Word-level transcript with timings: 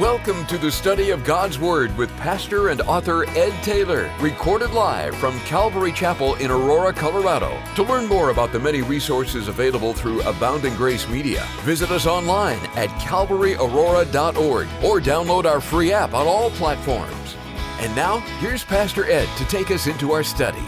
Welcome 0.00 0.46
to 0.46 0.56
the 0.56 0.72
study 0.72 1.10
of 1.10 1.22
God's 1.22 1.58
Word 1.58 1.94
with 1.98 2.08
pastor 2.16 2.70
and 2.70 2.80
author 2.80 3.28
Ed 3.28 3.52
Taylor, 3.62 4.10
recorded 4.20 4.70
live 4.70 5.14
from 5.14 5.38
Calvary 5.40 5.92
Chapel 5.92 6.34
in 6.36 6.50
Aurora, 6.50 6.94
Colorado. 6.94 7.62
To 7.74 7.82
learn 7.82 8.06
more 8.06 8.30
about 8.30 8.52
the 8.52 8.58
many 8.58 8.80
resources 8.80 9.48
available 9.48 9.92
through 9.92 10.22
Abounding 10.22 10.74
Grace 10.76 11.06
Media, 11.10 11.46
visit 11.60 11.90
us 11.90 12.06
online 12.06 12.56
at 12.74 12.88
calvaryaurora.org 13.00 14.66
or 14.82 14.98
download 14.98 15.44
our 15.44 15.60
free 15.60 15.92
app 15.92 16.14
on 16.14 16.26
all 16.26 16.48
platforms. 16.52 17.36
And 17.80 17.94
now, 17.94 18.20
here's 18.40 18.64
Pastor 18.64 19.04
Ed 19.04 19.28
to 19.36 19.44
take 19.44 19.70
us 19.70 19.86
into 19.86 20.12
our 20.12 20.24
study. 20.24 20.64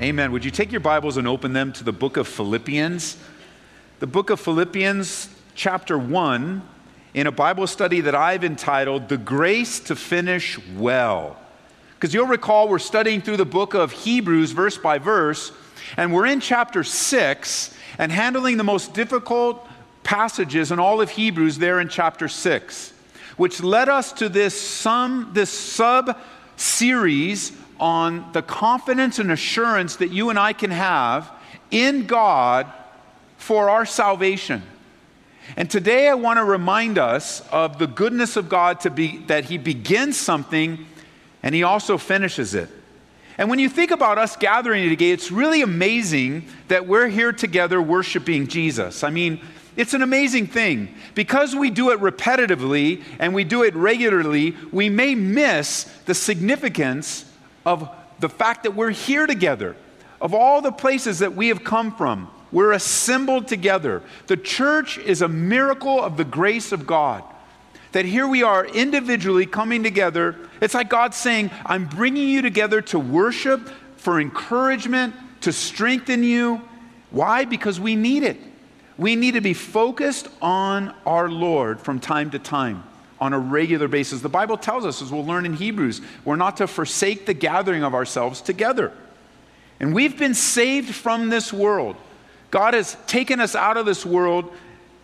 Amen. 0.00 0.32
Would 0.32 0.46
you 0.46 0.50
take 0.50 0.72
your 0.72 0.80
Bibles 0.80 1.18
and 1.18 1.28
open 1.28 1.52
them 1.52 1.74
to 1.74 1.84
the 1.84 1.92
book 1.92 2.16
of 2.16 2.26
Philippians? 2.26 3.18
The 3.98 4.06
book 4.06 4.30
of 4.30 4.40
Philippians, 4.40 5.28
chapter 5.54 5.98
1 5.98 6.62
in 7.16 7.26
a 7.26 7.32
Bible 7.32 7.66
study 7.66 8.02
that 8.02 8.14
I've 8.14 8.44
entitled 8.44 9.08
The 9.08 9.16
Grace 9.16 9.80
to 9.80 9.96
Finish 9.96 10.58
Well. 10.76 11.38
Because 11.94 12.12
you'll 12.12 12.26
recall 12.26 12.68
we're 12.68 12.78
studying 12.78 13.22
through 13.22 13.38
the 13.38 13.46
book 13.46 13.72
of 13.72 13.90
Hebrews 13.90 14.52
verse 14.52 14.76
by 14.76 14.98
verse, 14.98 15.50
and 15.96 16.12
we're 16.12 16.26
in 16.26 16.40
chapter 16.40 16.84
6 16.84 17.74
and 17.96 18.12
handling 18.12 18.58
the 18.58 18.64
most 18.64 18.92
difficult 18.92 19.66
passages 20.02 20.70
in 20.70 20.78
all 20.78 21.00
of 21.00 21.08
Hebrews 21.08 21.56
there 21.56 21.80
in 21.80 21.88
chapter 21.88 22.28
6, 22.28 22.92
which 23.38 23.62
led 23.62 23.88
us 23.88 24.12
to 24.12 24.28
this 24.28 24.60
some 24.60 25.30
this 25.32 25.48
sub 25.48 26.18
series 26.56 27.52
on 27.80 28.30
the 28.32 28.42
confidence 28.42 29.18
and 29.18 29.32
assurance 29.32 29.96
that 29.96 30.10
you 30.10 30.28
and 30.28 30.38
I 30.38 30.52
can 30.52 30.70
have 30.70 31.32
in 31.70 32.06
God 32.06 32.70
for 33.38 33.70
our 33.70 33.86
salvation. 33.86 34.62
And 35.56 35.70
today 35.70 36.08
I 36.08 36.14
want 36.14 36.38
to 36.38 36.44
remind 36.44 36.98
us 36.98 37.42
of 37.52 37.78
the 37.78 37.86
goodness 37.86 38.36
of 38.36 38.48
God 38.48 38.80
to 38.80 38.90
be 38.90 39.18
that 39.26 39.44
he 39.44 39.58
begins 39.58 40.16
something 40.16 40.86
and 41.42 41.54
he 41.54 41.62
also 41.62 41.98
finishes 41.98 42.54
it. 42.54 42.68
And 43.38 43.50
when 43.50 43.58
you 43.58 43.68
think 43.68 43.90
about 43.90 44.18
us 44.18 44.34
gathering 44.36 44.88
today, 44.88 45.10
it's 45.10 45.30
really 45.30 45.62
amazing 45.62 46.46
that 46.68 46.86
we're 46.86 47.08
here 47.08 47.32
together 47.32 47.80
worshiping 47.80 48.46
Jesus. 48.48 49.04
I 49.04 49.10
mean, 49.10 49.40
it's 49.76 49.92
an 49.92 50.02
amazing 50.02 50.46
thing. 50.46 50.94
Because 51.14 51.54
we 51.54 51.70
do 51.70 51.90
it 51.90 52.00
repetitively 52.00 53.04
and 53.18 53.34
we 53.34 53.44
do 53.44 53.62
it 53.62 53.74
regularly, 53.74 54.56
we 54.72 54.88
may 54.88 55.14
miss 55.14 55.84
the 56.06 56.14
significance 56.14 57.30
of 57.66 57.88
the 58.20 58.28
fact 58.28 58.62
that 58.62 58.74
we're 58.74 58.90
here 58.90 59.26
together, 59.26 59.76
of 60.20 60.32
all 60.32 60.62
the 60.62 60.72
places 60.72 61.18
that 61.18 61.34
we 61.34 61.48
have 61.48 61.62
come 61.62 61.94
from. 61.94 62.30
We're 62.52 62.72
assembled 62.72 63.48
together. 63.48 64.02
The 64.26 64.36
church 64.36 64.98
is 64.98 65.22
a 65.22 65.28
miracle 65.28 66.02
of 66.02 66.16
the 66.16 66.24
grace 66.24 66.72
of 66.72 66.86
God. 66.86 67.24
That 67.92 68.04
here 68.04 68.26
we 68.26 68.42
are 68.42 68.66
individually 68.66 69.46
coming 69.46 69.82
together. 69.82 70.36
It's 70.60 70.74
like 70.74 70.88
God 70.88 71.14
saying, 71.14 71.50
I'm 71.64 71.86
bringing 71.86 72.28
you 72.28 72.42
together 72.42 72.82
to 72.82 72.98
worship, 72.98 73.70
for 73.96 74.20
encouragement, 74.20 75.14
to 75.42 75.52
strengthen 75.52 76.22
you. 76.22 76.60
Why? 77.10 77.44
Because 77.44 77.80
we 77.80 77.96
need 77.96 78.22
it. 78.22 78.38
We 78.98 79.16
need 79.16 79.34
to 79.34 79.40
be 79.40 79.54
focused 79.54 80.28
on 80.40 80.94
our 81.04 81.28
Lord 81.28 81.80
from 81.80 82.00
time 82.00 82.30
to 82.30 82.38
time 82.38 82.84
on 83.20 83.32
a 83.32 83.38
regular 83.38 83.88
basis. 83.88 84.20
The 84.20 84.28
Bible 84.28 84.56
tells 84.56 84.84
us, 84.84 85.02
as 85.02 85.10
we'll 85.10 85.24
learn 85.24 85.46
in 85.46 85.54
Hebrews, 85.54 86.00
we're 86.24 86.36
not 86.36 86.58
to 86.58 86.66
forsake 86.66 87.26
the 87.26 87.34
gathering 87.34 87.82
of 87.82 87.94
ourselves 87.94 88.40
together. 88.40 88.92
And 89.80 89.94
we've 89.94 90.18
been 90.18 90.34
saved 90.34 90.94
from 90.94 91.28
this 91.28 91.52
world. 91.52 91.96
God 92.56 92.72
has 92.72 92.96
taken 93.06 93.38
us 93.38 93.54
out 93.54 93.76
of 93.76 93.84
this 93.84 94.06
world 94.06 94.50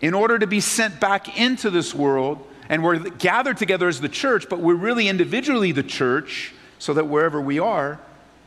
in 0.00 0.14
order 0.14 0.38
to 0.38 0.46
be 0.46 0.60
sent 0.60 0.98
back 0.98 1.38
into 1.38 1.68
this 1.68 1.94
world. 1.94 2.38
And 2.70 2.82
we're 2.82 2.98
gathered 2.98 3.58
together 3.58 3.88
as 3.88 4.00
the 4.00 4.08
church, 4.08 4.48
but 4.48 4.60
we're 4.60 4.74
really 4.74 5.06
individually 5.06 5.70
the 5.70 5.82
church 5.82 6.54
so 6.78 6.94
that 6.94 7.08
wherever 7.08 7.42
we 7.42 7.58
are, 7.58 8.00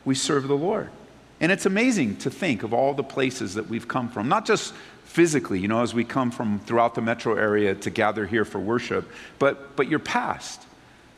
we 0.04 0.16
serve 0.16 0.48
the 0.48 0.56
Lord. 0.56 0.90
And 1.38 1.52
it's 1.52 1.66
amazing 1.66 2.16
to 2.16 2.30
think 2.30 2.64
of 2.64 2.74
all 2.74 2.94
the 2.94 3.04
places 3.04 3.54
that 3.54 3.68
we've 3.68 3.86
come 3.86 4.08
from, 4.08 4.28
not 4.28 4.44
just 4.44 4.74
physically, 5.04 5.60
you 5.60 5.68
know, 5.68 5.82
as 5.82 5.94
we 5.94 6.02
come 6.02 6.32
from 6.32 6.58
throughout 6.58 6.96
the 6.96 7.00
metro 7.00 7.36
area 7.36 7.76
to 7.76 7.90
gather 7.90 8.26
here 8.26 8.44
for 8.44 8.58
worship, 8.58 9.08
but, 9.38 9.76
but 9.76 9.88
your 9.88 10.00
past. 10.00 10.60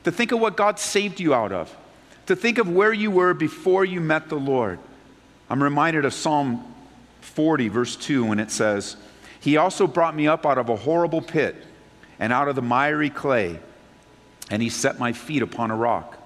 To 0.05 0.13
think 0.13 0.33
of 0.33 0.41
what 0.41 0.59
God 0.59 0.79
saved 0.79 1.21
you 1.21 1.33
out 1.33 1.53
of, 1.53 1.75
to 2.27 2.37
think 2.37 2.59
of 2.59 2.69
where 2.69 2.93
you 2.93 3.11
were 3.11 3.33
before 3.33 3.83
you 3.83 4.03
met 4.03 4.29
the 4.29 4.37
Lord. 4.37 4.79
I'm 5.49 5.63
reminded 5.63 6.05
of 6.05 6.13
Psalm 6.13 6.75
40, 7.29 7.69
verse 7.69 7.97
2, 7.97 8.25
when 8.25 8.41
it 8.41 8.51
says, 8.51 8.97
He 9.41 9.57
also 9.57 9.87
brought 9.87 10.17
me 10.17 10.27
up 10.27 10.45
out 10.45 10.59
of 10.59 10.69
a 10.69 10.77
horrible 10.77 11.23
pit 11.23 11.57
and 12.19 12.33
out 12.33 12.49
of 12.49 12.57
the 12.57 12.63
miry 12.63 13.11
clay, 13.11 13.61
and 14.51 14.63
He 14.63 14.69
set 14.69 14.99
my 14.99 15.13
feet 15.13 15.43
upon 15.43 15.71
a 15.71 15.77
rock, 15.77 16.19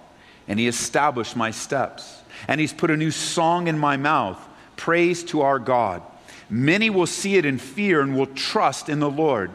and 0.48 0.58
He 0.58 0.66
established 0.66 1.36
my 1.36 1.50
steps, 1.50 2.22
and 2.48 2.60
He's 2.60 2.72
put 2.72 2.90
a 2.90 2.96
new 2.96 3.10
song 3.10 3.66
in 3.66 3.78
my 3.78 3.96
mouth, 3.96 4.38
praise 4.76 5.22
to 5.24 5.42
our 5.42 5.58
God. 5.58 6.02
Many 6.48 6.90
will 6.90 7.06
see 7.06 7.36
it 7.36 7.44
in 7.44 7.58
fear 7.58 8.00
and 8.00 8.16
will 8.16 8.26
trust 8.26 8.88
in 8.88 9.00
the 9.00 9.10
Lord. 9.10 9.50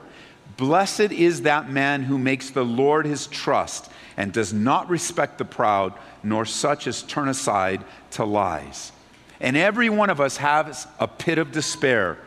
Blessed 0.57 1.11
is 1.11 1.43
that 1.43 1.69
man 1.69 2.03
who 2.03 2.17
makes 2.17 2.49
the 2.49 2.65
Lord 2.65 3.05
his 3.05 3.27
trust 3.27 3.91
and 4.17 4.33
does 4.33 4.51
not 4.51 4.89
respect 4.89 5.37
the 5.37 5.45
proud, 5.45 5.93
nor 6.23 6.45
such 6.45 6.87
as 6.87 7.03
turn 7.03 7.29
aside 7.29 7.83
to 8.11 8.25
lies. 8.25 8.91
And 9.39 9.55
every 9.55 9.89
one 9.89 10.09
of 10.09 10.19
us 10.19 10.37
has 10.37 10.87
a 10.99 11.07
pit 11.07 11.37
of 11.37 11.51
despair. 11.51 12.17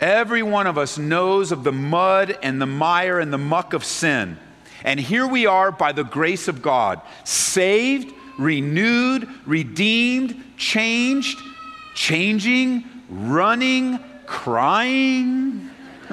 Every 0.00 0.42
one 0.42 0.66
of 0.66 0.76
us 0.76 0.98
knows 0.98 1.52
of 1.52 1.62
the 1.64 1.72
mud 1.72 2.36
and 2.42 2.60
the 2.60 2.66
mire 2.66 3.20
and 3.20 3.32
the 3.32 3.38
muck 3.38 3.72
of 3.72 3.84
sin. 3.84 4.38
And 4.82 4.98
here 5.00 5.26
we 5.26 5.46
are 5.46 5.72
by 5.72 5.92
the 5.92 6.02
grace 6.02 6.48
of 6.48 6.60
God, 6.60 7.00
saved, 7.24 8.12
renewed, 8.38 9.28
redeemed, 9.46 10.42
changed, 10.56 11.38
changing, 11.94 12.84
running, 13.08 13.98
crying. 14.26 15.70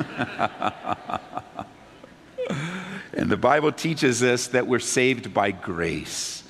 and 3.14 3.30
the 3.30 3.38
Bible 3.38 3.72
teaches 3.72 4.24
us 4.24 4.48
that 4.48 4.68
we're 4.68 4.80
saved 4.80 5.34
by 5.34 5.52
grace. 5.52 6.41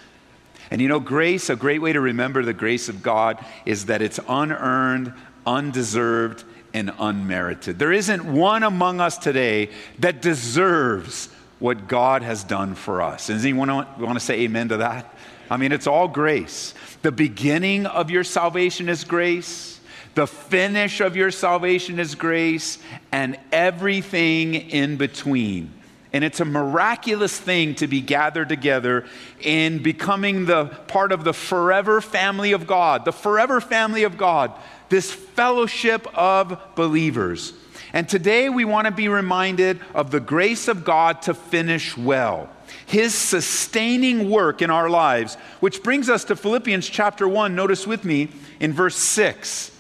And 0.71 0.79
you 0.79 0.87
know, 0.87 1.01
grace, 1.01 1.49
a 1.49 1.55
great 1.57 1.81
way 1.81 1.91
to 1.91 1.99
remember 1.99 2.43
the 2.43 2.53
grace 2.53 2.87
of 2.87 3.03
God 3.03 3.43
is 3.65 3.87
that 3.87 4.01
it's 4.01 4.21
unearned, 4.27 5.13
undeserved, 5.45 6.45
and 6.73 6.93
unmerited. 6.97 7.77
There 7.77 7.91
isn't 7.91 8.23
one 8.23 8.63
among 8.63 9.01
us 9.01 9.17
today 9.17 9.69
that 9.99 10.21
deserves 10.21 11.27
what 11.59 11.89
God 11.89 12.23
has 12.23 12.45
done 12.45 12.73
for 12.75 13.01
us. 13.01 13.27
Does 13.27 13.43
anyone 13.43 13.67
want 13.69 14.13
to 14.13 14.21
say 14.21 14.41
amen 14.41 14.69
to 14.69 14.77
that? 14.77 15.13
I 15.49 15.57
mean, 15.57 15.73
it's 15.73 15.87
all 15.87 16.07
grace. 16.07 16.73
The 17.01 17.11
beginning 17.11 17.85
of 17.85 18.09
your 18.09 18.23
salvation 18.23 18.87
is 18.87 19.03
grace. 19.03 19.81
The 20.15 20.27
finish 20.27 21.01
of 21.01 21.17
your 21.17 21.31
salvation 21.31 21.99
is 21.99 22.15
grace, 22.15 22.77
and 23.11 23.37
everything 23.51 24.55
in 24.55 24.95
between 24.95 25.73
and 26.13 26.23
it's 26.23 26.39
a 26.39 26.45
miraculous 26.45 27.39
thing 27.39 27.75
to 27.75 27.87
be 27.87 28.01
gathered 28.01 28.49
together 28.49 29.05
in 29.39 29.81
becoming 29.81 30.45
the 30.45 30.65
part 30.87 31.11
of 31.11 31.23
the 31.23 31.33
forever 31.33 32.01
family 32.01 32.51
of 32.51 32.67
God, 32.67 33.05
the 33.05 33.13
forever 33.13 33.61
family 33.61 34.03
of 34.03 34.17
God, 34.17 34.51
this 34.89 35.11
fellowship 35.11 36.05
of 36.17 36.59
believers. 36.75 37.53
And 37.93 38.07
today 38.07 38.49
we 38.49 38.65
want 38.65 38.85
to 38.85 38.91
be 38.91 39.07
reminded 39.07 39.79
of 39.93 40.11
the 40.11 40.19
grace 40.19 40.67
of 40.67 40.83
God 40.83 41.21
to 41.23 41.33
finish 41.33 41.97
well, 41.97 42.49
His 42.85 43.15
sustaining 43.15 44.29
work 44.29 44.61
in 44.61 44.69
our 44.69 44.89
lives, 44.89 45.35
which 45.61 45.81
brings 45.81 46.09
us 46.09 46.25
to 46.25 46.35
Philippians 46.35 46.89
chapter 46.89 47.27
1. 47.27 47.55
Notice 47.55 47.87
with 47.87 48.03
me 48.03 48.29
in 48.59 48.73
verse 48.73 48.95
6. 48.95 49.71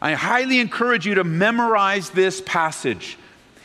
I 0.00 0.14
highly 0.14 0.60
encourage 0.60 1.06
you 1.06 1.16
to 1.16 1.24
memorize 1.24 2.10
this 2.10 2.40
passage. 2.40 3.18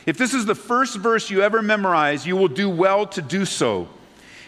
If 0.06 0.18
this 0.18 0.34
is 0.34 0.44
the 0.44 0.54
first 0.54 0.96
verse 0.96 1.30
you 1.30 1.42
ever 1.42 1.62
memorize, 1.62 2.26
you 2.26 2.36
will 2.36 2.48
do 2.48 2.68
well 2.68 3.06
to 3.06 3.22
do 3.22 3.44
so. 3.44 3.88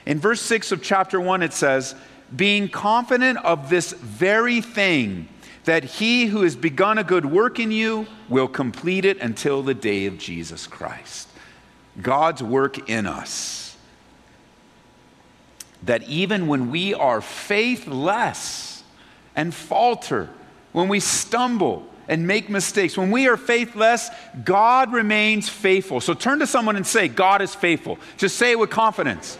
In 0.04 0.20
verse 0.20 0.40
6 0.42 0.72
of 0.72 0.82
chapter 0.82 1.20
1, 1.20 1.42
it 1.42 1.52
says, 1.52 1.94
Being 2.34 2.68
confident 2.68 3.38
of 3.38 3.70
this 3.70 3.92
very 3.92 4.60
thing, 4.60 5.28
that 5.64 5.84
he 5.84 6.26
who 6.26 6.42
has 6.42 6.54
begun 6.54 6.98
a 6.98 7.04
good 7.04 7.26
work 7.26 7.58
in 7.58 7.72
you 7.72 8.06
will 8.28 8.48
complete 8.48 9.04
it 9.04 9.18
until 9.18 9.62
the 9.62 9.74
day 9.74 10.06
of 10.06 10.16
Jesus 10.16 10.66
Christ. 10.66 11.28
God's 12.00 12.42
work 12.42 12.88
in 12.88 13.06
us. 13.06 13.76
That 15.82 16.02
even 16.04 16.46
when 16.46 16.70
we 16.70 16.94
are 16.94 17.20
faithless 17.20 18.84
and 19.34 19.54
falter, 19.54 20.30
when 20.72 20.88
we 20.88 21.00
stumble, 21.00 21.86
and 22.08 22.26
make 22.26 22.48
mistakes. 22.48 22.96
When 22.96 23.10
we 23.10 23.28
are 23.28 23.36
faithless, 23.36 24.10
God 24.44 24.92
remains 24.92 25.48
faithful. 25.48 26.00
So 26.00 26.14
turn 26.14 26.38
to 26.38 26.46
someone 26.46 26.76
and 26.76 26.86
say, 26.86 27.08
God 27.08 27.42
is 27.42 27.54
faithful. 27.54 27.98
Just 28.16 28.36
say 28.36 28.52
it 28.52 28.58
with 28.58 28.70
confidence. 28.70 29.38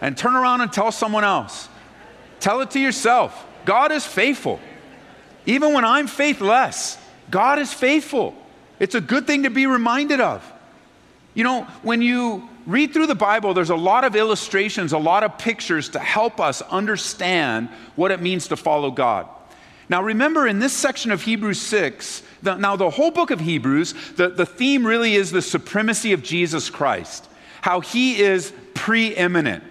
And 0.00 0.16
turn 0.16 0.34
around 0.34 0.60
and 0.60 0.72
tell 0.72 0.92
someone 0.92 1.24
else. 1.24 1.68
Tell 2.40 2.60
it 2.60 2.70
to 2.72 2.80
yourself. 2.80 3.46
God 3.64 3.92
is 3.92 4.06
faithful. 4.06 4.60
Even 5.46 5.72
when 5.72 5.84
I'm 5.84 6.06
faithless, 6.06 6.98
God 7.30 7.58
is 7.58 7.72
faithful. 7.72 8.34
It's 8.78 8.94
a 8.94 9.00
good 9.00 9.26
thing 9.26 9.44
to 9.44 9.50
be 9.50 9.66
reminded 9.66 10.20
of. 10.20 10.44
You 11.34 11.44
know, 11.44 11.64
when 11.82 12.02
you 12.02 12.48
read 12.66 12.92
through 12.92 13.06
the 13.06 13.14
Bible, 13.14 13.54
there's 13.54 13.70
a 13.70 13.76
lot 13.76 14.04
of 14.04 14.16
illustrations, 14.16 14.92
a 14.92 14.98
lot 14.98 15.22
of 15.22 15.38
pictures 15.38 15.90
to 15.90 15.98
help 15.98 16.40
us 16.40 16.62
understand 16.62 17.68
what 17.94 18.10
it 18.10 18.20
means 18.20 18.48
to 18.48 18.56
follow 18.56 18.90
God. 18.90 19.28
Now, 19.88 20.02
remember 20.02 20.46
in 20.46 20.58
this 20.58 20.72
section 20.72 21.12
of 21.12 21.22
Hebrews 21.22 21.60
6, 21.60 22.22
the, 22.42 22.56
now 22.56 22.76
the 22.76 22.90
whole 22.90 23.10
book 23.10 23.30
of 23.30 23.40
Hebrews, 23.40 23.94
the, 24.16 24.28
the 24.28 24.46
theme 24.46 24.86
really 24.86 25.14
is 25.14 25.30
the 25.30 25.42
supremacy 25.42 26.12
of 26.12 26.22
Jesus 26.22 26.70
Christ, 26.70 27.28
how 27.62 27.80
he 27.80 28.20
is 28.20 28.52
preeminent. 28.74 29.62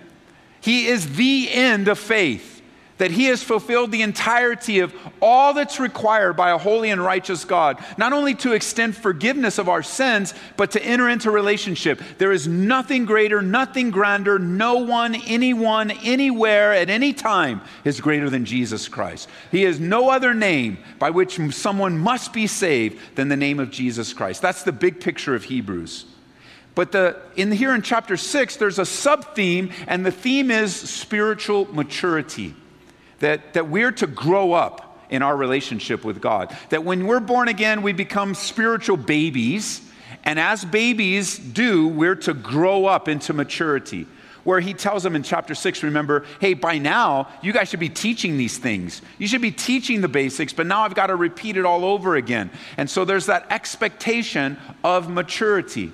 He 0.61 0.87
is 0.87 1.15
the 1.15 1.49
end 1.51 1.87
of 1.87 1.99
faith 1.99 2.54
that 2.97 3.11
he 3.11 3.25
has 3.25 3.43
fulfilled 3.43 3.91
the 3.91 4.01
entirety 4.01 4.79
of 4.79 4.93
all 5.21 5.53
that's 5.53 5.79
required 5.79 6.33
by 6.37 6.51
a 6.51 6.57
holy 6.57 6.89
and 6.89 7.03
righteous 7.03 7.43
God, 7.43 7.83
not 7.97 8.13
only 8.13 8.33
to 8.35 8.53
extend 8.53 8.95
forgiveness 8.95 9.57
of 9.57 9.67
our 9.67 9.83
sins, 9.83 10.33
but 10.55 10.71
to 10.71 10.83
enter 10.83 11.09
into 11.09 11.29
relationship. 11.29 12.01
There 12.17 12.31
is 12.31 12.47
nothing 12.47 13.05
greater, 13.05 13.41
nothing 13.41 13.91
grander, 13.91 14.39
no 14.39 14.77
one, 14.77 15.15
anyone, 15.15 15.91
anywhere, 15.91 16.73
at 16.73 16.89
any 16.89 17.11
time 17.11 17.61
is 17.83 17.99
greater 17.99 18.29
than 18.29 18.45
Jesus 18.45 18.87
Christ. 18.87 19.27
He 19.51 19.63
has 19.63 19.79
no 19.79 20.09
other 20.09 20.33
name 20.33 20.77
by 20.97 21.09
which 21.09 21.39
someone 21.53 21.97
must 21.97 22.31
be 22.31 22.47
saved 22.47 22.99
than 23.15 23.27
the 23.27 23.37
name 23.37 23.59
of 23.59 23.71
Jesus 23.71 24.13
Christ. 24.13 24.41
That's 24.41 24.63
the 24.63 24.71
big 24.71 25.01
picture 25.01 25.35
of 25.35 25.43
Hebrews. 25.43 26.05
But 26.75 26.91
the, 26.91 27.17
in 27.37 27.51
here 27.53 27.73
in 27.73 27.81
chapter 27.81 28.17
6, 28.17 28.57
there's 28.57 28.79
a 28.79 28.85
sub 28.85 29.33
theme, 29.33 29.71
and 29.87 30.05
the 30.05 30.11
theme 30.11 30.51
is 30.51 30.75
spiritual 30.75 31.73
maturity 31.73 32.53
that, 33.19 33.53
that 33.53 33.69
we're 33.69 33.91
to 33.93 34.07
grow 34.07 34.53
up 34.53 34.99
in 35.09 35.21
our 35.21 35.35
relationship 35.35 36.03
with 36.03 36.21
God. 36.21 36.55
That 36.69 36.83
when 36.83 37.07
we're 37.07 37.19
born 37.19 37.47
again, 37.47 37.81
we 37.81 37.93
become 37.93 38.33
spiritual 38.33 38.97
babies. 38.97 39.81
And 40.23 40.39
as 40.39 40.65
babies 40.65 41.37
do, 41.37 41.87
we're 41.87 42.15
to 42.15 42.33
grow 42.33 42.85
up 42.85 43.07
into 43.07 43.33
maturity. 43.33 44.07
Where 44.43 44.59
he 44.59 44.73
tells 44.73 45.01
them 45.01 45.15
in 45.15 45.23
chapter 45.23 45.55
6, 45.55 45.81
remember, 45.81 46.23
hey, 46.39 46.53
by 46.53 46.77
now, 46.77 47.29
you 47.41 47.51
guys 47.51 47.69
should 47.69 47.79
be 47.79 47.89
teaching 47.89 48.37
these 48.37 48.59
things. 48.59 49.01
You 49.17 49.27
should 49.27 49.41
be 49.41 49.51
teaching 49.51 50.01
the 50.01 50.07
basics, 50.07 50.53
but 50.53 50.67
now 50.67 50.81
I've 50.81 50.93
got 50.93 51.07
to 51.07 51.15
repeat 51.15 51.57
it 51.57 51.65
all 51.65 51.83
over 51.83 52.15
again. 52.15 52.51
And 52.77 52.87
so 52.87 53.05
there's 53.05 53.25
that 53.25 53.47
expectation 53.49 54.57
of 54.83 55.09
maturity. 55.09 55.91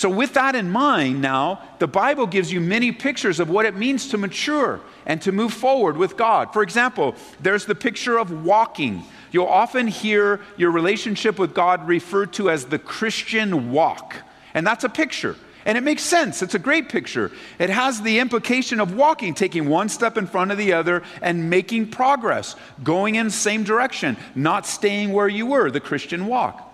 So, 0.00 0.08
with 0.08 0.32
that 0.32 0.54
in 0.54 0.70
mind, 0.70 1.20
now, 1.20 1.60
the 1.78 1.86
Bible 1.86 2.26
gives 2.26 2.50
you 2.50 2.58
many 2.58 2.90
pictures 2.90 3.38
of 3.38 3.50
what 3.50 3.66
it 3.66 3.76
means 3.76 4.08
to 4.08 4.16
mature 4.16 4.80
and 5.04 5.20
to 5.20 5.30
move 5.30 5.52
forward 5.52 5.98
with 5.98 6.16
God. 6.16 6.54
For 6.54 6.62
example, 6.62 7.14
there's 7.38 7.66
the 7.66 7.74
picture 7.74 8.16
of 8.16 8.46
walking. 8.46 9.02
You'll 9.30 9.44
often 9.44 9.86
hear 9.86 10.40
your 10.56 10.70
relationship 10.70 11.38
with 11.38 11.52
God 11.52 11.86
referred 11.86 12.32
to 12.32 12.48
as 12.48 12.64
the 12.64 12.78
Christian 12.78 13.72
walk. 13.72 14.16
And 14.54 14.66
that's 14.66 14.84
a 14.84 14.88
picture. 14.88 15.36
And 15.66 15.76
it 15.76 15.82
makes 15.82 16.02
sense. 16.02 16.40
It's 16.40 16.54
a 16.54 16.58
great 16.58 16.88
picture. 16.88 17.30
It 17.58 17.68
has 17.68 18.00
the 18.00 18.20
implication 18.20 18.80
of 18.80 18.94
walking, 18.94 19.34
taking 19.34 19.68
one 19.68 19.90
step 19.90 20.16
in 20.16 20.26
front 20.26 20.50
of 20.50 20.56
the 20.56 20.72
other 20.72 21.02
and 21.20 21.50
making 21.50 21.90
progress, 21.90 22.56
going 22.82 23.16
in 23.16 23.26
the 23.26 23.32
same 23.32 23.64
direction, 23.64 24.16
not 24.34 24.64
staying 24.64 25.12
where 25.12 25.28
you 25.28 25.44
were, 25.44 25.70
the 25.70 25.78
Christian 25.78 26.26
walk. 26.26 26.69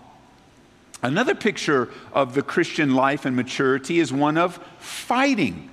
Another 1.03 1.35
picture 1.35 1.91
of 2.13 2.35
the 2.35 2.43
Christian 2.43 2.95
life 2.95 3.25
and 3.25 3.37
maturity 3.37 3.99
is 3.99 4.13
one 4.13 4.39
of 4.39 4.59
fighting. 4.79 5.71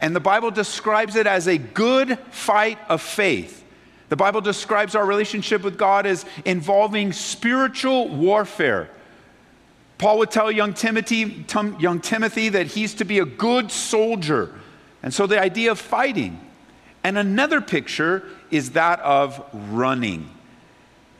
And 0.00 0.16
the 0.16 0.20
Bible 0.20 0.50
describes 0.50 1.14
it 1.14 1.26
as 1.26 1.46
a 1.46 1.58
good 1.58 2.18
fight 2.30 2.78
of 2.88 3.00
faith. 3.00 3.64
The 4.08 4.16
Bible 4.16 4.40
describes 4.40 4.94
our 4.94 5.06
relationship 5.06 5.62
with 5.62 5.78
God 5.78 6.06
as 6.06 6.24
involving 6.44 7.12
spiritual 7.12 8.08
warfare. 8.08 8.90
Paul 9.98 10.18
would 10.18 10.30
tell 10.30 10.50
young 10.50 10.74
Timothy, 10.74 11.46
young 11.78 12.00
Timothy 12.00 12.48
that 12.48 12.66
he's 12.66 12.94
to 12.94 13.04
be 13.04 13.20
a 13.20 13.24
good 13.24 13.70
soldier. 13.70 14.52
And 15.02 15.14
so 15.14 15.26
the 15.26 15.40
idea 15.40 15.70
of 15.70 15.78
fighting. 15.78 16.40
And 17.04 17.16
another 17.16 17.60
picture 17.60 18.28
is 18.50 18.72
that 18.72 19.00
of 19.00 19.48
running. 19.70 20.28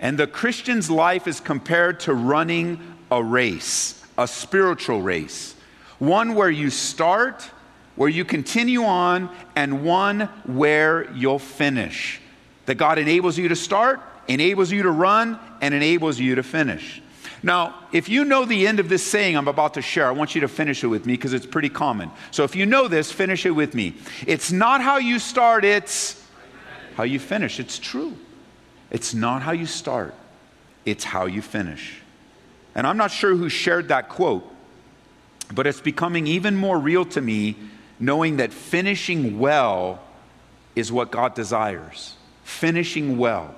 And 0.00 0.18
the 0.18 0.26
Christian's 0.26 0.90
life 0.90 1.28
is 1.28 1.38
compared 1.38 2.00
to 2.00 2.12
running 2.12 2.91
a 3.12 3.22
race, 3.22 4.04
a 4.18 4.26
spiritual 4.26 5.02
race. 5.02 5.54
One 5.98 6.34
where 6.34 6.50
you 6.50 6.70
start 6.70 7.48
where 7.96 8.08
you 8.08 8.24
continue 8.24 8.84
on, 8.84 9.34
and 9.54 9.84
one 9.84 10.20
where 10.46 11.12
you'll 11.12 11.38
finish. 11.38 12.20
That 12.66 12.76
God 12.76 12.98
enables 12.98 13.36
you 13.36 13.48
to 13.48 13.56
start, 13.56 14.00
enables 14.28 14.70
you 14.70 14.82
to 14.82 14.90
run, 14.90 15.38
and 15.60 15.74
enables 15.74 16.18
you 16.18 16.36
to 16.36 16.42
finish. 16.42 17.02
Now, 17.42 17.74
if 17.92 18.08
you 18.08 18.24
know 18.24 18.44
the 18.44 18.66
end 18.66 18.78
of 18.78 18.88
this 18.88 19.02
saying 19.02 19.36
I'm 19.36 19.48
about 19.48 19.74
to 19.74 19.82
share, 19.82 20.06
I 20.06 20.12
want 20.12 20.34
you 20.34 20.40
to 20.42 20.48
finish 20.48 20.84
it 20.84 20.86
with 20.86 21.06
me 21.06 21.14
because 21.14 21.32
it's 21.32 21.46
pretty 21.46 21.68
common. 21.68 22.10
So 22.30 22.44
if 22.44 22.54
you 22.54 22.66
know 22.66 22.86
this, 22.86 23.10
finish 23.10 23.44
it 23.46 23.50
with 23.50 23.74
me. 23.74 23.94
It's 24.26 24.52
not 24.52 24.80
how 24.80 24.98
you 24.98 25.18
start, 25.18 25.64
it's 25.64 26.24
how 26.94 27.02
you 27.02 27.18
finish. 27.18 27.58
It's 27.58 27.78
true. 27.78 28.16
It's 28.90 29.12
not 29.12 29.42
how 29.42 29.52
you 29.52 29.66
start, 29.66 30.14
it's 30.84 31.02
how 31.02 31.26
you 31.26 31.42
finish. 31.42 32.01
And 32.74 32.86
I'm 32.86 32.96
not 32.96 33.10
sure 33.10 33.34
who 33.34 33.48
shared 33.48 33.88
that 33.88 34.08
quote, 34.08 34.48
but 35.52 35.66
it's 35.66 35.80
becoming 35.80 36.26
even 36.26 36.56
more 36.56 36.78
real 36.78 37.04
to 37.06 37.20
me 37.20 37.56
knowing 38.00 38.38
that 38.38 38.52
finishing 38.52 39.38
well 39.38 40.00
is 40.74 40.90
what 40.90 41.10
God 41.10 41.34
desires. 41.34 42.16
Finishing 42.42 43.18
well. 43.18 43.54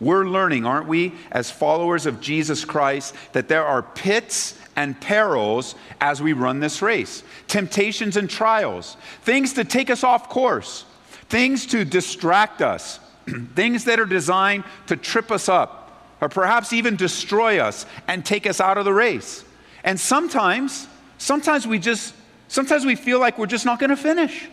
We're 0.00 0.24
learning, 0.24 0.64
aren't 0.64 0.86
we, 0.86 1.12
as 1.30 1.50
followers 1.50 2.06
of 2.06 2.20
Jesus 2.20 2.64
Christ, 2.64 3.14
that 3.32 3.48
there 3.48 3.64
are 3.64 3.82
pits 3.82 4.56
and 4.76 4.98
perils 4.98 5.74
as 6.00 6.22
we 6.22 6.32
run 6.32 6.60
this 6.60 6.80
race. 6.80 7.22
Temptations 7.48 8.16
and 8.16 8.30
trials, 8.30 8.96
things 9.22 9.54
to 9.54 9.64
take 9.64 9.90
us 9.90 10.04
off 10.04 10.28
course, 10.28 10.84
things 11.28 11.66
to 11.66 11.84
distract 11.84 12.62
us, 12.62 12.98
things 13.54 13.84
that 13.84 14.00
are 14.00 14.06
designed 14.06 14.64
to 14.86 14.96
trip 14.96 15.30
us 15.30 15.48
up, 15.48 15.79
or 16.20 16.28
perhaps 16.28 16.72
even 16.72 16.96
destroy 16.96 17.58
us 17.60 17.86
and 18.06 18.24
take 18.24 18.46
us 18.46 18.60
out 18.60 18.78
of 18.78 18.84
the 18.84 18.92
race. 18.92 19.44
And 19.84 19.98
sometimes, 19.98 20.86
sometimes 21.18 21.66
we 21.66 21.78
just 21.78 22.14
Sometimes 22.50 22.84
we 22.84 22.96
feel 22.96 23.20
like 23.20 23.38
we're 23.38 23.46
just 23.46 23.64
not 23.64 23.78
going 23.78 23.90
to 23.90 23.96
finish. 23.96 24.48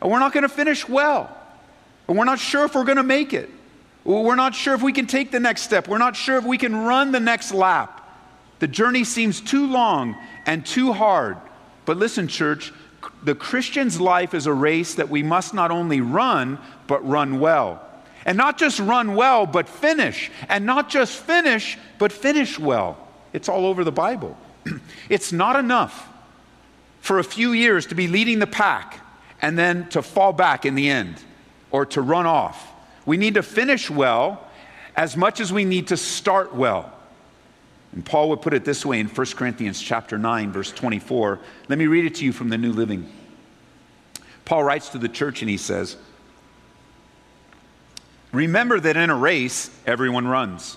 Or 0.00 0.10
we're 0.10 0.18
not 0.18 0.32
going 0.32 0.42
to 0.42 0.48
finish 0.48 0.88
well. 0.88 1.34
Or 2.08 2.16
we're 2.16 2.24
not 2.24 2.40
sure 2.40 2.64
if 2.64 2.74
we're 2.74 2.84
going 2.84 2.96
to 2.96 3.04
make 3.04 3.32
it. 3.32 3.48
We're 4.04 4.34
not 4.34 4.52
sure 4.52 4.74
if 4.74 4.82
we 4.82 4.92
can 4.92 5.06
take 5.06 5.30
the 5.30 5.38
next 5.38 5.62
step. 5.62 5.86
We're 5.86 5.98
not 5.98 6.16
sure 6.16 6.38
if 6.38 6.44
we 6.44 6.58
can 6.58 6.74
run 6.74 7.12
the 7.12 7.20
next 7.20 7.54
lap. 7.54 8.04
The 8.58 8.66
journey 8.66 9.04
seems 9.04 9.40
too 9.40 9.70
long 9.70 10.16
and 10.44 10.66
too 10.66 10.92
hard. 10.92 11.36
But 11.84 11.98
listen, 11.98 12.26
church, 12.26 12.72
the 13.22 13.36
Christian's 13.36 14.00
life 14.00 14.34
is 14.34 14.46
a 14.46 14.52
race 14.52 14.96
that 14.96 15.08
we 15.08 15.22
must 15.22 15.54
not 15.54 15.70
only 15.70 16.00
run, 16.00 16.58
but 16.88 17.06
run 17.08 17.38
well. 17.38 17.87
And 18.24 18.36
not 18.36 18.58
just 18.58 18.78
run 18.80 19.14
well, 19.14 19.46
but 19.46 19.68
finish. 19.68 20.30
And 20.48 20.66
not 20.66 20.90
just 20.90 21.18
finish, 21.18 21.78
but 21.98 22.12
finish 22.12 22.58
well. 22.58 22.98
It's 23.32 23.48
all 23.48 23.66
over 23.66 23.84
the 23.84 23.92
Bible. 23.92 24.36
it's 25.08 25.32
not 25.32 25.56
enough 25.56 26.08
for 27.00 27.18
a 27.18 27.24
few 27.24 27.52
years 27.52 27.86
to 27.86 27.94
be 27.94 28.08
leading 28.08 28.38
the 28.38 28.46
pack 28.46 29.00
and 29.40 29.58
then 29.58 29.88
to 29.90 30.02
fall 30.02 30.32
back 30.32 30.66
in 30.66 30.74
the 30.74 30.88
end 30.88 31.16
or 31.70 31.86
to 31.86 32.02
run 32.02 32.26
off. 32.26 32.72
We 33.06 33.16
need 33.16 33.34
to 33.34 33.42
finish 33.42 33.88
well 33.88 34.44
as 34.96 35.16
much 35.16 35.40
as 35.40 35.52
we 35.52 35.64
need 35.64 35.88
to 35.88 35.96
start 35.96 36.54
well. 36.54 36.92
And 37.92 38.04
Paul 38.04 38.28
would 38.30 38.42
put 38.42 38.52
it 38.52 38.64
this 38.64 38.84
way 38.84 39.00
in 39.00 39.06
1 39.08 39.26
Corinthians 39.28 39.80
chapter 39.80 40.18
9 40.18 40.52
verse 40.52 40.72
24. 40.72 41.38
Let 41.68 41.78
me 41.78 41.86
read 41.86 42.04
it 42.04 42.16
to 42.16 42.24
you 42.24 42.32
from 42.32 42.48
the 42.48 42.58
New 42.58 42.72
Living. 42.72 43.10
Paul 44.44 44.64
writes 44.64 44.90
to 44.90 44.98
the 44.98 45.08
church 45.08 45.40
and 45.42 45.50
he 45.50 45.56
says, 45.56 45.96
"Remember 48.32 48.78
that 48.80 48.96
in 48.96 49.10
a 49.10 49.16
race 49.16 49.70
everyone 49.86 50.28
runs, 50.28 50.76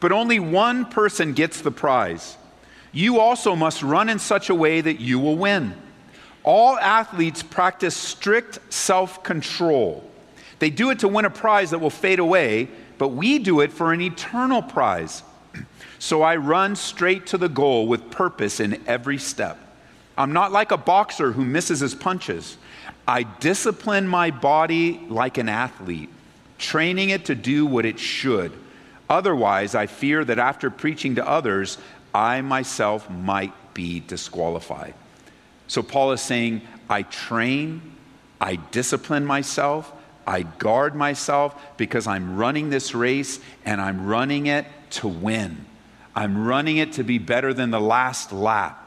but 0.00 0.12
only 0.12 0.38
one 0.38 0.84
person 0.84 1.32
gets 1.32 1.60
the 1.60 1.70
prize." 1.70 2.36
you 2.92 3.20
also 3.20 3.54
must 3.54 3.82
run 3.82 4.08
in 4.08 4.18
such 4.18 4.50
a 4.50 4.54
way 4.54 4.80
that 4.80 5.00
you 5.00 5.18
will 5.18 5.36
win. 5.36 5.74
All 6.42 6.78
athletes 6.78 7.42
practice 7.42 7.94
strict 7.94 8.58
self 8.72 9.22
control. 9.22 10.08
They 10.58 10.70
do 10.70 10.90
it 10.90 11.00
to 11.00 11.08
win 11.08 11.24
a 11.24 11.30
prize 11.30 11.70
that 11.70 11.78
will 11.78 11.90
fade 11.90 12.18
away, 12.18 12.68
but 12.96 13.08
we 13.08 13.38
do 13.38 13.60
it 13.60 13.72
for 13.72 13.92
an 13.92 14.00
eternal 14.00 14.62
prize. 14.62 15.22
So 16.00 16.22
I 16.22 16.36
run 16.36 16.76
straight 16.76 17.26
to 17.26 17.38
the 17.38 17.48
goal 17.48 17.88
with 17.88 18.12
purpose 18.12 18.60
in 18.60 18.80
every 18.86 19.18
step. 19.18 19.58
I'm 20.16 20.32
not 20.32 20.52
like 20.52 20.70
a 20.70 20.76
boxer 20.76 21.32
who 21.32 21.44
misses 21.44 21.80
his 21.80 21.92
punches. 21.92 22.56
I 23.08 23.24
discipline 23.24 24.06
my 24.06 24.30
body 24.30 25.04
like 25.08 25.38
an 25.38 25.48
athlete, 25.48 26.08
training 26.58 27.10
it 27.10 27.24
to 27.26 27.34
do 27.34 27.64
what 27.64 27.86
it 27.86 27.98
should. 27.98 28.52
Otherwise, 29.08 29.74
I 29.74 29.86
fear 29.86 30.24
that 30.24 30.38
after 30.38 30.70
preaching 30.70 31.14
to 31.14 31.26
others, 31.26 31.78
I 32.14 32.40
myself 32.40 33.08
might 33.08 33.52
be 33.74 34.00
disqualified. 34.00 34.94
So 35.66 35.82
Paul 35.82 36.12
is 36.12 36.20
saying, 36.20 36.62
I 36.90 37.02
train, 37.02 37.80
I 38.40 38.56
discipline 38.56 39.24
myself, 39.24 39.92
I 40.26 40.42
guard 40.42 40.94
myself 40.94 41.58
because 41.78 42.06
I'm 42.06 42.36
running 42.36 42.70
this 42.70 42.94
race 42.94 43.40
and 43.64 43.80
I'm 43.80 44.06
running 44.06 44.46
it 44.46 44.66
to 44.90 45.08
win. 45.08 45.64
I'm 46.14 46.46
running 46.46 46.78
it 46.78 46.94
to 46.94 47.04
be 47.04 47.18
better 47.18 47.54
than 47.54 47.70
the 47.70 47.80
last 47.80 48.32
lap. 48.32 48.84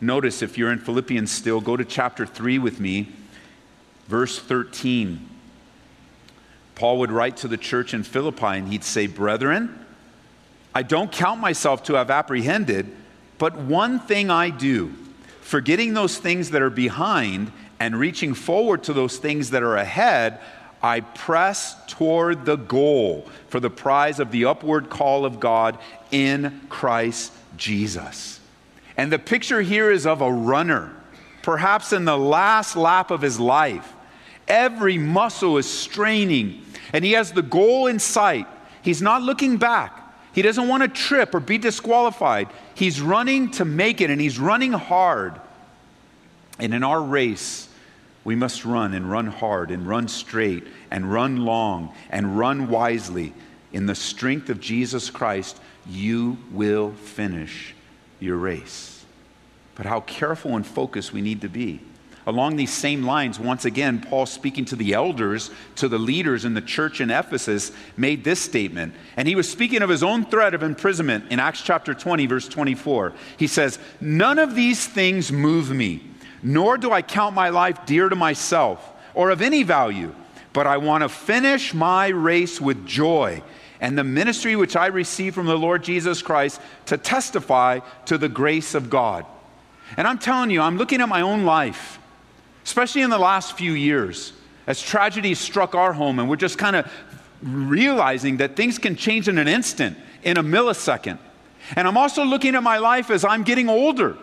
Notice 0.00 0.42
if 0.42 0.56
you're 0.56 0.72
in 0.72 0.78
Philippians 0.78 1.30
still, 1.30 1.60
go 1.60 1.76
to 1.76 1.84
chapter 1.84 2.24
3 2.24 2.58
with 2.58 2.78
me, 2.78 3.08
verse 4.06 4.38
13. 4.38 5.27
Paul 6.78 7.00
would 7.00 7.10
write 7.10 7.38
to 7.38 7.48
the 7.48 7.56
church 7.56 7.92
in 7.92 8.04
Philippi 8.04 8.46
and 8.46 8.68
he'd 8.68 8.84
say, 8.84 9.08
Brethren, 9.08 9.84
I 10.72 10.84
don't 10.84 11.10
count 11.10 11.40
myself 11.40 11.82
to 11.84 11.94
have 11.94 12.08
apprehended, 12.08 12.86
but 13.36 13.56
one 13.56 13.98
thing 13.98 14.30
I 14.30 14.50
do, 14.50 14.94
forgetting 15.40 15.94
those 15.94 16.18
things 16.18 16.50
that 16.50 16.62
are 16.62 16.70
behind 16.70 17.50
and 17.80 17.98
reaching 17.98 18.32
forward 18.32 18.84
to 18.84 18.92
those 18.92 19.18
things 19.18 19.50
that 19.50 19.64
are 19.64 19.76
ahead, 19.76 20.38
I 20.80 21.00
press 21.00 21.74
toward 21.88 22.44
the 22.44 22.54
goal 22.54 23.28
for 23.48 23.58
the 23.58 23.70
prize 23.70 24.20
of 24.20 24.30
the 24.30 24.44
upward 24.44 24.88
call 24.88 25.24
of 25.24 25.40
God 25.40 25.78
in 26.12 26.60
Christ 26.68 27.32
Jesus. 27.56 28.38
And 28.96 29.12
the 29.12 29.18
picture 29.18 29.62
here 29.62 29.90
is 29.90 30.06
of 30.06 30.20
a 30.20 30.32
runner, 30.32 30.94
perhaps 31.42 31.92
in 31.92 32.04
the 32.04 32.16
last 32.16 32.76
lap 32.76 33.10
of 33.10 33.20
his 33.20 33.40
life. 33.40 33.94
Every 34.46 34.96
muscle 34.96 35.58
is 35.58 35.68
straining, 35.68 36.62
and 36.92 37.04
he 37.04 37.12
has 37.12 37.32
the 37.32 37.42
goal 37.42 37.86
in 37.86 37.98
sight. 37.98 38.46
He's 38.82 39.02
not 39.02 39.22
looking 39.22 39.56
back. 39.56 40.04
He 40.32 40.42
doesn't 40.42 40.68
want 40.68 40.82
to 40.82 40.88
trip 40.88 41.34
or 41.34 41.40
be 41.40 41.58
disqualified. 41.58 42.48
He's 42.74 43.00
running 43.00 43.50
to 43.52 43.64
make 43.64 44.00
it, 44.00 44.10
and 44.10 44.20
he's 44.20 44.38
running 44.38 44.72
hard. 44.72 45.40
And 46.58 46.72
in 46.72 46.84
our 46.84 47.02
race, 47.02 47.68
we 48.24 48.34
must 48.34 48.64
run 48.64 48.94
and 48.94 49.10
run 49.10 49.26
hard 49.26 49.70
and 49.70 49.86
run 49.86 50.08
straight 50.08 50.66
and 50.90 51.12
run 51.12 51.44
long 51.44 51.94
and 52.10 52.38
run 52.38 52.68
wisely. 52.68 53.32
In 53.72 53.86
the 53.86 53.94
strength 53.94 54.48
of 54.48 54.60
Jesus 54.60 55.10
Christ, 55.10 55.58
you 55.88 56.38
will 56.52 56.92
finish 56.92 57.74
your 58.20 58.36
race. 58.36 59.04
But 59.74 59.86
how 59.86 60.00
careful 60.00 60.56
and 60.56 60.66
focused 60.66 61.12
we 61.12 61.20
need 61.20 61.40
to 61.42 61.48
be. 61.48 61.80
Along 62.28 62.56
these 62.56 62.74
same 62.74 63.04
lines, 63.04 63.40
once 63.40 63.64
again, 63.64 64.02
Paul, 64.02 64.26
speaking 64.26 64.66
to 64.66 64.76
the 64.76 64.92
elders, 64.92 65.50
to 65.76 65.88
the 65.88 65.98
leaders 65.98 66.44
in 66.44 66.52
the 66.52 66.60
church 66.60 67.00
in 67.00 67.10
Ephesus, 67.10 67.72
made 67.96 68.22
this 68.22 68.38
statement. 68.38 68.94
And 69.16 69.26
he 69.26 69.34
was 69.34 69.50
speaking 69.50 69.80
of 69.80 69.88
his 69.88 70.02
own 70.02 70.26
threat 70.26 70.52
of 70.52 70.62
imprisonment 70.62 71.32
in 71.32 71.40
Acts 71.40 71.62
chapter 71.62 71.94
20, 71.94 72.26
verse 72.26 72.46
24. 72.46 73.14
He 73.38 73.46
says, 73.46 73.78
None 74.02 74.38
of 74.38 74.54
these 74.54 74.86
things 74.86 75.32
move 75.32 75.70
me, 75.70 76.02
nor 76.42 76.76
do 76.76 76.92
I 76.92 77.00
count 77.00 77.34
my 77.34 77.48
life 77.48 77.86
dear 77.86 78.10
to 78.10 78.14
myself 78.16 78.92
or 79.14 79.30
of 79.30 79.40
any 79.40 79.62
value, 79.62 80.14
but 80.52 80.66
I 80.66 80.76
want 80.76 81.04
to 81.04 81.08
finish 81.08 81.72
my 81.72 82.08
race 82.08 82.60
with 82.60 82.84
joy 82.84 83.42
and 83.80 83.96
the 83.96 84.04
ministry 84.04 84.54
which 84.54 84.76
I 84.76 84.88
received 84.88 85.34
from 85.34 85.46
the 85.46 85.56
Lord 85.56 85.82
Jesus 85.82 86.20
Christ 86.20 86.60
to 86.86 86.98
testify 86.98 87.80
to 88.04 88.18
the 88.18 88.28
grace 88.28 88.74
of 88.74 88.90
God. 88.90 89.24
And 89.96 90.06
I'm 90.06 90.18
telling 90.18 90.50
you, 90.50 90.60
I'm 90.60 90.76
looking 90.76 91.00
at 91.00 91.08
my 91.08 91.22
own 91.22 91.46
life 91.46 91.98
especially 92.68 93.00
in 93.00 93.08
the 93.08 93.18
last 93.18 93.56
few 93.56 93.72
years, 93.72 94.34
as 94.66 94.78
tragedy 94.78 95.34
struck 95.34 95.74
our 95.74 95.94
home 95.94 96.18
and 96.18 96.28
we're 96.28 96.36
just 96.36 96.58
kind 96.58 96.76
of 96.76 96.86
realizing 97.42 98.36
that 98.36 98.56
things 98.56 98.76
can 98.76 98.94
change 98.94 99.26
in 99.26 99.38
an 99.38 99.48
instant, 99.48 99.96
in 100.22 100.36
a 100.36 100.42
millisecond. 100.42 101.18
And 101.76 101.88
I'm 101.88 101.96
also 101.96 102.26
looking 102.26 102.54
at 102.54 102.62
my 102.62 102.76
life 102.76 103.08
as 103.10 103.24
I'm 103.24 103.42
getting 103.42 103.70
older. 103.70 104.18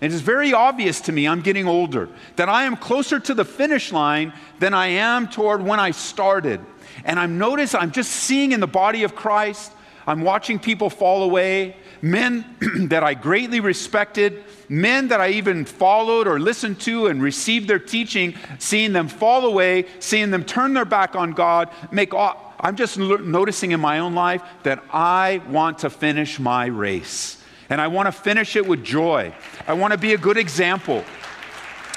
It 0.00 0.12
is 0.12 0.20
very 0.20 0.52
obvious 0.52 1.00
to 1.02 1.12
me 1.12 1.26
I'm 1.26 1.40
getting 1.40 1.66
older, 1.66 2.08
that 2.36 2.48
I 2.48 2.66
am 2.66 2.76
closer 2.76 3.18
to 3.18 3.34
the 3.34 3.44
finish 3.44 3.90
line 3.90 4.32
than 4.60 4.74
I 4.74 4.86
am 4.86 5.26
toward 5.26 5.60
when 5.60 5.80
I 5.80 5.90
started. 5.90 6.60
And 7.04 7.18
I'm 7.18 7.36
notice 7.36 7.74
I'm 7.74 7.90
just 7.90 8.12
seeing 8.12 8.52
in 8.52 8.60
the 8.60 8.68
body 8.68 9.02
of 9.02 9.16
Christ, 9.16 9.72
I'm 10.06 10.20
watching 10.20 10.60
people 10.60 10.88
fall 10.88 11.24
away, 11.24 11.74
men 12.02 12.44
that 12.88 13.02
I 13.02 13.14
greatly 13.14 13.60
respected, 13.60 14.44
men 14.68 15.08
that 15.08 15.20
I 15.20 15.30
even 15.30 15.64
followed 15.64 16.26
or 16.26 16.38
listened 16.38 16.80
to 16.80 17.06
and 17.06 17.22
received 17.22 17.68
their 17.68 17.78
teaching, 17.78 18.34
seeing 18.58 18.92
them 18.92 19.08
fall 19.08 19.46
away, 19.46 19.86
seeing 20.00 20.30
them 20.30 20.44
turn 20.44 20.74
their 20.74 20.84
back 20.84 21.16
on 21.16 21.32
God, 21.32 21.70
make 21.90 22.14
all, 22.14 22.54
I'm 22.60 22.76
just 22.76 22.98
noticing 22.98 23.72
in 23.72 23.80
my 23.80 24.00
own 24.00 24.14
life 24.14 24.42
that 24.64 24.82
I 24.92 25.40
want 25.48 25.78
to 25.80 25.90
finish 25.90 26.38
my 26.38 26.66
race. 26.66 27.42
And 27.70 27.80
I 27.80 27.88
want 27.88 28.06
to 28.06 28.12
finish 28.12 28.56
it 28.56 28.66
with 28.66 28.82
joy. 28.82 29.34
I 29.66 29.74
want 29.74 29.92
to 29.92 29.98
be 29.98 30.14
a 30.14 30.18
good 30.18 30.38
example. 30.38 31.04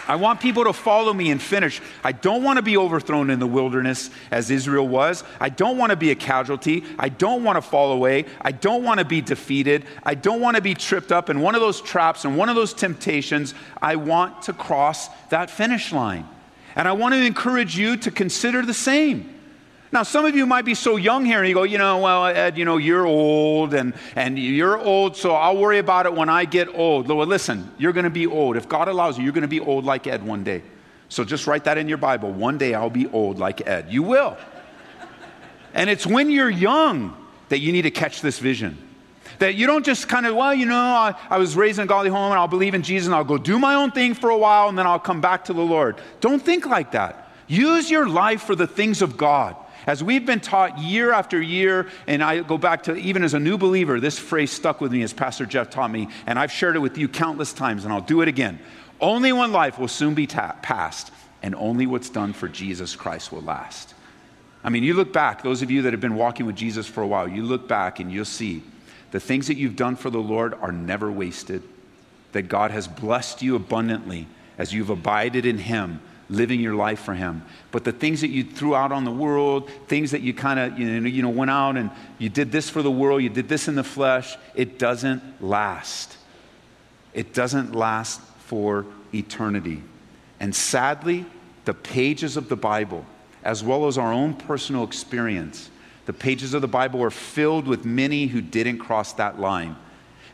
I 0.07 0.15
want 0.15 0.39
people 0.39 0.63
to 0.65 0.73
follow 0.73 1.13
me 1.13 1.31
and 1.31 1.41
finish. 1.41 1.81
I 2.03 2.11
don't 2.11 2.43
want 2.43 2.57
to 2.57 2.61
be 2.61 2.77
overthrown 2.77 3.29
in 3.29 3.39
the 3.39 3.47
wilderness 3.47 4.09
as 4.31 4.51
Israel 4.51 4.87
was. 4.87 5.23
I 5.39 5.49
don't 5.49 5.77
want 5.77 5.91
to 5.91 5.95
be 5.95 6.11
a 6.11 6.15
casualty. 6.15 6.83
I 6.97 7.09
don't 7.09 7.43
want 7.43 7.57
to 7.57 7.61
fall 7.61 7.91
away. 7.91 8.25
I 8.41 8.51
don't 8.51 8.83
want 8.83 8.99
to 8.99 9.05
be 9.05 9.21
defeated. 9.21 9.85
I 10.03 10.15
don't 10.15 10.41
want 10.41 10.55
to 10.55 10.61
be 10.61 10.73
tripped 10.73 11.11
up 11.11 11.29
in 11.29 11.41
one 11.41 11.55
of 11.55 11.61
those 11.61 11.81
traps 11.81 12.25
and 12.25 12.37
one 12.37 12.49
of 12.49 12.55
those 12.55 12.73
temptations. 12.73 13.53
I 13.81 13.95
want 13.95 14.43
to 14.43 14.53
cross 14.53 15.09
that 15.29 15.49
finish 15.49 15.91
line. 15.91 16.27
And 16.75 16.87
I 16.87 16.93
want 16.93 17.13
to 17.13 17.23
encourage 17.23 17.77
you 17.77 17.97
to 17.97 18.11
consider 18.11 18.65
the 18.65 18.73
same. 18.73 19.40
Now, 19.93 20.03
some 20.03 20.23
of 20.23 20.35
you 20.35 20.45
might 20.45 20.63
be 20.63 20.73
so 20.73 20.95
young 20.95 21.25
here 21.25 21.39
and 21.39 21.47
you 21.49 21.53
go, 21.53 21.63
you 21.63 21.77
know, 21.77 21.99
well, 21.99 22.25
Ed, 22.25 22.57
you 22.57 22.63
know, 22.63 22.77
you're 22.77 23.05
old 23.05 23.73
and, 23.73 23.93
and 24.15 24.39
you're 24.39 24.79
old, 24.79 25.17
so 25.17 25.35
I'll 25.35 25.57
worry 25.57 25.79
about 25.79 26.05
it 26.05 26.13
when 26.13 26.29
I 26.29 26.45
get 26.45 26.69
old. 26.73 27.09
Well, 27.09 27.27
listen, 27.27 27.69
you're 27.77 27.91
going 27.91 28.05
to 28.05 28.09
be 28.09 28.25
old. 28.25 28.55
If 28.55 28.69
God 28.69 28.87
allows 28.87 29.17
you, 29.17 29.25
you're 29.25 29.33
going 29.33 29.41
to 29.41 29.49
be 29.49 29.59
old 29.59 29.83
like 29.83 30.07
Ed 30.07 30.23
one 30.23 30.45
day. 30.45 30.63
So 31.09 31.25
just 31.25 31.45
write 31.45 31.65
that 31.65 31.77
in 31.77 31.89
your 31.89 31.97
Bible. 31.97 32.31
One 32.31 32.57
day 32.57 32.73
I'll 32.73 32.89
be 32.89 33.07
old 33.07 33.37
like 33.37 33.67
Ed. 33.67 33.87
You 33.89 34.01
will. 34.03 34.37
and 35.73 35.89
it's 35.89 36.07
when 36.07 36.31
you're 36.31 36.49
young 36.49 37.17
that 37.49 37.59
you 37.59 37.73
need 37.73 37.81
to 37.81 37.91
catch 37.91 38.21
this 38.21 38.39
vision. 38.39 38.77
That 39.39 39.55
you 39.55 39.67
don't 39.67 39.85
just 39.85 40.07
kind 40.07 40.25
of, 40.25 40.35
well, 40.35 40.53
you 40.53 40.67
know, 40.67 40.75
I, 40.75 41.15
I, 41.29 41.37
was 41.37 41.57
raised 41.57 41.79
in 41.79 41.83
a 41.83 41.87
godly 41.87 42.11
home 42.11 42.31
and 42.31 42.39
I'll 42.39 42.47
believe 42.47 42.75
in 42.75 42.81
Jesus 42.81 43.07
and 43.07 43.15
I'll 43.15 43.25
go 43.25 43.37
do 43.37 43.59
my 43.59 43.73
own 43.73 43.91
thing 43.91 44.13
for 44.13 44.29
a 44.29 44.37
while 44.37 44.69
and 44.69 44.77
then 44.77 44.87
I'll 44.87 44.99
come 44.99 45.19
back 45.19 45.45
to 45.45 45.53
the 45.53 45.61
Lord. 45.61 45.99
Don't 46.21 46.41
think 46.41 46.65
like 46.65 46.91
that. 46.91 47.29
Use 47.47 47.91
your 47.91 48.07
life 48.07 48.43
for 48.43 48.55
the 48.55 48.67
things 48.67 49.01
of 49.01 49.17
God. 49.17 49.57
As 49.87 50.03
we've 50.03 50.25
been 50.25 50.39
taught 50.39 50.77
year 50.77 51.11
after 51.11 51.41
year, 51.41 51.87
and 52.07 52.23
I 52.23 52.41
go 52.41 52.57
back 52.57 52.83
to 52.83 52.95
even 52.95 53.23
as 53.23 53.33
a 53.33 53.39
new 53.39 53.57
believer, 53.57 53.99
this 53.99 54.19
phrase 54.19 54.51
stuck 54.51 54.79
with 54.79 54.91
me 54.91 55.01
as 55.01 55.13
Pastor 55.13 55.45
Jeff 55.45 55.69
taught 55.69 55.91
me, 55.91 56.07
and 56.27 56.37
I've 56.37 56.51
shared 56.51 56.75
it 56.75 56.79
with 56.79 56.97
you 56.97 57.07
countless 57.07 57.53
times, 57.53 57.83
and 57.83 57.93
I'll 57.93 58.01
do 58.01 58.21
it 58.21 58.27
again. 58.27 58.59
Only 58.99 59.33
one 59.33 59.51
life 59.51 59.79
will 59.79 59.87
soon 59.87 60.13
be 60.13 60.27
ta- 60.27 60.55
passed, 60.61 61.11
and 61.41 61.55
only 61.55 61.87
what's 61.87 62.09
done 62.09 62.33
for 62.33 62.47
Jesus 62.47 62.95
Christ 62.95 63.31
will 63.31 63.41
last. 63.41 63.95
I 64.63 64.69
mean, 64.69 64.83
you 64.83 64.93
look 64.93 65.11
back, 65.11 65.41
those 65.41 65.63
of 65.63 65.71
you 65.71 65.81
that 65.83 65.93
have 65.93 66.01
been 66.01 66.15
walking 66.15 66.45
with 66.45 66.55
Jesus 66.55 66.85
for 66.85 67.01
a 67.01 67.07
while, 67.07 67.27
you 67.27 67.43
look 67.43 67.67
back 67.67 67.99
and 67.99 68.11
you'll 68.11 68.25
see 68.25 68.61
the 69.09 69.19
things 69.19 69.47
that 69.47 69.57
you've 69.57 69.75
done 69.75 69.95
for 69.95 70.11
the 70.11 70.19
Lord 70.19 70.53
are 70.53 70.71
never 70.71 71.11
wasted, 71.11 71.63
that 72.31 72.43
God 72.43 72.69
has 72.71 72.87
blessed 72.87 73.41
you 73.41 73.55
abundantly 73.55 74.27
as 74.57 74.73
you've 74.73 74.91
abided 74.91 75.45
in 75.45 75.57
Him 75.57 75.99
living 76.31 76.61
your 76.61 76.73
life 76.73 77.01
for 77.01 77.13
Him. 77.13 77.43
But 77.71 77.83
the 77.83 77.91
things 77.91 78.21
that 78.21 78.29
you 78.29 78.43
threw 78.43 78.73
out 78.73 78.91
on 78.91 79.03
the 79.03 79.11
world, 79.11 79.69
things 79.87 80.11
that 80.11 80.21
you 80.21 80.33
kind 80.33 80.59
of 80.59 80.79
you 80.79 81.01
know, 81.01 81.07
you 81.07 81.21
know 81.21 81.29
went 81.29 81.51
out 81.51 81.77
and 81.77 81.91
you 82.17 82.29
did 82.29 82.51
this 82.51 82.69
for 82.69 82.81
the 82.81 82.89
world, 82.89 83.21
you 83.21 83.29
did 83.29 83.49
this 83.49 83.67
in 83.67 83.75
the 83.75 83.83
flesh, 83.83 84.37
it 84.55 84.79
doesn't 84.79 85.43
last. 85.43 86.17
It 87.13 87.33
doesn't 87.33 87.75
last 87.75 88.21
for 88.39 88.85
eternity. 89.13 89.83
And 90.39 90.55
sadly, 90.55 91.25
the 91.65 91.73
pages 91.73 92.37
of 92.37 92.49
the 92.49 92.55
Bible, 92.55 93.05
as 93.43 93.63
well 93.63 93.87
as 93.87 93.97
our 93.97 94.13
own 94.13 94.33
personal 94.33 94.83
experience, 94.83 95.69
the 96.05 96.13
pages 96.13 96.53
of 96.53 96.61
the 96.61 96.67
Bible 96.67 97.03
are 97.03 97.11
filled 97.11 97.67
with 97.67 97.85
many 97.85 98.27
who 98.27 98.41
didn't 98.41 98.79
cross 98.79 99.13
that 99.13 99.39
line, 99.39 99.75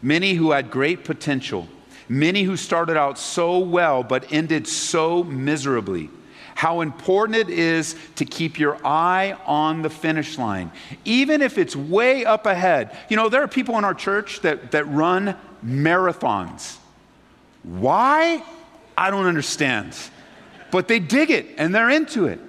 many 0.02 0.36
who 0.36 0.52
had 0.52 0.72
great 0.72 1.04
potential 1.04 1.68
Many 2.10 2.44
who 2.44 2.58
started 2.58 2.98
out 2.98 3.18
so 3.18 3.60
well 3.60 4.04
but 4.04 4.32
ended 4.32 4.68
so 4.68 5.24
miserably. 5.24 6.10
How 6.56 6.82
important 6.82 7.36
it 7.38 7.50
is 7.50 7.96
to 8.16 8.26
keep 8.26 8.58
your 8.58 8.84
eye 8.86 9.38
on 9.46 9.84
the 9.84 9.92
finish 9.92 10.40
line, 10.40 10.72
even 11.06 11.44
if 11.44 11.60
it's 11.60 11.76
way 11.76 12.26
up 12.26 12.48
ahead. 12.48 12.98
You 13.10 13.16
know, 13.16 13.30
there 13.30 13.44
are 13.44 13.48
people 13.48 13.78
in 13.78 13.86
our 13.86 13.94
church 13.94 14.42
that, 14.42 14.72
that 14.72 14.88
run 14.88 15.36
marathons. 15.64 16.78
Why? 17.62 18.44
I 18.98 19.12
don't 19.12 19.28
understand. 19.28 19.96
But 20.72 20.88
they 20.88 21.00
dig 21.00 21.30
it 21.30 21.46
and 21.58 21.76
they're 21.76 21.92
into 21.92 22.26
it. 22.26 22.40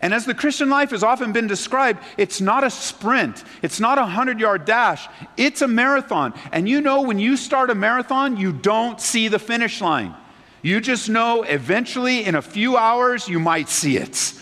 And 0.00 0.14
as 0.14 0.24
the 0.24 0.34
Christian 0.34 0.70
life 0.70 0.90
has 0.90 1.02
often 1.02 1.32
been 1.32 1.48
described, 1.48 2.00
it's 2.16 2.40
not 2.40 2.62
a 2.62 2.70
sprint, 2.70 3.42
it's 3.62 3.80
not 3.80 3.98
a 3.98 4.02
100 4.02 4.38
yard 4.38 4.64
dash, 4.64 5.08
it's 5.36 5.60
a 5.60 5.68
marathon. 5.68 6.34
And 6.52 6.68
you 6.68 6.80
know, 6.80 7.02
when 7.02 7.18
you 7.18 7.36
start 7.36 7.70
a 7.70 7.74
marathon, 7.74 8.36
you 8.36 8.52
don't 8.52 9.00
see 9.00 9.26
the 9.28 9.40
finish 9.40 9.80
line. 9.80 10.14
You 10.62 10.80
just 10.80 11.08
know 11.08 11.42
eventually, 11.42 12.24
in 12.24 12.34
a 12.34 12.42
few 12.42 12.76
hours, 12.76 13.28
you 13.28 13.40
might 13.40 13.68
see 13.68 13.96
it. 13.96 14.34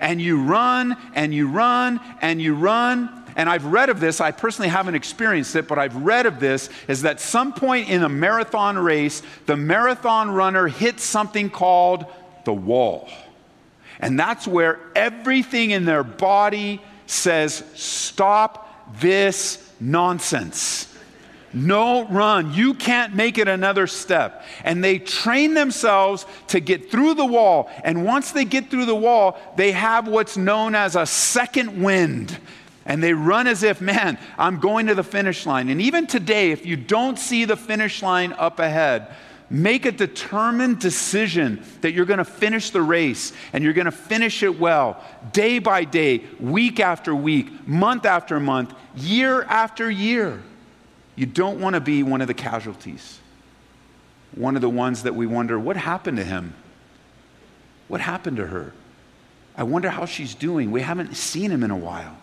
And 0.00 0.20
you 0.20 0.42
run 0.42 0.96
and 1.14 1.34
you 1.34 1.48
run 1.48 2.00
and 2.20 2.40
you 2.40 2.54
run. 2.54 3.24
And 3.36 3.48
I've 3.48 3.64
read 3.66 3.88
of 3.90 4.00
this, 4.00 4.20
I 4.20 4.30
personally 4.30 4.68
haven't 4.68 4.94
experienced 4.94 5.56
it, 5.56 5.66
but 5.66 5.78
I've 5.78 5.96
read 5.96 6.26
of 6.26 6.40
this 6.40 6.70
is 6.88 7.02
that 7.02 7.20
some 7.20 7.52
point 7.52 7.88
in 7.88 8.02
a 8.02 8.08
marathon 8.08 8.78
race, 8.78 9.22
the 9.46 9.56
marathon 9.56 10.30
runner 10.30 10.68
hits 10.68 11.02
something 11.02 11.50
called 11.50 12.06
the 12.44 12.52
wall. 12.52 13.08
And 14.00 14.18
that's 14.18 14.46
where 14.46 14.80
everything 14.94 15.70
in 15.70 15.84
their 15.84 16.04
body 16.04 16.82
says, 17.06 17.64
Stop 17.74 19.00
this 19.00 19.72
nonsense. 19.80 20.90
No 21.54 22.04
run. 22.08 22.52
You 22.52 22.74
can't 22.74 23.14
make 23.14 23.38
it 23.38 23.46
another 23.46 23.86
step. 23.86 24.44
And 24.64 24.82
they 24.82 24.98
train 24.98 25.54
themselves 25.54 26.26
to 26.48 26.58
get 26.58 26.90
through 26.90 27.14
the 27.14 27.24
wall. 27.24 27.70
And 27.84 28.04
once 28.04 28.32
they 28.32 28.44
get 28.44 28.70
through 28.70 28.86
the 28.86 28.94
wall, 28.94 29.38
they 29.56 29.70
have 29.70 30.08
what's 30.08 30.36
known 30.36 30.74
as 30.74 30.96
a 30.96 31.06
second 31.06 31.80
wind. 31.80 32.36
And 32.84 33.02
they 33.02 33.14
run 33.14 33.46
as 33.46 33.62
if, 33.62 33.80
man, 33.80 34.18
I'm 34.36 34.58
going 34.58 34.88
to 34.88 34.96
the 34.96 35.04
finish 35.04 35.46
line. 35.46 35.68
And 35.68 35.80
even 35.80 36.08
today, 36.08 36.50
if 36.50 36.66
you 36.66 36.76
don't 36.76 37.18
see 37.18 37.44
the 37.44 37.56
finish 37.56 38.02
line 38.02 38.32
up 38.32 38.58
ahead, 38.58 39.14
Make 39.54 39.86
a 39.86 39.92
determined 39.92 40.80
decision 40.80 41.62
that 41.82 41.92
you're 41.92 42.06
going 42.06 42.18
to 42.18 42.24
finish 42.24 42.70
the 42.70 42.82
race 42.82 43.32
and 43.52 43.62
you're 43.62 43.72
going 43.72 43.84
to 43.84 43.92
finish 43.92 44.42
it 44.42 44.58
well, 44.58 45.00
day 45.32 45.60
by 45.60 45.84
day, 45.84 46.24
week 46.40 46.80
after 46.80 47.14
week, 47.14 47.64
month 47.64 48.04
after 48.04 48.40
month, 48.40 48.74
year 48.96 49.44
after 49.44 49.88
year. 49.88 50.42
You 51.14 51.26
don't 51.26 51.60
want 51.60 51.74
to 51.74 51.80
be 51.80 52.02
one 52.02 52.20
of 52.20 52.26
the 52.26 52.34
casualties, 52.34 53.20
one 54.34 54.56
of 54.56 54.60
the 54.60 54.68
ones 54.68 55.04
that 55.04 55.14
we 55.14 55.24
wonder, 55.24 55.56
what 55.56 55.76
happened 55.76 56.16
to 56.16 56.24
him? 56.24 56.52
What 57.86 58.00
happened 58.00 58.38
to 58.38 58.48
her? 58.48 58.72
I 59.56 59.62
wonder 59.62 59.88
how 59.88 60.04
she's 60.04 60.34
doing. 60.34 60.72
We 60.72 60.80
haven't 60.80 61.14
seen 61.14 61.52
him 61.52 61.62
in 61.62 61.70
a 61.70 61.76
while. 61.76 62.16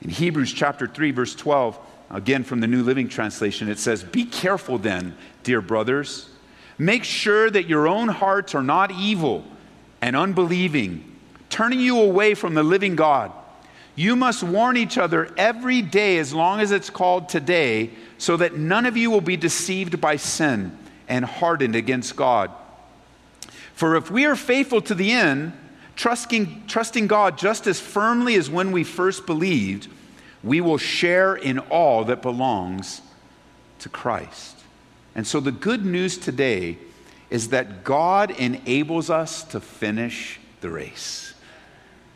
In 0.00 0.08
Hebrews 0.08 0.54
chapter 0.54 0.86
3, 0.86 1.10
verse 1.10 1.34
12, 1.34 1.78
again 2.08 2.44
from 2.44 2.60
the 2.60 2.66
New 2.66 2.82
Living 2.82 3.10
Translation, 3.10 3.68
it 3.68 3.78
says, 3.78 4.02
Be 4.02 4.24
careful 4.24 4.78
then, 4.78 5.18
dear 5.42 5.60
brothers 5.60 6.30
Make 6.78 7.04
sure 7.04 7.50
that 7.50 7.68
your 7.68 7.88
own 7.88 8.08
hearts 8.08 8.54
are 8.54 8.62
not 8.62 8.90
evil 8.90 9.44
and 10.02 10.14
unbelieving, 10.14 11.16
turning 11.48 11.80
you 11.80 12.00
away 12.00 12.34
from 12.34 12.54
the 12.54 12.62
living 12.62 12.96
God. 12.96 13.32
You 13.94 14.14
must 14.14 14.42
warn 14.42 14.76
each 14.76 14.98
other 14.98 15.32
every 15.38 15.80
day 15.80 16.18
as 16.18 16.34
long 16.34 16.60
as 16.60 16.70
it's 16.70 16.90
called 16.90 17.30
today, 17.30 17.90
so 18.18 18.36
that 18.36 18.56
none 18.56 18.84
of 18.84 18.96
you 18.96 19.10
will 19.10 19.22
be 19.22 19.38
deceived 19.38 20.00
by 20.00 20.16
sin 20.16 20.76
and 21.08 21.24
hardened 21.24 21.74
against 21.74 22.14
God. 22.14 22.50
For 23.72 23.96
if 23.96 24.10
we 24.10 24.26
are 24.26 24.36
faithful 24.36 24.82
to 24.82 24.94
the 24.94 25.12
end, 25.12 25.54
trusting, 25.96 26.64
trusting 26.66 27.06
God 27.06 27.38
just 27.38 27.66
as 27.66 27.80
firmly 27.80 28.34
as 28.36 28.50
when 28.50 28.70
we 28.70 28.84
first 28.84 29.24
believed, 29.24 29.88
we 30.42 30.60
will 30.60 30.78
share 30.78 31.34
in 31.34 31.58
all 31.58 32.04
that 32.04 32.22
belongs 32.22 33.00
to 33.80 33.88
Christ. 33.88 34.55
And 35.16 35.26
so 35.26 35.40
the 35.40 35.50
good 35.50 35.84
news 35.84 36.18
today 36.18 36.78
is 37.30 37.48
that 37.48 37.82
God 37.82 38.30
enables 38.30 39.10
us 39.10 39.42
to 39.44 39.60
finish 39.60 40.38
the 40.60 40.70
race. 40.70 41.34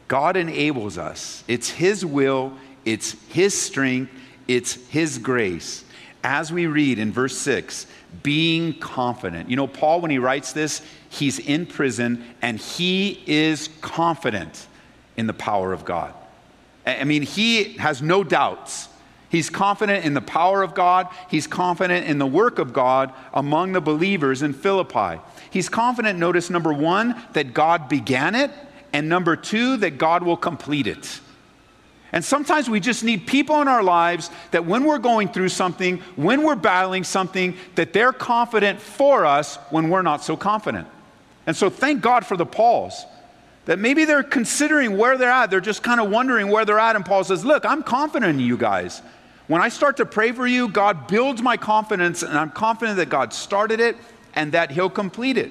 God 0.07 0.37
enables 0.37 0.99
us. 0.99 1.43
It's 1.49 1.71
His 1.71 2.05
will, 2.05 2.53
it's 2.85 3.13
His 3.29 3.59
strength, 3.59 4.13
it's 4.47 4.75
His 4.91 5.17
grace. 5.19 5.83
As 6.23 6.53
we 6.53 6.67
read 6.67 6.99
in 6.99 7.11
verse 7.11 7.39
6, 7.39 7.87
being 8.23 8.79
confident. 8.79 9.49
You 9.49 9.57
know, 9.57 9.67
Paul, 9.67 10.03
when 10.03 10.11
he 10.11 10.19
writes 10.19 10.53
this, 10.53 10.83
he's 11.09 11.39
in 11.39 11.65
prison 11.65 12.23
and 12.43 12.59
he 12.59 13.23
is 13.27 13.71
confident 13.81 14.67
in 15.17 15.27
the 15.27 15.33
power 15.33 15.73
of 15.73 15.87
God. 15.87 16.13
I 16.87 17.05
mean, 17.05 17.23
he 17.23 17.75
has 17.79 18.03
no 18.03 18.23
doubts 18.23 18.90
He's 19.31 19.49
confident 19.49 20.05
in 20.05 20.13
the 20.13 20.21
power 20.21 20.63
of 20.63 20.75
God. 20.75 21.09
He's 21.29 21.47
confident 21.47 22.07
in 22.07 22.19
the 22.19 22.27
work 22.27 22.59
of 22.59 22.73
God 22.73 23.15
among 23.33 23.73
the 23.73 23.81
believers 23.81 24.43
in 24.43 24.53
Philippi. 24.53 25.21
He's 25.51 25.69
confident, 25.69 26.19
notice 26.19 26.51
number 26.51 26.73
one, 26.73 27.21
that 27.33 27.55
God 27.55 27.89
began 27.89 28.35
it, 28.35 28.51
and 28.93 29.09
number 29.09 29.37
two, 29.37 29.77
that 29.79 29.99
God 29.99 30.25
will 30.25 30.37
complete 30.37 30.89
it. 30.89 31.21
And 32.13 32.25
sometimes 32.25 32.69
we 32.69 32.81
just 32.81 33.05
need 33.05 33.29
people 33.29 33.63
in 33.63 33.69
our 33.69 33.85
lives 33.85 34.31
that 34.51 34.67
when 34.67 34.83
we're 34.83 34.99
going 34.99 35.29
through 35.29 35.51
something, 35.51 35.99
when 36.17 36.43
we're 36.43 36.57
battling 36.57 37.05
something, 37.05 37.57
that 37.77 37.93
they're 37.93 38.13
confident 38.13 38.81
for 38.81 39.25
us 39.25 39.57
when 39.71 39.91
we're 39.91 40.03
not 40.03 40.25
so 40.25 40.37
confident. 40.37 40.89
And 41.47 41.57
so 41.57 41.71
thank 41.71 42.01
God 42.01 42.27
for 42.27 42.37
the 42.37 42.47
Pauls. 42.47 43.05
That 43.67 43.79
maybe 43.79 44.05
they're 44.07 44.25
considering 44.25 44.97
where 44.99 45.17
they're 45.17 45.31
at. 45.31 45.51
They're 45.51 45.61
just 45.61 45.85
kind 45.85 46.01
of 46.01 46.11
wondering 46.11 46.49
where 46.49 46.65
they're 46.65 46.81
at. 46.81 46.97
And 46.97 47.05
Paul 47.05 47.23
says, 47.23 47.45
Look, 47.45 47.65
I'm 47.65 47.85
confident 47.85 48.31
in 48.31 48.41
you 48.41 48.57
guys. 48.57 49.03
When 49.51 49.61
I 49.61 49.69
start 49.69 49.97
to 49.97 50.07
pray 50.07 50.31
for 50.31 50.47
you, 50.47 50.69
God 50.69 51.09
builds 51.09 51.43
my 51.43 51.57
confidence, 51.57 52.23
and 52.23 52.39
I'm 52.39 52.53
confident 52.53 52.99
that 52.99 53.09
God 53.09 53.33
started 53.33 53.81
it 53.81 53.97
and 54.33 54.53
that 54.53 54.71
He'll 54.71 54.89
complete 54.89 55.37
it. 55.37 55.51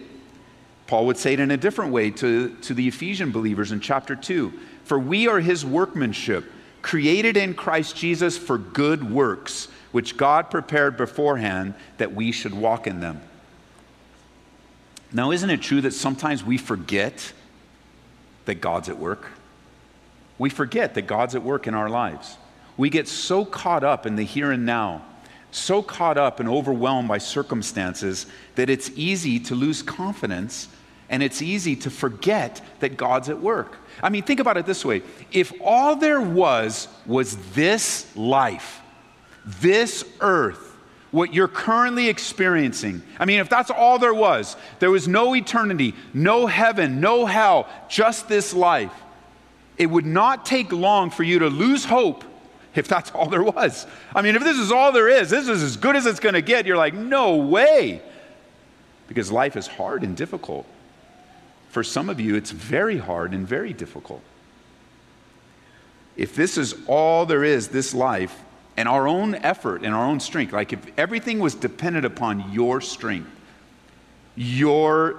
Paul 0.87 1.05
would 1.07 1.17
say 1.17 1.33
it 1.33 1.41
in 1.41 1.51
a 1.51 1.57
different 1.57 1.91
way 1.91 2.09
to, 2.11 2.55
to 2.61 2.73
the 2.73 2.87
Ephesian 2.87 3.31
believers 3.33 3.73
in 3.73 3.81
chapter 3.81 4.15
2 4.15 4.53
For 4.85 4.97
we 4.97 5.27
are 5.27 5.41
His 5.41 5.65
workmanship, 5.65 6.49
created 6.81 7.35
in 7.35 7.53
Christ 7.53 7.97
Jesus 7.97 8.37
for 8.37 8.57
good 8.57 9.11
works, 9.11 9.67
which 9.91 10.15
God 10.15 10.49
prepared 10.49 10.95
beforehand 10.95 11.73
that 11.97 12.15
we 12.15 12.31
should 12.31 12.53
walk 12.53 12.87
in 12.87 13.01
them. 13.01 13.19
Now, 15.11 15.31
isn't 15.31 15.49
it 15.49 15.61
true 15.61 15.81
that 15.81 15.91
sometimes 15.91 16.41
we 16.41 16.57
forget 16.57 17.33
that 18.45 18.61
God's 18.61 18.87
at 18.87 18.97
work? 18.97 19.27
We 20.37 20.49
forget 20.49 20.93
that 20.93 21.01
God's 21.01 21.35
at 21.35 21.43
work 21.43 21.67
in 21.67 21.73
our 21.73 21.89
lives. 21.89 22.37
We 22.79 22.89
get 22.89 23.09
so 23.09 23.43
caught 23.43 23.83
up 23.83 24.05
in 24.05 24.15
the 24.15 24.23
here 24.23 24.53
and 24.53 24.65
now, 24.65 25.03
so 25.51 25.81
caught 25.81 26.17
up 26.17 26.39
and 26.39 26.47
overwhelmed 26.47 27.09
by 27.09 27.17
circumstances 27.17 28.25
that 28.55 28.69
it's 28.69 28.89
easy 28.95 29.37
to 29.41 29.53
lose 29.53 29.83
confidence 29.83 30.69
and 31.09 31.21
it's 31.21 31.41
easy 31.41 31.75
to 31.75 31.89
forget 31.89 32.61
that 32.79 32.95
God's 32.95 33.27
at 33.27 33.41
work. 33.41 33.79
I 34.01 34.07
mean, 34.07 34.23
think 34.23 34.39
about 34.39 34.55
it 34.55 34.65
this 34.65 34.85
way 34.85 35.01
if 35.33 35.51
all 35.59 35.97
there 35.97 36.21
was 36.21 36.87
was 37.05 37.35
this 37.51 38.15
life, 38.15 38.79
this 39.43 40.05
earth, 40.21 40.77
what 41.11 41.33
you're 41.33 41.49
currently 41.49 42.07
experiencing. 42.07 43.01
I 43.19 43.25
mean, 43.25 43.41
if 43.41 43.49
that's 43.49 43.71
all 43.71 43.99
there 43.99 44.13
was, 44.13 44.55
there 44.79 44.89
was 44.89 45.05
no 45.05 45.35
eternity, 45.35 45.95
no 46.13 46.47
heaven, 46.47 47.01
no 47.01 47.25
hell, 47.25 47.67
just 47.89 48.29
this 48.29 48.53
life, 48.53 48.93
it 49.77 49.87
would 49.87 50.05
not 50.05 50.45
take 50.45 50.71
long 50.71 51.09
for 51.09 51.23
you 51.23 51.39
to 51.39 51.47
lose 51.47 51.83
hope 51.83 52.23
if 52.75 52.87
that's 52.87 53.11
all 53.11 53.27
there 53.27 53.43
was. 53.43 53.87
I 54.13 54.21
mean, 54.21 54.35
if 54.35 54.43
this 54.43 54.57
is 54.57 54.71
all 54.71 54.91
there 54.91 55.09
is, 55.09 55.29
this 55.29 55.47
is 55.47 55.63
as 55.63 55.77
good 55.77 55.95
as 55.95 56.05
it's 56.05 56.19
going 56.19 56.35
to 56.35 56.41
get, 56.41 56.65
you're 56.65 56.77
like, 56.77 56.93
no 56.93 57.37
way. 57.37 58.01
Because 59.07 59.31
life 59.31 59.55
is 59.55 59.67
hard 59.67 60.03
and 60.03 60.15
difficult. 60.15 60.65
For 61.69 61.83
some 61.83 62.09
of 62.09 62.19
you, 62.19 62.35
it's 62.35 62.51
very 62.51 62.97
hard 62.97 63.33
and 63.33 63.47
very 63.47 63.73
difficult. 63.73 64.21
If 66.15 66.35
this 66.35 66.57
is 66.57 66.75
all 66.87 67.25
there 67.25 67.43
is, 67.43 67.69
this 67.69 67.93
life, 67.93 68.43
and 68.75 68.87
our 68.87 69.07
own 69.07 69.35
effort 69.35 69.83
and 69.83 69.93
our 69.93 70.05
own 70.05 70.19
strength, 70.19 70.53
like 70.53 70.73
if 70.73 70.79
everything 70.97 71.39
was 71.39 71.55
dependent 71.55 72.05
upon 72.05 72.51
your 72.51 72.81
strength, 72.81 73.29
your 74.35 75.17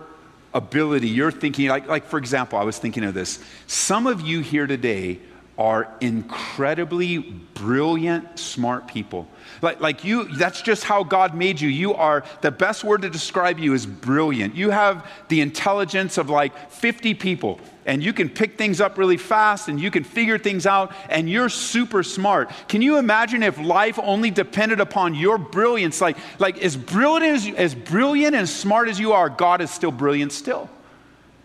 ability, 0.54 1.08
your 1.08 1.30
thinking, 1.30 1.68
like, 1.68 1.86
like 1.86 2.06
for 2.06 2.18
example, 2.18 2.58
I 2.58 2.64
was 2.64 2.78
thinking 2.78 3.04
of 3.04 3.14
this. 3.14 3.38
Some 3.66 4.06
of 4.06 4.20
you 4.20 4.40
here 4.40 4.66
today 4.66 5.20
are 5.58 5.92
incredibly 6.00 7.18
brilliant, 7.18 8.38
smart 8.38 8.86
people. 8.86 9.28
Like, 9.60 9.80
like 9.80 10.04
you, 10.04 10.24
that's 10.24 10.62
just 10.62 10.84
how 10.84 11.04
God 11.04 11.34
made 11.34 11.60
you. 11.60 11.68
You 11.68 11.92
are, 11.94 12.24
the 12.40 12.50
best 12.50 12.82
word 12.82 13.02
to 13.02 13.10
describe 13.10 13.58
you 13.58 13.74
is 13.74 13.84
brilliant. 13.84 14.54
You 14.54 14.70
have 14.70 15.06
the 15.28 15.42
intelligence 15.42 16.16
of 16.16 16.30
like 16.30 16.70
50 16.70 17.12
people, 17.14 17.60
and 17.84 18.02
you 18.02 18.14
can 18.14 18.30
pick 18.30 18.56
things 18.56 18.80
up 18.80 18.96
really 18.96 19.18
fast, 19.18 19.68
and 19.68 19.78
you 19.78 19.90
can 19.90 20.02
figure 20.02 20.38
things 20.38 20.64
out, 20.66 20.94
and 21.10 21.28
you're 21.28 21.50
super 21.50 22.02
smart. 22.02 22.50
Can 22.68 22.80
you 22.80 22.96
imagine 22.96 23.42
if 23.42 23.58
life 23.58 23.98
only 24.02 24.30
depended 24.30 24.80
upon 24.80 25.14
your 25.14 25.36
brilliance? 25.36 26.00
Like, 26.00 26.16
like 26.38 26.58
as 26.62 26.76
brilliant 26.76 27.36
as, 27.36 27.54
as 27.54 27.74
brilliant 27.74 28.34
and 28.34 28.48
smart 28.48 28.88
as 28.88 28.98
you 28.98 29.12
are, 29.12 29.28
God 29.28 29.60
is 29.60 29.70
still 29.70 29.92
brilliant 29.92 30.32
still. 30.32 30.70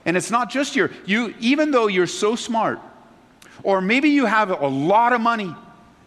And 0.05 0.15
it's 0.15 0.31
not 0.31 0.49
just 0.49 0.75
your, 0.75 0.91
you, 1.05 1.33
even 1.39 1.71
though 1.71 1.87
you're 1.87 2.07
so 2.07 2.35
smart, 2.35 2.79
or 3.63 3.81
maybe 3.81 4.09
you 4.09 4.25
have 4.25 4.49
a 4.49 4.67
lot 4.67 5.13
of 5.13 5.21
money 5.21 5.53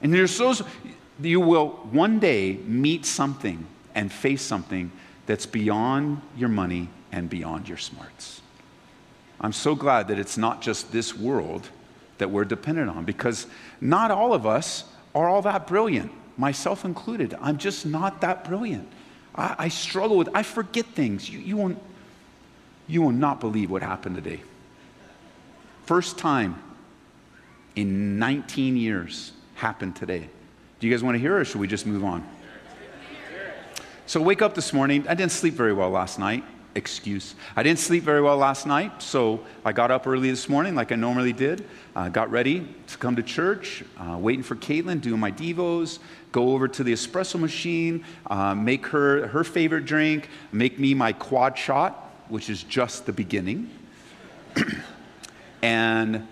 and 0.02 0.12
you're 0.12 0.26
so, 0.26 0.54
you 1.20 1.40
will 1.40 1.68
one 1.90 2.18
day 2.18 2.54
meet 2.64 3.04
something 3.04 3.66
and 3.94 4.12
face 4.12 4.42
something 4.42 4.92
that's 5.26 5.46
beyond 5.46 6.20
your 6.36 6.48
money 6.48 6.88
and 7.12 7.28
beyond 7.28 7.68
your 7.68 7.78
smarts. 7.78 8.40
I'm 9.40 9.52
so 9.52 9.74
glad 9.74 10.08
that 10.08 10.18
it's 10.18 10.36
not 10.36 10.60
just 10.62 10.92
this 10.92 11.16
world 11.16 11.68
that 12.18 12.30
we're 12.30 12.44
dependent 12.44 12.90
on 12.90 13.04
because 13.04 13.46
not 13.80 14.10
all 14.10 14.34
of 14.34 14.46
us 14.46 14.84
are 15.14 15.28
all 15.28 15.42
that 15.42 15.66
brilliant, 15.66 16.12
myself 16.36 16.84
included. 16.84 17.36
I'm 17.40 17.58
just 17.58 17.86
not 17.86 18.20
that 18.20 18.44
brilliant. 18.44 18.88
I, 19.34 19.54
I 19.58 19.68
struggle 19.68 20.16
with, 20.16 20.28
I 20.34 20.42
forget 20.42 20.86
things. 20.86 21.28
You, 21.30 21.38
you, 21.38 21.56
won't, 21.56 21.80
you 22.86 23.02
will 23.02 23.12
not 23.12 23.40
believe 23.40 23.70
what 23.70 23.82
happened 23.82 24.16
today. 24.16 24.42
First 25.86 26.18
time 26.18 26.60
in 27.78 28.18
19 28.18 28.76
years 28.76 29.30
happened 29.54 29.94
today. 29.94 30.28
Do 30.80 30.86
you 30.88 30.92
guys 30.92 31.04
want 31.04 31.14
to 31.14 31.20
hear 31.20 31.38
or 31.38 31.44
should 31.44 31.60
we 31.60 31.68
just 31.68 31.86
move 31.86 32.04
on? 32.04 32.26
So, 34.06 34.20
wake 34.20 34.42
up 34.42 34.54
this 34.56 34.72
morning. 34.72 35.06
I 35.06 35.14
didn't 35.14 35.30
sleep 35.30 35.54
very 35.54 35.72
well 35.72 35.90
last 35.90 36.18
night. 36.18 36.42
excuse. 36.74 37.36
I 37.54 37.62
didn't 37.62 37.78
sleep 37.78 38.02
very 38.02 38.20
well 38.20 38.36
last 38.36 38.66
night, 38.66 39.00
so 39.00 39.44
I 39.64 39.72
got 39.72 39.92
up 39.92 40.08
early 40.08 40.28
this 40.28 40.48
morning 40.48 40.74
like 40.74 40.90
I 40.90 40.96
normally 40.96 41.32
did. 41.32 41.66
Uh, 41.94 42.08
got 42.08 42.30
ready 42.32 42.66
to 42.88 42.98
come 42.98 43.14
to 43.14 43.22
church, 43.22 43.84
uh, 43.96 44.16
waiting 44.18 44.42
for 44.42 44.56
Caitlin, 44.56 45.00
doing 45.00 45.20
my 45.20 45.30
Devos, 45.30 46.00
go 46.32 46.50
over 46.50 46.66
to 46.66 46.82
the 46.82 46.92
espresso 46.92 47.38
machine, 47.38 48.04
uh, 48.26 48.54
make 48.56 48.86
her 48.88 49.28
her 49.28 49.44
favorite 49.44 49.84
drink, 49.84 50.28
make 50.50 50.80
me 50.80 50.94
my 50.94 51.12
quad 51.12 51.56
shot, 51.56 52.12
which 52.28 52.50
is 52.50 52.64
just 52.64 53.06
the 53.06 53.12
beginning, 53.12 53.70
and 55.62 56.26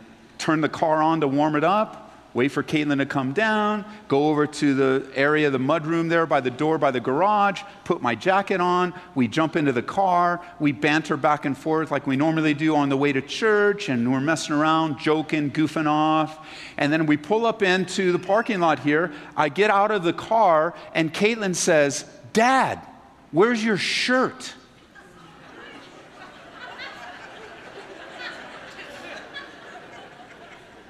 turn 0.46 0.60
the 0.60 0.68
car 0.68 1.02
on 1.02 1.20
to 1.20 1.26
warm 1.28 1.56
it 1.56 1.64
up 1.64 2.06
wait 2.36 2.48
for 2.48 2.62
Caitlin 2.62 2.98
to 2.98 3.06
come 3.06 3.32
down, 3.32 3.82
go 4.08 4.28
over 4.28 4.46
to 4.46 4.74
the 4.74 5.10
area, 5.14 5.48
the 5.48 5.58
mudroom 5.58 6.10
there 6.10 6.26
by 6.26 6.38
the 6.38 6.50
door 6.50 6.76
by 6.76 6.90
the 6.90 7.00
garage, 7.00 7.62
put 7.84 8.02
my 8.02 8.14
jacket 8.14 8.60
on. 8.60 8.92
We 9.14 9.26
jump 9.26 9.56
into 9.56 9.72
the 9.72 9.82
car. 9.82 10.42
We 10.60 10.72
banter 10.72 11.16
back 11.16 11.46
and 11.46 11.56
forth 11.56 11.90
like 11.90 12.06
we 12.06 12.14
normally 12.14 12.52
do 12.52 12.76
on 12.76 12.90
the 12.90 12.96
way 12.96 13.10
to 13.14 13.22
church, 13.22 13.88
and 13.88 14.12
we're 14.12 14.20
messing 14.20 14.54
around, 14.54 14.98
joking, 14.98 15.50
goofing 15.50 15.86
off. 15.86 16.46
And 16.76 16.92
then 16.92 17.06
we 17.06 17.16
pull 17.16 17.46
up 17.46 17.62
into 17.62 18.12
the 18.12 18.18
parking 18.18 18.60
lot 18.60 18.80
here. 18.80 19.14
I 19.34 19.48
get 19.48 19.70
out 19.70 19.90
of 19.90 20.02
the 20.02 20.12
car, 20.12 20.74
and 20.92 21.14
Caitlin 21.14 21.56
says, 21.56 22.04
Dad, 22.34 22.86
where's 23.32 23.64
your 23.64 23.78
shirt? 23.78 24.52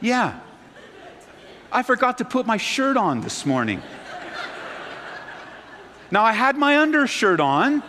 Yeah, 0.00 0.38
I 1.72 1.82
forgot 1.82 2.18
to 2.18 2.24
put 2.24 2.46
my 2.46 2.58
shirt 2.58 2.96
on 2.96 3.20
this 3.22 3.46
morning. 3.46 3.82
now, 6.10 6.22
I 6.22 6.32
had 6.32 6.56
my 6.56 6.78
undershirt 6.78 7.40
on, 7.40 7.82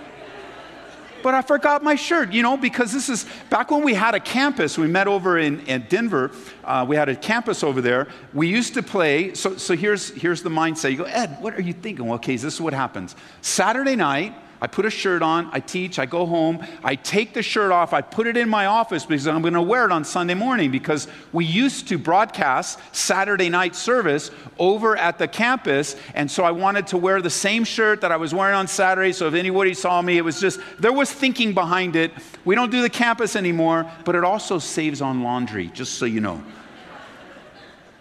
but 1.21 1.33
I 1.33 1.41
forgot 1.41 1.83
my 1.83 1.95
shirt, 1.95 2.31
you 2.31 2.43
know, 2.43 2.55
because 2.55 2.93
this 2.93 3.09
is 3.09 3.25
back 3.49 3.71
when 3.71 3.83
we 3.83 3.93
had 3.93 4.15
a 4.15 4.19
campus. 4.19 4.77
We 4.77 4.87
met 4.87 5.07
over 5.07 5.37
in, 5.37 5.59
in 5.67 5.85
Denver. 5.89 6.31
Uh, 6.63 6.85
we 6.87 6.95
had 6.95 7.09
a 7.09 7.15
campus 7.15 7.63
over 7.63 7.81
there. 7.81 8.07
We 8.33 8.47
used 8.47 8.73
to 8.75 8.83
play. 8.83 9.33
So, 9.33 9.57
so 9.57 9.75
here's, 9.75 10.09
here's 10.09 10.41
the 10.41 10.49
mindset. 10.49 10.91
You 10.91 10.97
go, 10.97 11.03
Ed, 11.03 11.37
what 11.41 11.55
are 11.55 11.61
you 11.61 11.73
thinking? 11.73 12.05
Well, 12.05 12.15
okay, 12.15 12.35
this 12.35 12.53
is 12.53 12.61
what 12.61 12.73
happens. 12.73 13.15
Saturday 13.41 13.95
night, 13.95 14.33
I 14.59 14.67
put 14.67 14.85
a 14.85 14.89
shirt 14.89 15.21
on, 15.21 15.49
I 15.51 15.59
teach, 15.59 15.99
I 15.99 16.05
go 16.05 16.25
home, 16.25 16.65
I 16.83 16.95
take 16.95 17.33
the 17.33 17.43
shirt 17.43 17.71
off, 17.71 17.93
I 17.93 18.01
put 18.01 18.25
it 18.27 18.37
in 18.37 18.49
my 18.49 18.65
office 18.65 19.05
because 19.05 19.27
I'm 19.27 19.41
going 19.41 19.53
to 19.53 19.61
wear 19.61 19.85
it 19.85 19.91
on 19.91 20.03
Sunday 20.03 20.33
morning 20.33 20.71
because 20.71 21.07
we 21.31 21.45
used 21.45 21.87
to 21.89 21.97
broadcast 21.97 22.79
Saturday 22.91 23.49
night 23.49 23.75
service 23.75 24.31
over 24.57 24.97
at 24.97 25.19
the 25.19 25.27
campus. 25.27 25.95
And 26.15 26.29
so 26.29 26.43
I 26.43 26.51
wanted 26.51 26.87
to 26.87 26.97
wear 26.97 27.21
the 27.21 27.29
same 27.29 27.63
shirt 27.63 28.01
that 28.01 28.11
I 28.11 28.17
was 28.17 28.33
wearing 28.33 28.55
on 28.55 28.67
Saturday. 28.67 29.13
So 29.13 29.27
if 29.27 29.33
anybody 29.33 29.73
saw 29.73 30.01
me, 30.01 30.17
it 30.17 30.23
was 30.23 30.41
just, 30.41 30.59
there 30.79 30.93
was 30.93 31.11
thinking 31.11 31.53
behind 31.53 31.95
it. 31.95 32.11
We 32.45 32.55
don't 32.55 32.71
do 32.71 32.81
the 32.81 32.89
campus 32.89 33.35
anymore, 33.35 33.89
but 34.05 34.15
it 34.15 34.23
also 34.23 34.57
saves 34.57 35.01
on 35.01 35.21
laundry, 35.21 35.67
just 35.67 35.95
so 35.95 36.05
you 36.05 36.21
know. 36.21 36.43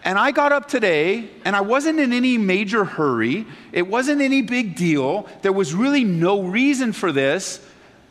And 0.07 0.21
I 0.21 0.31
got 0.31 0.53
up 0.53 0.69
today, 0.69 1.29
and 1.45 1.57
I 1.57 1.63
wasn't 1.63 1.99
in 1.99 2.13
any 2.13 2.39
major 2.39 2.85
hurry. 2.85 3.45
It 3.73 3.89
wasn't 3.89 4.21
any 4.21 4.41
big 4.41 4.77
deal. 4.77 5.29
There 5.43 5.53
was 5.53 5.75
really 5.75 6.05
no 6.05 6.43
reason 6.43 6.93
for 6.93 7.11
this, 7.11 7.61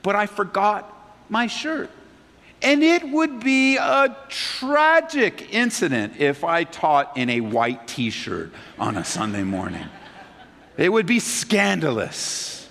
but 0.04 0.14
I 0.14 0.26
forgot 0.26 0.92
my 1.30 1.48
shirt. 1.48 1.90
And 2.62 2.84
it 2.84 3.10
would 3.10 3.40
be 3.40 3.78
a 3.78 4.14
tragic 4.28 5.54
incident 5.54 6.18
if 6.18 6.44
I 6.44 6.66
taught 6.66 7.16
in 7.16 7.30
a 7.30 7.40
white 7.40 7.88
t 7.88 8.10
shirt 8.10 8.52
on 8.78 8.98
a 8.98 9.06
Sunday 9.06 9.44
morning. 9.44 9.86
It 10.76 10.90
would 10.90 11.06
be 11.06 11.20
scandalous. 11.20 12.68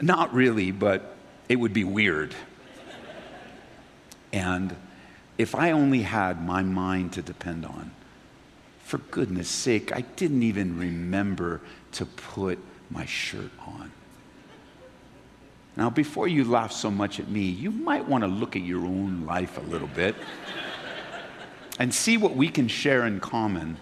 Not 0.00 0.32
really, 0.32 0.70
but 0.70 1.14
it 1.46 1.56
would 1.56 1.74
be 1.74 1.84
weird. 1.84 2.34
And 4.32 4.74
if 5.38 5.54
I 5.54 5.70
only 5.70 6.02
had 6.02 6.44
my 6.44 6.62
mind 6.62 7.12
to 7.14 7.22
depend 7.22 7.64
on, 7.64 7.90
for 8.82 8.98
goodness 8.98 9.48
sake, 9.48 9.94
I 9.94 10.02
didn't 10.02 10.42
even 10.42 10.78
remember 10.78 11.60
to 11.92 12.06
put 12.06 12.58
my 12.90 13.04
shirt 13.04 13.50
on. 13.66 13.92
Now, 15.76 15.90
before 15.90 16.26
you 16.26 16.44
laugh 16.44 16.72
so 16.72 16.90
much 16.90 17.20
at 17.20 17.28
me, 17.28 17.42
you 17.42 17.70
might 17.70 18.08
want 18.08 18.24
to 18.24 18.28
look 18.28 18.56
at 18.56 18.62
your 18.62 18.80
own 18.86 19.26
life 19.26 19.58
a 19.58 19.60
little 19.62 19.88
bit 19.88 20.14
and 21.78 21.92
see 21.92 22.16
what 22.16 22.34
we 22.34 22.48
can 22.48 22.68
share 22.68 23.06
in 23.06 23.20
common, 23.20 23.76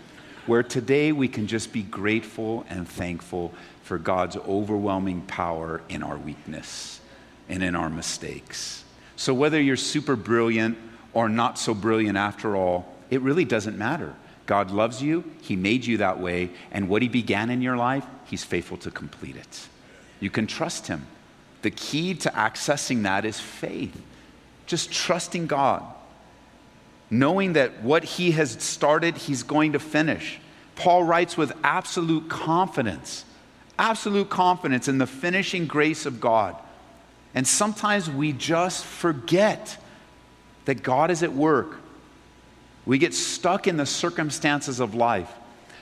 where 0.46 0.64
today 0.64 1.12
we 1.12 1.28
can 1.28 1.46
just 1.46 1.72
be 1.72 1.82
grateful 1.82 2.66
and 2.68 2.88
thankful 2.88 3.52
for 3.82 3.98
God's 3.98 4.36
overwhelming 4.36 5.22
power 5.22 5.82
in 5.88 6.02
our 6.02 6.16
weakness 6.16 7.00
and 7.48 7.62
in 7.62 7.76
our 7.76 7.90
mistakes. 7.90 8.84
So, 9.16 9.32
whether 9.32 9.60
you're 9.60 9.76
super 9.76 10.16
brilliant, 10.16 10.76
or 11.14 11.28
not 11.28 11.58
so 11.58 11.72
brilliant 11.72 12.18
after 12.18 12.56
all, 12.56 12.92
it 13.08 13.20
really 13.22 13.44
doesn't 13.44 13.78
matter. 13.78 14.14
God 14.46 14.70
loves 14.70 15.02
you, 15.02 15.24
He 15.40 15.56
made 15.56 15.86
you 15.86 15.98
that 15.98 16.20
way, 16.20 16.50
and 16.70 16.88
what 16.88 17.02
He 17.02 17.08
began 17.08 17.48
in 17.50 17.62
your 17.62 17.76
life, 17.76 18.04
He's 18.26 18.44
faithful 18.44 18.76
to 18.78 18.90
complete 18.90 19.36
it. 19.36 19.68
You 20.20 20.28
can 20.28 20.46
trust 20.46 20.88
Him. 20.88 21.06
The 21.62 21.70
key 21.70 22.14
to 22.14 22.30
accessing 22.30 23.04
that 23.04 23.24
is 23.24 23.40
faith, 23.40 23.98
just 24.66 24.92
trusting 24.92 25.46
God, 25.46 25.82
knowing 27.10 27.54
that 27.54 27.82
what 27.82 28.04
He 28.04 28.32
has 28.32 28.62
started, 28.62 29.16
He's 29.16 29.42
going 29.42 29.72
to 29.72 29.78
finish. 29.78 30.38
Paul 30.76 31.04
writes 31.04 31.36
with 31.36 31.52
absolute 31.62 32.28
confidence, 32.28 33.24
absolute 33.78 34.28
confidence 34.28 34.88
in 34.88 34.98
the 34.98 35.06
finishing 35.06 35.66
grace 35.66 36.04
of 36.04 36.20
God. 36.20 36.56
And 37.34 37.46
sometimes 37.46 38.10
we 38.10 38.32
just 38.32 38.84
forget 38.84 39.78
that 40.64 40.82
God 40.82 41.10
is 41.10 41.22
at 41.22 41.32
work. 41.32 41.76
We 42.86 42.98
get 42.98 43.14
stuck 43.14 43.66
in 43.66 43.76
the 43.76 43.86
circumstances 43.86 44.80
of 44.80 44.94
life 44.94 45.32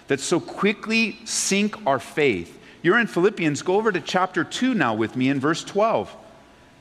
that 0.08 0.20
so 0.20 0.40
quickly 0.40 1.18
sink 1.24 1.86
our 1.86 1.98
faith. 1.98 2.58
You're 2.82 2.98
in 2.98 3.06
Philippians. 3.06 3.62
Go 3.62 3.76
over 3.76 3.92
to 3.92 4.00
chapter 4.00 4.44
2 4.44 4.74
now 4.74 4.94
with 4.94 5.16
me 5.16 5.28
in 5.28 5.40
verse 5.40 5.64
12. 5.64 6.14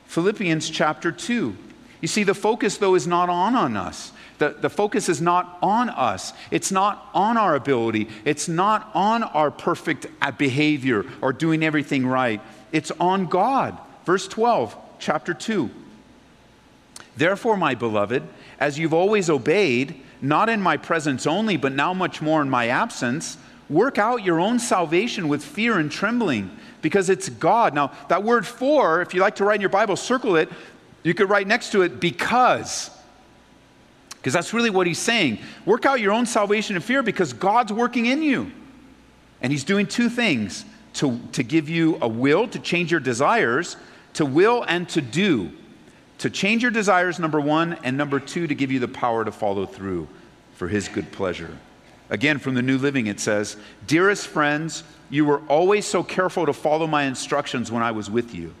Philippians 0.06 0.68
chapter 0.68 1.12
2. 1.12 1.56
You 2.00 2.08
see, 2.08 2.24
the 2.24 2.34
focus, 2.34 2.78
though, 2.78 2.96
is 2.96 3.06
not 3.06 3.28
on, 3.28 3.54
on 3.54 3.76
us. 3.76 4.12
The, 4.38 4.50
the 4.50 4.68
focus 4.68 5.08
is 5.08 5.20
not 5.20 5.58
on 5.62 5.88
us. 5.88 6.32
It's 6.50 6.72
not 6.72 7.08
on 7.14 7.36
our 7.36 7.54
ability. 7.54 8.08
It's 8.24 8.48
not 8.48 8.90
on 8.92 9.22
our 9.22 9.52
perfect 9.52 10.06
uh, 10.20 10.32
behavior 10.32 11.06
or 11.20 11.32
doing 11.32 11.62
everything 11.62 12.04
right. 12.04 12.40
It's 12.72 12.90
on 12.98 13.26
God. 13.26 13.78
Verse 14.04 14.26
12, 14.26 14.76
chapter 14.98 15.32
2. 15.32 15.70
Therefore, 17.16 17.56
my 17.56 17.74
beloved, 17.74 18.22
as 18.58 18.78
you've 18.78 18.94
always 18.94 19.28
obeyed, 19.28 20.00
not 20.20 20.48
in 20.48 20.60
my 20.60 20.76
presence 20.76 21.26
only, 21.26 21.56
but 21.56 21.72
now 21.72 21.92
much 21.92 22.22
more 22.22 22.40
in 22.40 22.48
my 22.48 22.68
absence, 22.68 23.36
work 23.68 23.98
out 23.98 24.24
your 24.24 24.40
own 24.40 24.58
salvation 24.58 25.28
with 25.28 25.44
fear 25.44 25.78
and 25.78 25.90
trembling, 25.90 26.50
because 26.80 27.10
it's 27.10 27.28
God. 27.28 27.74
Now, 27.74 27.92
that 28.08 28.22
word 28.22 28.46
for, 28.46 29.02
if 29.02 29.14
you 29.14 29.20
like 29.20 29.36
to 29.36 29.44
write 29.44 29.56
in 29.56 29.60
your 29.60 29.70
Bible, 29.70 29.96
circle 29.96 30.36
it. 30.36 30.48
You 31.02 31.14
could 31.14 31.28
write 31.28 31.46
next 31.46 31.72
to 31.72 31.82
it, 31.82 32.00
because. 32.00 32.90
Because 34.10 34.32
that's 34.32 34.54
really 34.54 34.70
what 34.70 34.86
he's 34.86 34.98
saying. 34.98 35.38
Work 35.66 35.84
out 35.84 36.00
your 36.00 36.12
own 36.12 36.26
salvation 36.26 36.76
in 36.76 36.82
fear 36.82 37.02
because 37.02 37.32
God's 37.32 37.72
working 37.72 38.06
in 38.06 38.22
you. 38.22 38.52
And 39.40 39.50
he's 39.52 39.64
doing 39.64 39.86
two 39.86 40.08
things 40.08 40.64
to, 40.94 41.18
to 41.32 41.42
give 41.42 41.68
you 41.68 41.98
a 42.00 42.06
will 42.06 42.46
to 42.48 42.60
change 42.60 42.92
your 42.92 43.00
desires, 43.00 43.76
to 44.14 44.24
will 44.24 44.62
and 44.62 44.88
to 44.90 45.00
do 45.00 45.50
to 46.22 46.30
change 46.30 46.62
your 46.62 46.70
desires, 46.70 47.18
number 47.18 47.40
one, 47.40 47.72
and 47.82 47.96
number 47.96 48.20
two, 48.20 48.46
to 48.46 48.54
give 48.54 48.70
you 48.70 48.78
the 48.78 48.86
power 48.86 49.24
to 49.24 49.32
follow 49.32 49.66
through 49.66 50.06
for 50.54 50.68
His 50.68 50.86
good 50.86 51.10
pleasure. 51.10 51.58
Again, 52.10 52.38
from 52.38 52.54
the 52.54 52.62
New 52.62 52.78
Living, 52.78 53.08
it 53.08 53.18
says, 53.18 53.56
Dearest 53.88 54.28
friends, 54.28 54.84
you 55.10 55.24
were 55.24 55.40
always 55.48 55.84
so 55.84 56.04
careful 56.04 56.46
to 56.46 56.52
follow 56.52 56.86
my 56.86 57.02
instructions 57.02 57.72
when 57.72 57.82
I 57.82 57.90
was 57.90 58.08
with 58.08 58.36
you. 58.36 58.54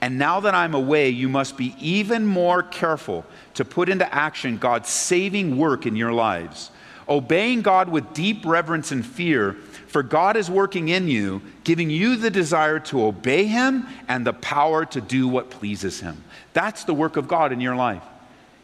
And 0.00 0.18
now 0.18 0.40
that 0.40 0.54
I'm 0.54 0.72
away, 0.72 1.10
you 1.10 1.28
must 1.28 1.58
be 1.58 1.74
even 1.78 2.24
more 2.24 2.62
careful 2.62 3.26
to 3.54 3.64
put 3.66 3.90
into 3.90 4.10
action 4.14 4.56
God's 4.56 4.88
saving 4.88 5.58
work 5.58 5.84
in 5.84 5.96
your 5.96 6.14
lives. 6.14 6.70
Obeying 7.08 7.62
God 7.62 7.88
with 7.88 8.12
deep 8.12 8.44
reverence 8.44 8.92
and 8.92 9.04
fear, 9.04 9.54
for 9.86 10.02
God 10.02 10.36
is 10.36 10.50
working 10.50 10.88
in 10.88 11.08
you, 11.08 11.42
giving 11.64 11.90
you 11.90 12.16
the 12.16 12.30
desire 12.30 12.78
to 12.80 13.04
obey 13.04 13.44
Him 13.44 13.86
and 14.08 14.26
the 14.26 14.32
power 14.32 14.84
to 14.86 15.00
do 15.00 15.28
what 15.28 15.50
pleases 15.50 16.00
Him. 16.00 16.22
That's 16.52 16.84
the 16.84 16.94
work 16.94 17.16
of 17.16 17.28
God 17.28 17.52
in 17.52 17.60
your 17.60 17.76
life. 17.76 18.02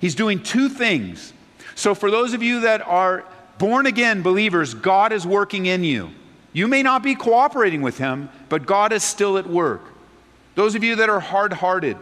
He's 0.00 0.14
doing 0.14 0.42
two 0.42 0.68
things. 0.68 1.32
So, 1.74 1.94
for 1.94 2.10
those 2.10 2.32
of 2.32 2.42
you 2.42 2.60
that 2.60 2.86
are 2.86 3.24
born 3.58 3.86
again 3.86 4.22
believers, 4.22 4.74
God 4.74 5.12
is 5.12 5.26
working 5.26 5.66
in 5.66 5.84
you. 5.84 6.10
You 6.52 6.68
may 6.68 6.82
not 6.82 7.02
be 7.02 7.14
cooperating 7.14 7.82
with 7.82 7.98
Him, 7.98 8.30
but 8.48 8.66
God 8.66 8.92
is 8.92 9.02
still 9.02 9.38
at 9.38 9.46
work. 9.46 9.82
Those 10.54 10.74
of 10.74 10.82
you 10.82 10.96
that 10.96 11.10
are 11.10 11.20
hard 11.20 11.52
hearted, 11.52 11.96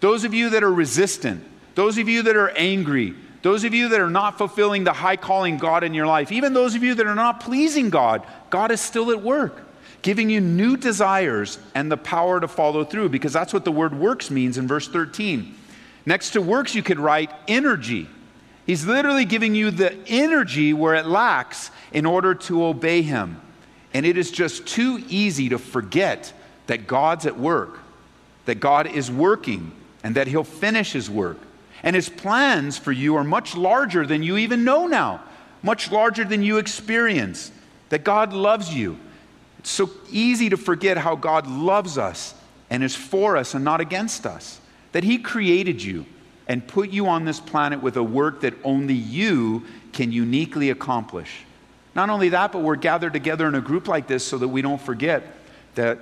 those 0.00 0.24
of 0.24 0.32
you 0.32 0.50
that 0.50 0.62
are 0.62 0.72
resistant, 0.72 1.44
those 1.74 1.98
of 1.98 2.08
you 2.08 2.22
that 2.22 2.36
are 2.36 2.50
angry, 2.50 3.14
those 3.48 3.64
of 3.64 3.72
you 3.72 3.88
that 3.88 3.98
are 3.98 4.10
not 4.10 4.36
fulfilling 4.36 4.84
the 4.84 4.92
high 4.92 5.16
calling 5.16 5.56
God 5.56 5.82
in 5.82 5.94
your 5.94 6.06
life, 6.06 6.30
even 6.32 6.52
those 6.52 6.74
of 6.74 6.82
you 6.82 6.94
that 6.96 7.06
are 7.06 7.14
not 7.14 7.40
pleasing 7.40 7.88
God, 7.88 8.22
God 8.50 8.70
is 8.70 8.78
still 8.78 9.10
at 9.10 9.22
work. 9.22 9.64
giving 10.02 10.30
you 10.30 10.40
new 10.40 10.76
desires 10.76 11.58
and 11.74 11.90
the 11.90 11.96
power 11.96 12.40
to 12.40 12.48
follow 12.48 12.84
through, 12.84 13.08
because 13.08 13.32
that's 13.32 13.52
what 13.52 13.64
the 13.64 13.72
word 13.72 13.98
works 13.98 14.30
means 14.30 14.58
in 14.58 14.66
verse 14.66 14.88
13. 14.88 15.54
Next 16.06 16.30
to 16.30 16.42
works, 16.42 16.74
you 16.74 16.82
could 16.82 16.98
write 16.98 17.30
energy. 17.46 18.08
He's 18.66 18.86
literally 18.86 19.24
giving 19.24 19.54
you 19.54 19.70
the 19.70 19.96
energy 20.06 20.72
where 20.72 20.94
it 20.94 21.06
lacks 21.06 21.70
in 21.92 22.06
order 22.06 22.34
to 22.34 22.64
obey 22.64 23.02
Him. 23.02 23.40
And 23.92 24.04
it 24.06 24.16
is 24.16 24.30
just 24.30 24.66
too 24.66 25.02
easy 25.08 25.48
to 25.48 25.58
forget 25.58 26.32
that 26.66 26.86
God's 26.86 27.26
at 27.26 27.38
work, 27.38 27.78
that 28.44 28.56
God 28.56 28.86
is 28.86 29.10
working, 29.10 29.72
and 30.04 30.14
that 30.14 30.28
He'll 30.28 30.44
finish 30.44 30.92
His 30.92 31.10
work. 31.10 31.38
And 31.82 31.94
His 31.94 32.08
plans 32.08 32.78
for 32.78 32.92
you 32.92 33.16
are 33.16 33.24
much 33.24 33.56
larger 33.56 34.06
than 34.06 34.22
you 34.22 34.36
even 34.36 34.64
know 34.64 34.86
now, 34.86 35.22
much 35.62 35.90
larger 35.90 36.24
than 36.24 36.42
you 36.42 36.58
experience, 36.58 37.52
that 37.88 38.04
God 38.04 38.32
loves 38.32 38.74
you. 38.74 38.98
It's 39.58 39.70
so 39.70 39.90
easy 40.10 40.48
to 40.50 40.56
forget 40.56 40.98
how 40.98 41.16
God 41.16 41.46
loves 41.46 41.98
us 41.98 42.34
and 42.70 42.82
is 42.82 42.94
for 42.94 43.36
us 43.36 43.54
and 43.54 43.64
not 43.64 43.80
against 43.80 44.26
us, 44.26 44.60
that 44.92 45.04
He 45.04 45.18
created 45.18 45.82
you 45.82 46.06
and 46.46 46.66
put 46.66 46.90
you 46.90 47.06
on 47.06 47.24
this 47.24 47.40
planet 47.40 47.82
with 47.82 47.96
a 47.96 48.02
work 48.02 48.40
that 48.40 48.54
only 48.64 48.94
you 48.94 49.64
can 49.92 50.12
uniquely 50.12 50.70
accomplish. 50.70 51.44
Not 51.94 52.10
only 52.10 52.30
that, 52.30 52.52
but 52.52 52.60
we're 52.60 52.76
gathered 52.76 53.12
together 53.12 53.46
in 53.48 53.54
a 53.54 53.60
group 53.60 53.88
like 53.88 54.06
this 54.06 54.26
so 54.26 54.38
that 54.38 54.48
we 54.48 54.62
don't 54.62 54.80
forget 54.80 55.22
that 55.74 55.98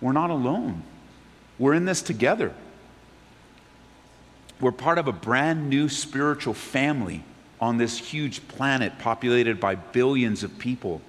we're 0.00 0.12
not 0.12 0.30
alone. 0.30 0.82
We're 1.58 1.74
in 1.74 1.84
this 1.84 2.02
together. 2.02 2.52
We're 4.60 4.72
part 4.72 4.98
of 4.98 5.08
a 5.08 5.12
brand 5.12 5.68
new 5.68 5.88
spiritual 5.88 6.54
family 6.54 7.24
on 7.60 7.78
this 7.78 7.98
huge 7.98 8.46
planet 8.48 8.98
populated 8.98 9.58
by 9.60 9.74
billions 9.74 10.42
of 10.42 10.58
people. 10.58 11.00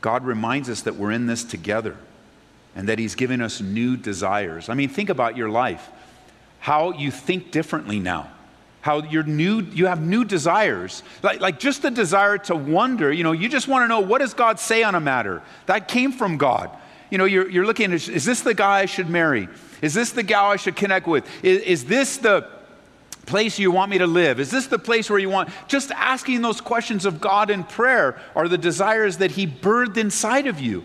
God 0.00 0.24
reminds 0.24 0.68
us 0.68 0.82
that 0.82 0.96
we're 0.96 1.12
in 1.12 1.26
this 1.26 1.44
together 1.44 1.96
and 2.76 2.88
that 2.88 2.98
He's 2.98 3.14
given 3.14 3.40
us 3.40 3.60
new 3.60 3.96
desires. 3.96 4.68
I 4.68 4.74
mean, 4.74 4.88
think 4.88 5.10
about 5.10 5.36
your 5.36 5.48
life. 5.48 5.88
How 6.60 6.92
you 6.92 7.10
think 7.10 7.50
differently 7.50 7.98
now. 7.98 8.30
How 8.80 9.02
you're 9.02 9.24
new 9.24 9.60
you 9.60 9.86
have 9.86 10.00
new 10.00 10.24
desires. 10.24 11.02
Like, 11.22 11.40
like 11.40 11.58
just 11.58 11.82
the 11.82 11.90
desire 11.90 12.38
to 12.38 12.54
wonder 12.54 13.12
you 13.12 13.24
know 13.24 13.32
you 13.32 13.48
just 13.48 13.66
want 13.66 13.84
to 13.84 13.88
know 13.88 14.00
what 14.00 14.20
does 14.20 14.34
god 14.34 14.60
say 14.60 14.82
on 14.82 14.94
a 14.94 15.00
matter? 15.00 15.42
That 15.66 15.88
came 15.88 16.12
from 16.12 16.36
god. 16.36 16.70
You 17.10 17.18
know 17.18 17.24
you're, 17.24 17.48
you're 17.50 17.66
looking 17.66 17.92
at 17.92 18.08
is 18.08 18.24
this 18.24 18.40
the 18.42 18.54
guy 18.54 18.80
i 18.80 18.86
should 18.86 19.08
marry? 19.08 19.48
Is 19.82 19.94
this 19.94 20.12
the 20.12 20.22
gal 20.22 20.46
i 20.46 20.56
should 20.56 20.76
connect 20.76 21.06
with? 21.06 21.26
Is, 21.42 21.60
is 21.62 21.84
this 21.86 22.18
the 22.18 22.48
place 23.28 23.58
you 23.58 23.70
want 23.70 23.90
me 23.90 23.98
to 23.98 24.06
live 24.06 24.40
is 24.40 24.50
this 24.50 24.66
the 24.66 24.78
place 24.78 25.08
where 25.10 25.18
you 25.18 25.28
want 25.28 25.48
just 25.68 25.90
asking 25.92 26.42
those 26.42 26.60
questions 26.60 27.04
of 27.04 27.20
god 27.20 27.50
in 27.50 27.62
prayer 27.62 28.20
are 28.34 28.48
the 28.48 28.58
desires 28.58 29.18
that 29.18 29.30
he 29.32 29.46
birthed 29.46 29.96
inside 29.96 30.46
of 30.46 30.58
you 30.58 30.84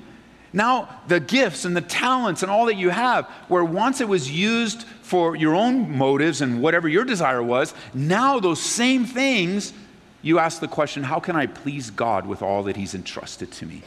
now, 0.55 1.01
the 1.07 1.19
gifts 1.19 1.65
and 1.65 1.75
the 1.75 1.81
talents 1.81 2.43
and 2.43 2.51
all 2.51 2.67
that 2.67 2.75
you 2.75 2.89
have, 2.89 3.25
where 3.47 3.65
once 3.65 4.01
it 4.01 4.07
was 4.07 4.31
used 4.31 4.83
for 5.01 5.35
your 5.35 5.55
own 5.55 5.97
motives 5.97 6.41
and 6.41 6.61
whatever 6.61 6.87
your 6.87 7.03
desire 7.03 7.41
was, 7.41 7.73
now 7.95 8.39
those 8.39 8.61
same 8.61 9.03
things, 9.03 9.73
you 10.21 10.37
ask 10.37 10.61
the 10.61 10.67
question 10.67 11.01
how 11.01 11.19
can 11.19 11.35
I 11.35 11.47
please 11.47 11.89
God 11.89 12.27
with 12.27 12.43
all 12.43 12.63
that 12.63 12.75
He's 12.75 12.93
entrusted 12.93 13.51
to 13.53 13.65
me? 13.65 13.81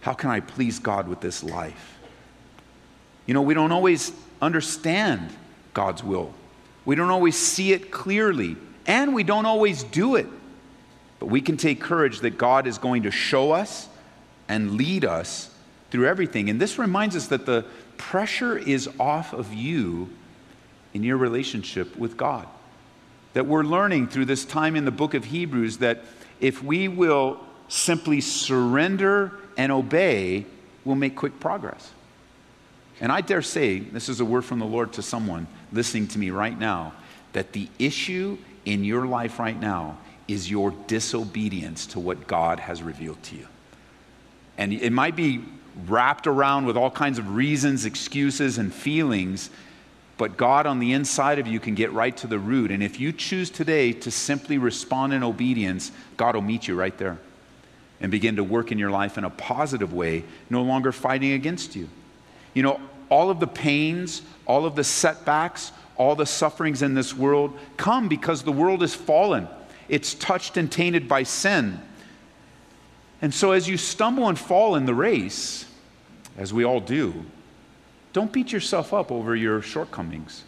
How 0.00 0.14
can 0.14 0.30
I 0.30 0.40
please 0.40 0.78
God 0.78 1.06
with 1.06 1.20
this 1.20 1.44
life? 1.44 1.98
You 3.26 3.34
know, 3.34 3.42
we 3.42 3.52
don't 3.52 3.72
always 3.72 4.12
understand 4.40 5.28
God's 5.74 6.02
will, 6.02 6.32
we 6.84 6.94
don't 6.94 7.10
always 7.10 7.36
see 7.36 7.72
it 7.72 7.90
clearly, 7.90 8.56
and 8.86 9.14
we 9.14 9.22
don't 9.22 9.46
always 9.46 9.82
do 9.82 10.16
it. 10.16 10.26
But 11.18 11.26
we 11.26 11.40
can 11.40 11.56
take 11.56 11.80
courage 11.80 12.20
that 12.20 12.38
God 12.38 12.66
is 12.66 12.78
going 12.78 13.02
to 13.02 13.10
show 13.10 13.52
us 13.52 13.88
and 14.48 14.72
lead 14.72 15.04
us 15.04 15.54
through 15.90 16.06
everything. 16.06 16.48
And 16.48 16.60
this 16.60 16.78
reminds 16.78 17.14
us 17.14 17.26
that 17.28 17.46
the 17.46 17.64
pressure 17.98 18.56
is 18.56 18.88
off 18.98 19.32
of 19.32 19.52
you 19.52 20.08
in 20.94 21.02
your 21.02 21.18
relationship 21.18 21.96
with 21.96 22.16
God. 22.16 22.48
That 23.34 23.46
we're 23.46 23.62
learning 23.62 24.08
through 24.08 24.24
this 24.24 24.44
time 24.44 24.74
in 24.74 24.84
the 24.84 24.90
book 24.90 25.14
of 25.14 25.26
Hebrews 25.26 25.78
that 25.78 26.00
if 26.40 26.62
we 26.62 26.88
will 26.88 27.38
simply 27.68 28.20
surrender 28.20 29.32
and 29.56 29.70
obey, 29.70 30.46
we'll 30.84 30.96
make 30.96 31.14
quick 31.14 31.38
progress. 31.38 31.92
And 33.00 33.10
I 33.10 33.22
dare 33.22 33.42
say, 33.42 33.78
this 33.78 34.08
is 34.08 34.20
a 34.20 34.24
word 34.24 34.44
from 34.44 34.58
the 34.58 34.66
Lord 34.66 34.92
to 34.94 35.02
someone 35.02 35.46
listening 35.72 36.06
to 36.08 36.18
me 36.18 36.30
right 36.30 36.58
now, 36.58 36.92
that 37.32 37.52
the 37.52 37.68
issue 37.78 38.36
in 38.64 38.84
your 38.84 39.06
life 39.06 39.38
right 39.38 39.58
now 39.58 39.98
is 40.28 40.50
your 40.50 40.70
disobedience 40.86 41.86
to 41.86 42.00
what 42.00 42.26
God 42.26 42.60
has 42.60 42.82
revealed 42.82 43.22
to 43.24 43.36
you. 43.36 43.46
And 44.58 44.72
it 44.72 44.92
might 44.92 45.16
be 45.16 45.42
wrapped 45.86 46.26
around 46.26 46.66
with 46.66 46.76
all 46.76 46.90
kinds 46.90 47.18
of 47.18 47.34
reasons, 47.34 47.86
excuses, 47.86 48.58
and 48.58 48.72
feelings, 48.72 49.48
but 50.18 50.36
God 50.36 50.66
on 50.66 50.78
the 50.78 50.92
inside 50.92 51.38
of 51.38 51.46
you 51.46 51.58
can 51.58 51.74
get 51.74 51.92
right 51.92 52.14
to 52.18 52.26
the 52.26 52.38
root. 52.38 52.70
And 52.70 52.82
if 52.82 53.00
you 53.00 53.12
choose 53.12 53.48
today 53.48 53.92
to 53.94 54.10
simply 54.10 54.58
respond 54.58 55.14
in 55.14 55.22
obedience, 55.22 55.90
God 56.18 56.34
will 56.34 56.42
meet 56.42 56.68
you 56.68 56.74
right 56.74 56.96
there 56.98 57.16
and 58.00 58.10
begin 58.10 58.36
to 58.36 58.44
work 58.44 58.70
in 58.70 58.78
your 58.78 58.90
life 58.90 59.16
in 59.16 59.24
a 59.24 59.30
positive 59.30 59.94
way, 59.94 60.24
no 60.50 60.62
longer 60.62 60.92
fighting 60.92 61.32
against 61.32 61.74
you. 61.74 61.88
You 62.54 62.62
know, 62.62 62.80
all 63.08 63.30
of 63.30 63.40
the 63.40 63.46
pains, 63.46 64.22
all 64.46 64.64
of 64.64 64.76
the 64.76 64.84
setbacks, 64.84 65.72
all 65.96 66.14
the 66.14 66.26
sufferings 66.26 66.82
in 66.82 66.94
this 66.94 67.14
world 67.14 67.58
come 67.76 68.08
because 68.08 68.42
the 68.42 68.52
world 68.52 68.82
is 68.82 68.94
fallen. 68.94 69.48
It's 69.88 70.14
touched 70.14 70.56
and 70.56 70.70
tainted 70.70 71.08
by 71.08 71.24
sin. 71.24 71.80
And 73.20 73.34
so, 73.34 73.52
as 73.52 73.68
you 73.68 73.76
stumble 73.76 74.28
and 74.28 74.38
fall 74.38 74.76
in 74.76 74.86
the 74.86 74.94
race, 74.94 75.66
as 76.38 76.54
we 76.54 76.64
all 76.64 76.80
do, 76.80 77.26
don't 78.12 78.32
beat 78.32 78.50
yourself 78.50 78.94
up 78.94 79.12
over 79.12 79.36
your 79.36 79.60
shortcomings. 79.60 80.44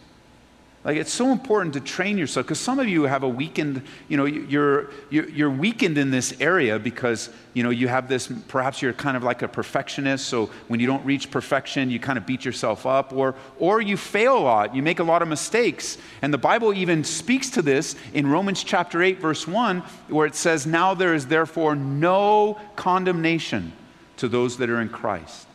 Like 0.83 0.97
it's 0.97 1.13
so 1.13 1.31
important 1.31 1.73
to 1.75 1.79
train 1.79 2.17
yourself 2.17 2.45
because 2.45 2.59
some 2.59 2.77
of 2.77 2.89
you 2.89 3.03
have 3.03 3.23
a 3.23 3.27
weakened, 3.27 3.83
you 4.09 4.17
know, 4.17 4.25
you're, 4.25 4.89
you're, 5.09 5.49
weakened 5.49 5.97
in 5.97 6.11
this 6.11 6.33
area 6.41 6.77
because, 6.77 7.29
you 7.53 7.63
know, 7.63 7.69
you 7.69 7.87
have 7.87 8.09
this, 8.09 8.29
perhaps 8.49 8.81
you're 8.81 8.91
kind 8.91 9.15
of 9.15 9.23
like 9.23 9.43
a 9.43 9.47
perfectionist. 9.47 10.27
So 10.27 10.47
when 10.67 10.81
you 10.81 10.87
don't 10.87 11.05
reach 11.05 11.31
perfection, 11.31 11.89
you 11.89 11.99
kind 11.99 12.17
of 12.17 12.25
beat 12.25 12.43
yourself 12.43 12.85
up 12.85 13.13
or, 13.13 13.35
or 13.59 13.81
you 13.81 13.95
fail 13.95 14.37
a 14.37 14.39
lot. 14.39 14.75
You 14.75 14.83
make 14.83 14.99
a 14.99 15.03
lot 15.03 15.21
of 15.21 15.29
mistakes. 15.29 15.97
And 16.21 16.33
the 16.33 16.37
Bible 16.37 16.73
even 16.73 17.05
speaks 17.05 17.49
to 17.51 17.61
this 17.61 17.95
in 18.13 18.27
Romans 18.27 18.61
chapter 18.61 19.01
8, 19.01 19.19
verse 19.19 19.47
1, 19.47 19.79
where 20.09 20.27
it 20.27 20.35
says, 20.35 20.67
Now 20.67 20.93
there 20.93 21.13
is 21.13 21.27
therefore 21.27 21.75
no 21.75 22.59
condemnation 22.75 23.71
to 24.17 24.27
those 24.27 24.57
that 24.57 24.69
are 24.69 24.81
in 24.81 24.89
Christ. 24.89 25.47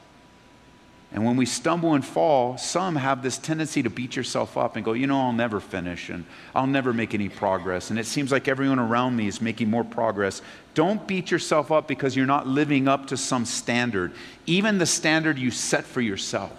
And 1.11 1.25
when 1.25 1.37
we 1.37 1.47
stumble 1.47 1.94
and 1.94 2.05
fall, 2.05 2.59
some 2.59 2.94
have 2.97 3.23
this 3.23 3.38
tendency 3.38 3.83
to 3.83 3.88
beat 3.88 4.14
yourself 4.14 4.59
up 4.59 4.77
and 4.77 4.85
go, 4.85 4.92
you 4.92 5.07
know, 5.07 5.18
I'll 5.18 5.33
never 5.33 5.59
finish 5.59 6.11
and 6.11 6.27
I'll 6.55 6.66
never 6.66 6.92
make 6.92 7.14
any 7.14 7.31
progress. 7.31 7.88
And 7.88 7.99
it 7.99 8.05
seems 8.05 8.31
like 8.31 8.47
everyone 8.47 8.79
around 8.79 9.16
me 9.16 9.27
is 9.27 9.40
making 9.40 9.71
more 9.71 9.85
progress. 9.85 10.42
Don't 10.75 11.07
beat 11.07 11.31
yourself 11.31 11.73
up 11.73 11.88
because 11.88 12.14
you're 12.14 12.27
not 12.27 12.47
living 12.47 12.88
up 12.88 13.07
to 13.07 13.16
some 13.16 13.47
standard, 13.47 14.12
even 14.44 14.77
the 14.77 14.87
standard 14.87 15.38
you 15.38 15.51
set 15.51 15.85
for 15.85 16.03
yourself. 16.03 16.53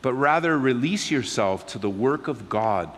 But 0.00 0.14
rather 0.14 0.58
release 0.58 1.10
yourself 1.10 1.66
to 1.68 1.78
the 1.78 1.90
work 1.90 2.28
of 2.28 2.48
God 2.48 2.90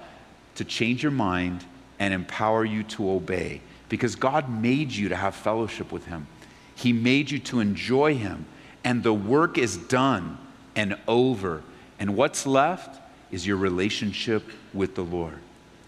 to 0.54 0.64
change 0.64 1.02
your 1.02 1.12
mind 1.12 1.64
and 1.98 2.14
empower 2.14 2.64
you 2.64 2.84
to 2.84 3.10
obey. 3.10 3.60
Because 3.88 4.14
God 4.14 4.48
made 4.48 4.92
you 4.92 5.08
to 5.08 5.16
have 5.16 5.34
fellowship 5.34 5.90
with 5.90 6.06
Him, 6.06 6.28
He 6.76 6.92
made 6.92 7.30
you 7.30 7.40
to 7.40 7.58
enjoy 7.58 8.14
Him. 8.14 8.46
And 8.84 9.02
the 9.02 9.12
work 9.14 9.58
is 9.58 9.76
done 9.76 10.38
and 10.76 10.96
over. 11.06 11.62
And 11.98 12.16
what's 12.16 12.46
left 12.46 13.00
is 13.30 13.46
your 13.46 13.56
relationship 13.56 14.44
with 14.72 14.94
the 14.94 15.02
Lord. 15.02 15.38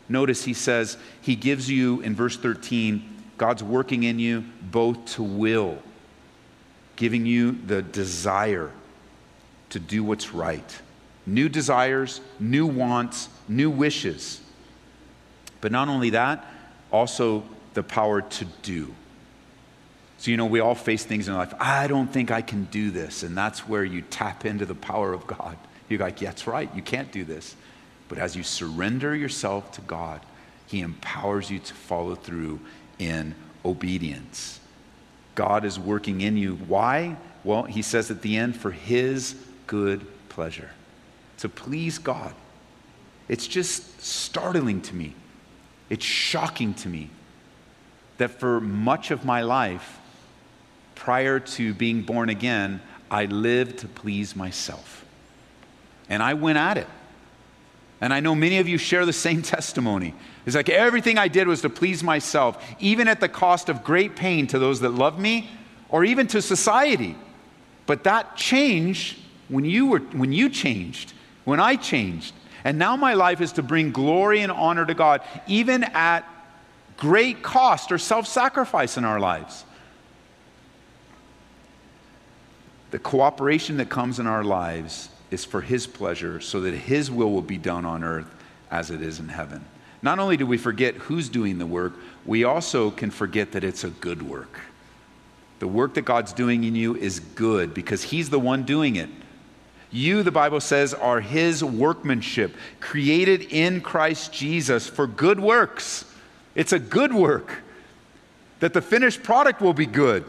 Notice 0.09 0.45
he 0.45 0.55
says, 0.55 0.97
He 1.21 1.37
gives 1.37 1.71
you, 1.71 2.01
in 2.01 2.15
verse 2.15 2.37
13, 2.37 3.17
God's 3.39 3.63
working 3.63 4.05
in 4.05 4.19
you 4.19 4.45
both 4.63 5.05
to 5.15 5.23
will, 5.23 5.79
giving 6.97 7.27
you 7.27 7.53
the 7.53 7.83
desire 7.83 8.73
to 9.71 9.79
do 9.79 10.03
what's 10.05 10.33
right. 10.33 10.81
New 11.27 11.49
desires, 11.49 12.21
new 12.39 12.67
wants, 12.67 13.29
new 13.49 13.69
wishes. 13.69 14.41
But 15.61 15.73
not 15.73 15.89
only 15.89 16.11
that, 16.11 16.47
also 16.93 17.43
the 17.75 17.83
power 17.83 18.23
to 18.23 18.45
do. 18.63 18.95
So, 20.19 20.31
you 20.31 20.37
know, 20.37 20.47
we 20.47 20.61
all 20.61 20.75
face 20.75 21.05
things 21.05 21.29
in 21.29 21.35
life. 21.35 21.53
I 21.61 21.87
don't 21.87 22.11
think 22.11 22.31
I 22.31 22.43
can 22.43 22.65
do 22.65 22.91
this. 22.91 23.23
And 23.23 23.37
that's 23.37 23.69
where 23.69 23.85
you 23.85 24.03
tap 24.03 24.47
into 24.47 24.65
the 24.65 24.75
power 24.75 25.13
of 25.13 25.27
God. 25.27 25.57
You're 25.89 26.01
like, 26.01 26.21
yeah, 26.21 26.31
that's 26.31 26.47
right. 26.47 26.71
You 26.75 26.83
can't 26.83 27.13
do 27.13 27.25
this. 27.25 27.55
But 28.09 28.19
as 28.19 28.35
you 28.35 28.43
surrender 28.43 29.15
yourself 29.15 29.73
to 29.73 29.81
God, 29.83 30.21
He 30.67 30.81
empowers 30.81 31.51
you 31.51 31.59
to 31.59 31.75
follow 31.75 32.15
through 32.15 32.61
in 32.99 33.35
obedience. 33.65 34.61
God 35.35 35.65
is 35.65 35.79
working 35.79 36.23
in 36.23 36.37
you. 36.37 36.55
Why? 36.55 37.17
Well, 37.45 37.65
He 37.65 37.83
says 37.83 38.11
at 38.11 38.23
the 38.23 38.37
end, 38.37 38.57
for 38.57 38.71
His 38.71 39.37
good 39.67 40.07
pleasure, 40.29 40.71
to 41.39 41.49
please 41.49 41.99
God. 41.99 42.35
It's 43.29 43.47
just 43.47 44.01
startling 44.01 44.81
to 44.83 44.95
me. 44.95 45.15
It's 45.91 46.05
shocking 46.05 46.75
to 46.75 46.89
me 46.89 47.11
that 48.19 48.31
for 48.31 48.61
much 48.61 49.11
of 49.11 49.25
my 49.25 49.43
life, 49.43 49.99
prior 50.97 51.39
to 51.39 51.73
being 51.75 52.03
born 52.03 52.29
again, 52.29 52.81
I 53.09 53.27
lived 53.27 53.79
to 53.79 53.89
please 53.89 54.35
myself. 54.35 55.05
And 56.09 56.23
I 56.23 56.35
went 56.35 56.59
at 56.59 56.77
it. 56.77 56.89
And 58.01 58.13
I 58.13 58.21
know 58.21 58.35
many 58.35 58.59
of 58.59 58.69
you 58.69 58.79
share 58.79 59.07
the 59.07 59.13
same 59.13 59.43
testimony. 59.57 60.15
It's 60.45 60.57
like 60.57 60.69
everything 60.69 61.19
I 61.19 61.29
did 61.29 61.47
was 61.47 61.63
to 61.63 61.71
please 61.71 62.03
myself, 62.03 62.63
even 62.81 63.07
at 63.07 63.21
the 63.21 63.29
cost 63.29 63.69
of 63.69 63.85
great 63.85 64.17
pain 64.17 64.49
to 64.49 64.59
those 64.59 64.81
that 64.81 64.91
love 64.91 65.19
me 65.19 65.49
or 65.89 66.05
even 66.05 66.27
to 66.29 66.43
society. 66.43 67.17
But 67.87 68.05
that 68.05 68.37
changed 68.37 69.19
when 69.49 69.65
you, 69.65 69.87
were, 69.87 70.01
when 70.01 70.33
you 70.33 70.49
changed, 70.49 71.13
when 71.45 71.61
I 71.61 71.77
changed. 71.77 72.35
And 72.65 72.79
now 72.79 72.97
my 72.97 73.15
life 73.15 73.41
is 73.41 73.53
to 73.53 73.63
bring 73.63 73.93
glory 73.93 74.41
and 74.41 74.51
honor 74.51 74.85
to 74.85 74.95
God, 74.95 75.23
even 75.47 75.85
at 75.85 76.29
great 76.97 77.43
cost 77.43 77.93
or 77.93 77.99
self 77.99 78.27
sacrifice 78.27 78.97
in 78.97 79.05
our 79.05 79.21
lives. 79.21 79.65
The 82.97 83.03
cooperation 83.03 83.77
that 83.77 83.91
comes 83.91 84.21
in 84.21 84.27
our 84.27 84.43
lives 84.43 85.11
is 85.31 85.45
for 85.45 85.61
His 85.61 85.87
pleasure, 85.87 86.41
so 86.41 86.63
that 86.63 86.73
His 86.73 87.11
will 87.11 87.31
will 87.31 87.43
be 87.43 87.59
done 87.59 87.85
on 87.85 88.03
earth 88.03 88.35
as 88.71 88.91
it 88.91 89.03
is 89.03 89.21
in 89.21 89.29
heaven. 89.29 89.63
Not 90.01 90.19
only 90.19 90.39
do 90.39 90.47
we 90.47 90.57
forget 90.57 90.95
who's 90.95 91.29
doing 91.29 91.59
the 91.59 91.67
work, 91.67 91.93
we 92.25 92.45
also 92.45 92.91
can 92.91 93.11
forget 93.11 93.53
that 93.53 93.65
it's 93.65 93.85
a 93.85 93.91
good 93.91 94.23
work. 94.23 94.61
The 95.59 95.69
work 95.69 95.93
that 95.93 96.07
God's 96.07 96.33
doing 96.33 96.65
in 96.65 96.75
you 96.75 96.97
is 96.97 97.21
good 97.21 97.75
because 97.75 98.03
He's 98.03 98.31
the 98.31 98.39
one 98.39 98.63
doing 98.63 98.97
it. 98.97 99.11
You, 99.91 100.23
the 100.23 100.33
Bible 100.33 100.61
says, 100.61 100.95
are 100.95 101.21
His 101.21 101.63
workmanship, 101.63 102.57
created 102.81 103.43
in 103.53 103.83
Christ 103.83 104.33
Jesus 104.33 104.89
for 104.89 105.07
good 105.07 105.39
works. 105.39 106.07
It's 106.55 106.73
a 106.73 106.79
good 106.79 107.13
work, 107.13 107.61
that 108.61 108.73
the 108.73 108.81
finished 108.81 109.23
product 109.23 109.61
will 109.61 109.75
be 109.75 109.85
good. 109.85 110.25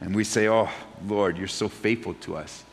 And 0.00 0.14
we 0.14 0.24
say, 0.24 0.48
Oh, 0.48 0.68
Lord, 1.06 1.38
you're 1.38 1.48
so 1.48 1.68
faithful 1.68 2.14
to 2.14 2.36
us. 2.36 2.64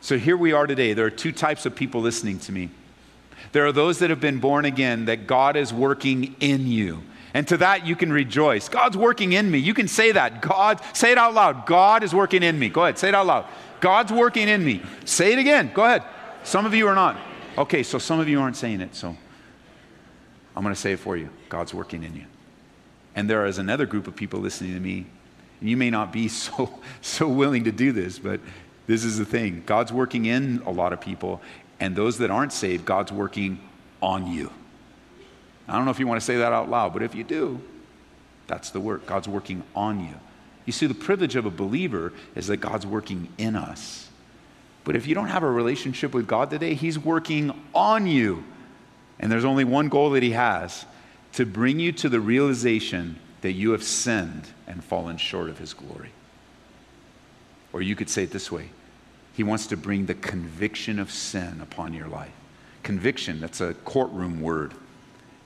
So 0.00 0.18
here 0.18 0.36
we 0.36 0.52
are 0.52 0.66
today. 0.66 0.94
There 0.94 1.06
are 1.06 1.10
two 1.10 1.32
types 1.32 1.66
of 1.66 1.74
people 1.74 2.00
listening 2.00 2.38
to 2.40 2.52
me. 2.52 2.70
There 3.52 3.66
are 3.66 3.72
those 3.72 3.98
that 3.98 4.10
have 4.10 4.20
been 4.20 4.38
born 4.38 4.64
again, 4.64 5.06
that 5.06 5.26
God 5.26 5.56
is 5.56 5.72
working 5.72 6.36
in 6.40 6.66
you. 6.66 7.02
And 7.32 7.46
to 7.48 7.56
that 7.58 7.86
you 7.86 7.94
can 7.94 8.12
rejoice. 8.12 8.68
God's 8.68 8.96
working 8.96 9.32
in 9.32 9.50
me. 9.50 9.58
You 9.58 9.74
can 9.74 9.88
say 9.88 10.12
that. 10.12 10.42
God, 10.42 10.80
say 10.94 11.12
it 11.12 11.18
out 11.18 11.34
loud. 11.34 11.66
God 11.66 12.02
is 12.02 12.14
working 12.14 12.42
in 12.42 12.58
me. 12.58 12.68
Go 12.68 12.82
ahead, 12.82 12.98
say 12.98 13.08
it 13.08 13.14
out 13.14 13.26
loud. 13.26 13.46
God's 13.80 14.12
working 14.12 14.48
in 14.48 14.64
me. 14.64 14.82
Say 15.04 15.32
it 15.32 15.38
again. 15.38 15.70
Go 15.72 15.84
ahead. 15.84 16.02
Some 16.42 16.66
of 16.66 16.74
you 16.74 16.88
are 16.88 16.94
not. 16.94 17.16
Okay, 17.56 17.82
so 17.82 17.98
some 17.98 18.20
of 18.20 18.28
you 18.28 18.40
aren't 18.40 18.56
saying 18.56 18.80
it, 18.80 18.94
so 18.94 19.16
I'm 20.56 20.62
going 20.62 20.74
to 20.74 20.80
say 20.80 20.92
it 20.92 20.98
for 20.98 21.16
you. 21.16 21.30
God's 21.48 21.72
working 21.72 22.02
in 22.02 22.16
you. 22.16 22.24
And 23.14 23.28
there 23.28 23.46
is 23.46 23.58
another 23.58 23.86
group 23.86 24.06
of 24.06 24.16
people 24.16 24.40
listening 24.40 24.74
to 24.74 24.80
me. 24.80 25.06
You 25.60 25.76
may 25.76 25.90
not 25.90 26.12
be 26.12 26.28
so, 26.28 26.80
so 27.00 27.28
willing 27.28 27.64
to 27.64 27.72
do 27.72 27.92
this, 27.92 28.18
but 28.18 28.40
this 28.86 29.04
is 29.04 29.18
the 29.18 29.24
thing 29.24 29.62
God's 29.66 29.92
working 29.92 30.26
in 30.26 30.62
a 30.66 30.70
lot 30.70 30.92
of 30.92 31.00
people, 31.00 31.40
and 31.78 31.94
those 31.94 32.18
that 32.18 32.30
aren't 32.30 32.52
saved, 32.52 32.84
God's 32.84 33.12
working 33.12 33.60
on 34.02 34.26
you. 34.26 34.50
I 35.68 35.76
don't 35.76 35.84
know 35.84 35.92
if 35.92 36.00
you 36.00 36.06
want 36.06 36.20
to 36.20 36.24
say 36.24 36.38
that 36.38 36.52
out 36.52 36.68
loud, 36.68 36.92
but 36.92 37.02
if 37.02 37.14
you 37.14 37.22
do, 37.22 37.60
that's 38.48 38.70
the 38.70 38.80
work. 38.80 39.06
God's 39.06 39.28
working 39.28 39.62
on 39.76 40.00
you. 40.00 40.14
You 40.66 40.72
see, 40.72 40.86
the 40.86 40.94
privilege 40.94 41.36
of 41.36 41.46
a 41.46 41.50
believer 41.50 42.12
is 42.34 42.48
that 42.48 42.56
God's 42.56 42.86
working 42.86 43.28
in 43.38 43.54
us. 43.54 44.08
But 44.82 44.96
if 44.96 45.06
you 45.06 45.14
don't 45.14 45.28
have 45.28 45.42
a 45.42 45.50
relationship 45.50 46.12
with 46.12 46.26
God 46.26 46.50
today, 46.50 46.74
He's 46.74 46.98
working 46.98 47.52
on 47.74 48.06
you. 48.06 48.44
And 49.20 49.30
there's 49.30 49.44
only 49.44 49.64
one 49.64 49.88
goal 49.88 50.10
that 50.10 50.22
He 50.22 50.32
has 50.32 50.84
to 51.34 51.46
bring 51.46 51.78
you 51.78 51.92
to 51.92 52.08
the 52.08 52.20
realization 52.20 53.18
that 53.40 53.52
you 53.52 53.72
have 53.72 53.82
sinned 53.82 54.48
and 54.66 54.82
fallen 54.82 55.16
short 55.16 55.48
of 55.48 55.58
His 55.58 55.74
glory. 55.74 56.10
Or 57.72 57.82
you 57.82 57.96
could 57.96 58.10
say 58.10 58.24
it 58.24 58.30
this 58.30 58.50
way 58.50 58.70
He 59.34 59.42
wants 59.42 59.66
to 59.68 59.76
bring 59.76 60.06
the 60.06 60.14
conviction 60.14 60.98
of 60.98 61.10
sin 61.10 61.60
upon 61.60 61.94
your 61.94 62.08
life. 62.08 62.32
Conviction, 62.82 63.40
that's 63.40 63.60
a 63.60 63.74
courtroom 63.74 64.40
word. 64.40 64.74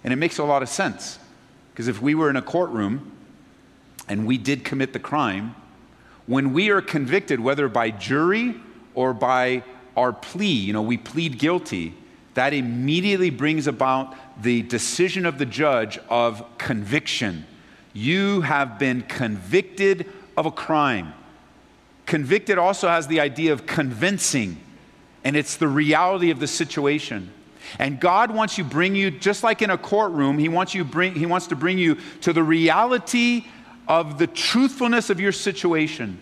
And 0.02 0.12
it 0.12 0.16
makes 0.16 0.38
a 0.38 0.44
lot 0.44 0.62
of 0.62 0.68
sense. 0.68 1.18
Because 1.72 1.88
if 1.88 2.00
we 2.00 2.14
were 2.14 2.30
in 2.30 2.36
a 2.36 2.42
courtroom 2.42 3.12
and 4.08 4.26
we 4.26 4.38
did 4.38 4.64
commit 4.64 4.92
the 4.92 4.98
crime, 4.98 5.56
when 6.26 6.52
we 6.52 6.70
are 6.70 6.80
convicted, 6.80 7.40
whether 7.40 7.68
by 7.68 7.90
jury 7.90 8.54
or 8.94 9.12
by 9.12 9.62
our 9.96 10.12
plea, 10.12 10.46
you 10.46 10.72
know, 10.72 10.82
we 10.82 10.96
plead 10.96 11.38
guilty, 11.38 11.94
that 12.34 12.52
immediately 12.52 13.30
brings 13.30 13.66
about 13.66 14.14
the 14.42 14.62
decision 14.62 15.26
of 15.26 15.38
the 15.38 15.46
judge 15.46 15.98
of 16.08 16.44
conviction. 16.58 17.46
You 17.94 18.42
have 18.42 18.78
been 18.78 19.02
convicted 19.02 20.06
of 20.36 20.44
a 20.44 20.50
crime. 20.50 21.14
Convicted 22.04 22.58
also 22.58 22.88
has 22.88 23.06
the 23.06 23.20
idea 23.20 23.52
of 23.52 23.66
convincing, 23.66 24.60
and 25.22 25.36
it's 25.36 25.56
the 25.56 25.68
reality 25.68 26.30
of 26.30 26.40
the 26.40 26.46
situation. 26.46 27.32
And 27.78 27.98
God 27.98 28.30
wants 28.30 28.58
you 28.58 28.64
to 28.64 28.70
bring 28.70 28.94
you 28.94 29.10
just 29.10 29.42
like 29.42 29.62
in 29.62 29.70
a 29.70 29.78
courtroom, 29.78 30.38
he 30.38 30.50
wants 30.50 30.74
you 30.74 30.84
bring 30.84 31.14
he 31.14 31.24
wants 31.24 31.46
to 31.46 31.56
bring 31.56 31.78
you 31.78 31.96
to 32.20 32.32
the 32.32 32.42
reality 32.42 33.46
of 33.88 34.18
the 34.18 34.26
truthfulness 34.26 35.08
of 35.08 35.20
your 35.20 35.32
situation 35.32 36.18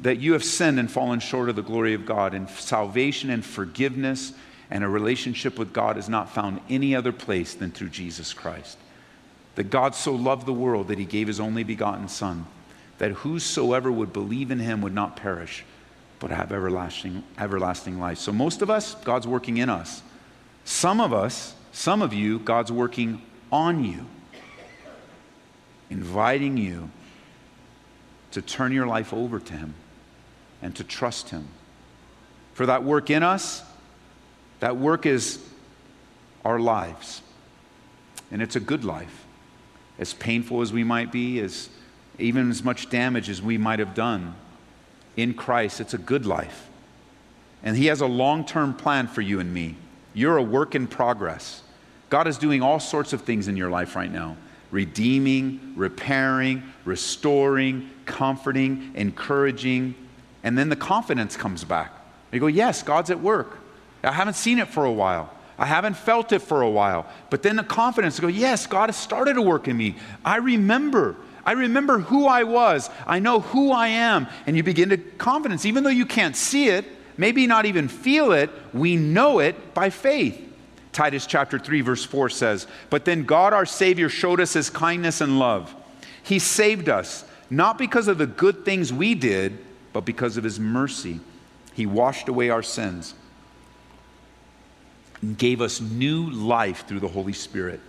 that 0.00 0.18
you 0.18 0.32
have 0.34 0.44
sinned 0.44 0.78
and 0.78 0.90
fallen 0.90 1.20
short 1.20 1.48
of 1.48 1.56
the 1.56 1.62
glory 1.62 1.94
of 1.94 2.04
God 2.04 2.34
and 2.34 2.48
salvation 2.50 3.30
and 3.30 3.44
forgiveness 3.44 4.32
and 4.70 4.84
a 4.84 4.88
relationship 4.88 5.58
with 5.58 5.72
God 5.72 5.96
is 5.96 6.08
not 6.08 6.30
found 6.30 6.60
any 6.68 6.94
other 6.94 7.12
place 7.12 7.54
than 7.54 7.70
through 7.70 7.88
Jesus 7.88 8.32
Christ. 8.32 8.78
That 9.58 9.70
God 9.70 9.96
so 9.96 10.14
loved 10.14 10.46
the 10.46 10.52
world 10.52 10.86
that 10.86 11.00
he 11.00 11.04
gave 11.04 11.26
his 11.26 11.40
only 11.40 11.64
begotten 11.64 12.06
son 12.06 12.46
that 12.98 13.10
whosoever 13.10 13.90
would 13.90 14.12
believe 14.12 14.52
in 14.52 14.60
him 14.60 14.80
would 14.82 14.94
not 14.94 15.16
perish 15.16 15.64
but 16.20 16.30
have 16.30 16.52
everlasting 16.52 17.24
everlasting 17.36 17.98
life. 17.98 18.18
So 18.18 18.30
most 18.30 18.62
of 18.62 18.70
us 18.70 18.94
God's 18.94 19.26
working 19.26 19.56
in 19.56 19.68
us. 19.68 20.00
Some 20.64 21.00
of 21.00 21.12
us, 21.12 21.56
some 21.72 22.02
of 22.02 22.14
you, 22.14 22.38
God's 22.38 22.70
working 22.70 23.20
on 23.50 23.84
you, 23.84 24.06
inviting 25.90 26.56
you 26.56 26.88
to 28.30 28.40
turn 28.40 28.70
your 28.70 28.86
life 28.86 29.12
over 29.12 29.40
to 29.40 29.52
Him 29.54 29.74
and 30.62 30.72
to 30.76 30.84
trust 30.84 31.30
Him. 31.30 31.48
For 32.54 32.64
that 32.66 32.84
work 32.84 33.10
in 33.10 33.24
us, 33.24 33.64
that 34.60 34.76
work 34.76 35.04
is 35.04 35.44
our 36.44 36.60
lives. 36.60 37.22
And 38.30 38.40
it's 38.40 38.54
a 38.54 38.60
good 38.60 38.84
life. 38.84 39.24
As 39.98 40.14
painful 40.14 40.62
as 40.62 40.72
we 40.72 40.84
might 40.84 41.10
be, 41.10 41.40
as 41.40 41.68
even 42.18 42.50
as 42.50 42.62
much 42.62 42.90
damage 42.90 43.28
as 43.28 43.40
we 43.40 43.58
might 43.58 43.78
have 43.78 43.94
done 43.94 44.34
in 45.16 45.34
Christ, 45.34 45.80
it's 45.80 45.94
a 45.94 45.98
good 45.98 46.26
life. 46.26 46.68
And 47.62 47.76
He 47.76 47.86
has 47.86 48.00
a 48.00 48.06
long 48.06 48.44
term 48.44 48.74
plan 48.74 49.06
for 49.08 49.20
you 49.20 49.40
and 49.40 49.52
me. 49.52 49.76
You're 50.14 50.36
a 50.36 50.42
work 50.42 50.74
in 50.74 50.86
progress. 50.86 51.62
God 52.10 52.26
is 52.26 52.38
doing 52.38 52.62
all 52.62 52.80
sorts 52.80 53.12
of 53.12 53.22
things 53.22 53.48
in 53.48 53.56
your 53.56 53.70
life 53.70 53.96
right 53.96 54.10
now 54.10 54.36
redeeming, 54.70 55.72
repairing, 55.76 56.62
restoring, 56.84 57.88
comforting, 58.04 58.92
encouraging. 58.94 59.94
And 60.42 60.58
then 60.58 60.68
the 60.68 60.76
confidence 60.76 61.36
comes 61.36 61.64
back. 61.64 61.92
You 62.32 62.40
go, 62.40 62.46
Yes, 62.46 62.82
God's 62.82 63.10
at 63.10 63.20
work. 63.20 63.58
I 64.04 64.12
haven't 64.12 64.34
seen 64.34 64.58
it 64.58 64.68
for 64.68 64.84
a 64.84 64.92
while. 64.92 65.32
I 65.58 65.66
haven't 65.66 65.94
felt 65.94 66.32
it 66.32 66.38
for 66.38 66.62
a 66.62 66.70
while. 66.70 67.06
But 67.30 67.42
then 67.42 67.56
the 67.56 67.64
confidence 67.64 68.20
go, 68.20 68.28
Yes, 68.28 68.66
God 68.66 68.88
has 68.88 68.96
started 68.96 69.34
to 69.34 69.42
work 69.42 69.66
in 69.66 69.76
me. 69.76 69.96
I 70.24 70.36
remember. 70.36 71.16
I 71.44 71.52
remember 71.52 71.98
who 71.98 72.26
I 72.26 72.44
was. 72.44 72.90
I 73.06 73.18
know 73.18 73.40
who 73.40 73.72
I 73.72 73.88
am. 73.88 74.28
And 74.46 74.56
you 74.56 74.62
begin 74.62 74.90
to 74.90 74.98
confidence, 74.98 75.64
even 75.64 75.82
though 75.82 75.90
you 75.90 76.06
can't 76.06 76.36
see 76.36 76.68
it, 76.68 76.84
maybe 77.16 77.46
not 77.46 77.64
even 77.64 77.88
feel 77.88 78.32
it, 78.32 78.50
we 78.72 78.96
know 78.96 79.38
it 79.38 79.74
by 79.74 79.90
faith. 79.90 80.44
Titus 80.92 81.26
chapter 81.26 81.58
3, 81.58 81.80
verse 81.80 82.04
4 82.04 82.28
says, 82.28 82.66
But 82.90 83.04
then 83.04 83.24
God 83.24 83.52
our 83.52 83.66
Savior 83.66 84.08
showed 84.08 84.40
us 84.40 84.52
his 84.52 84.68
kindness 84.68 85.20
and 85.20 85.38
love. 85.38 85.74
He 86.22 86.38
saved 86.38 86.88
us, 86.88 87.24
not 87.48 87.78
because 87.78 88.08
of 88.08 88.18
the 88.18 88.26
good 88.26 88.64
things 88.64 88.92
we 88.92 89.14
did, 89.14 89.58
but 89.92 90.04
because 90.04 90.36
of 90.36 90.44
his 90.44 90.60
mercy. 90.60 91.20
He 91.72 91.86
washed 91.86 92.28
away 92.28 92.50
our 92.50 92.62
sins 92.62 93.14
and 95.22 95.36
gave 95.36 95.60
us 95.60 95.80
new 95.80 96.30
life 96.30 96.86
through 96.86 97.00
the 97.00 97.08
Holy 97.08 97.32
Spirit. 97.32 97.80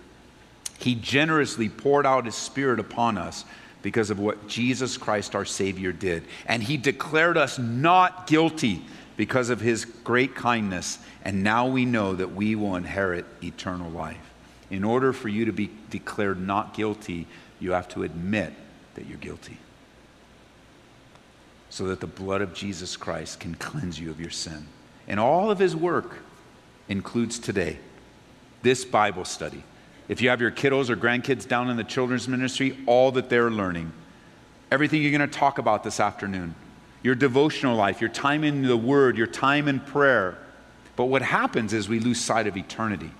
He 0.78 0.94
generously 0.94 1.68
poured 1.68 2.06
out 2.06 2.24
his 2.24 2.34
Spirit 2.34 2.80
upon 2.80 3.18
us 3.18 3.44
because 3.82 4.10
of 4.10 4.18
what 4.18 4.48
Jesus 4.48 4.96
Christ 4.96 5.34
our 5.34 5.44
Savior 5.44 5.92
did. 5.92 6.24
And 6.46 6.62
he 6.62 6.76
declared 6.76 7.36
us 7.36 7.58
not 7.58 8.26
guilty 8.26 8.82
because 9.16 9.50
of 9.50 9.60
his 9.60 9.84
great 9.84 10.34
kindness, 10.34 10.98
and 11.24 11.42
now 11.42 11.66
we 11.66 11.84
know 11.84 12.14
that 12.14 12.34
we 12.34 12.54
will 12.54 12.76
inherit 12.76 13.26
eternal 13.42 13.90
life. 13.90 14.16
In 14.70 14.82
order 14.82 15.12
for 15.12 15.28
you 15.28 15.44
to 15.44 15.52
be 15.52 15.70
declared 15.90 16.40
not 16.40 16.72
guilty, 16.72 17.26
you 17.58 17.72
have 17.72 17.88
to 17.88 18.02
admit 18.02 18.54
that 18.94 19.06
you're 19.06 19.18
guilty. 19.18 19.58
So 21.68 21.88
that 21.88 22.00
the 22.00 22.06
blood 22.06 22.40
of 22.40 22.54
Jesus 22.54 22.96
Christ 22.96 23.40
can 23.40 23.54
cleanse 23.56 24.00
you 24.00 24.10
of 24.10 24.20
your 24.20 24.30
sin. 24.30 24.66
And 25.06 25.20
all 25.20 25.50
of 25.50 25.58
his 25.58 25.76
work 25.76 26.20
includes 26.90 27.38
today 27.38 27.78
this 28.60 28.84
Bible 28.84 29.24
study. 29.24 29.62
If 30.08 30.20
you 30.20 30.28
have 30.28 30.42
your 30.42 30.50
kiddos 30.50 30.90
or 30.90 30.96
grandkids 30.96 31.48
down 31.48 31.70
in 31.70 31.78
the 31.78 31.84
children's 31.84 32.28
ministry, 32.28 32.76
all 32.86 33.10
that 33.12 33.30
they're 33.30 33.50
learning 33.50 33.92
everything 34.70 35.02
you're 35.02 35.16
going 35.16 35.28
to 35.28 35.38
talk 35.38 35.58
about 35.58 35.82
this 35.82 36.00
afternoon, 36.00 36.54
your 37.02 37.14
devotional 37.14 37.76
life, 37.76 38.00
your 38.00 38.10
time 38.10 38.44
in 38.44 38.62
the 38.62 38.76
Word, 38.76 39.16
your 39.16 39.26
time 39.26 39.68
in 39.68 39.80
prayer. 39.80 40.38
But 40.96 41.06
what 41.06 41.22
happens 41.22 41.72
is 41.72 41.88
we 41.88 41.98
lose 41.98 42.20
sight 42.20 42.46
of 42.46 42.56
eternity. 42.56 43.10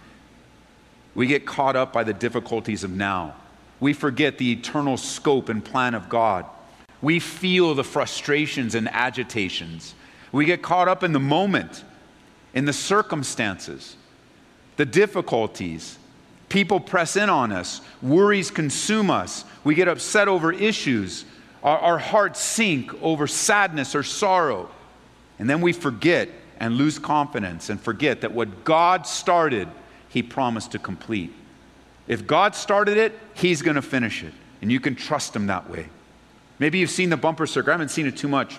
We 1.14 1.26
get 1.26 1.46
caught 1.46 1.76
up 1.76 1.92
by 1.92 2.04
the 2.04 2.12
difficulties 2.12 2.84
of 2.84 2.90
now. 2.90 3.34
We 3.80 3.94
forget 3.94 4.38
the 4.38 4.52
eternal 4.52 4.96
scope 4.96 5.48
and 5.48 5.64
plan 5.64 5.94
of 5.94 6.08
God. 6.08 6.46
We 7.02 7.18
feel 7.18 7.74
the 7.74 7.82
frustrations 7.84 8.74
and 8.74 8.88
agitations. 8.88 9.94
We 10.32 10.44
get 10.44 10.62
caught 10.62 10.86
up 10.86 11.02
in 11.02 11.12
the 11.12 11.20
moment, 11.20 11.82
in 12.54 12.64
the 12.64 12.72
circumstances, 12.72 13.96
the 14.76 14.84
difficulties. 14.84 15.98
People 16.48 16.80
press 16.80 17.16
in 17.16 17.30
on 17.30 17.52
us, 17.52 17.80
worries 18.02 18.50
consume 18.50 19.10
us. 19.10 19.44
We 19.62 19.74
get 19.74 19.88
upset 19.88 20.26
over 20.26 20.52
issues. 20.52 21.24
Our, 21.62 21.78
our 21.78 21.98
hearts 21.98 22.40
sink 22.40 22.92
over 23.02 23.26
sadness 23.26 23.94
or 23.94 24.02
sorrow. 24.02 24.68
And 25.38 25.48
then 25.48 25.60
we 25.60 25.72
forget 25.72 26.28
and 26.58 26.76
lose 26.76 26.98
confidence 26.98 27.70
and 27.70 27.80
forget 27.80 28.22
that 28.22 28.32
what 28.32 28.64
God 28.64 29.06
started, 29.06 29.68
He 30.08 30.22
promised 30.22 30.72
to 30.72 30.78
complete. 30.78 31.32
If 32.08 32.26
God 32.26 32.54
started 32.54 32.96
it, 32.96 33.18
He's 33.34 33.62
going 33.62 33.76
to 33.76 33.82
finish 33.82 34.24
it. 34.24 34.34
And 34.60 34.72
you 34.72 34.80
can 34.80 34.94
trust 34.96 35.34
Him 35.34 35.46
that 35.46 35.70
way. 35.70 35.88
Maybe 36.58 36.78
you've 36.78 36.90
seen 36.90 37.10
the 37.10 37.16
bumper 37.16 37.46
sticker. 37.46 37.70
I 37.70 37.74
haven't 37.74 37.90
seen 37.90 38.06
it 38.06 38.16
too 38.16 38.28
much 38.28 38.58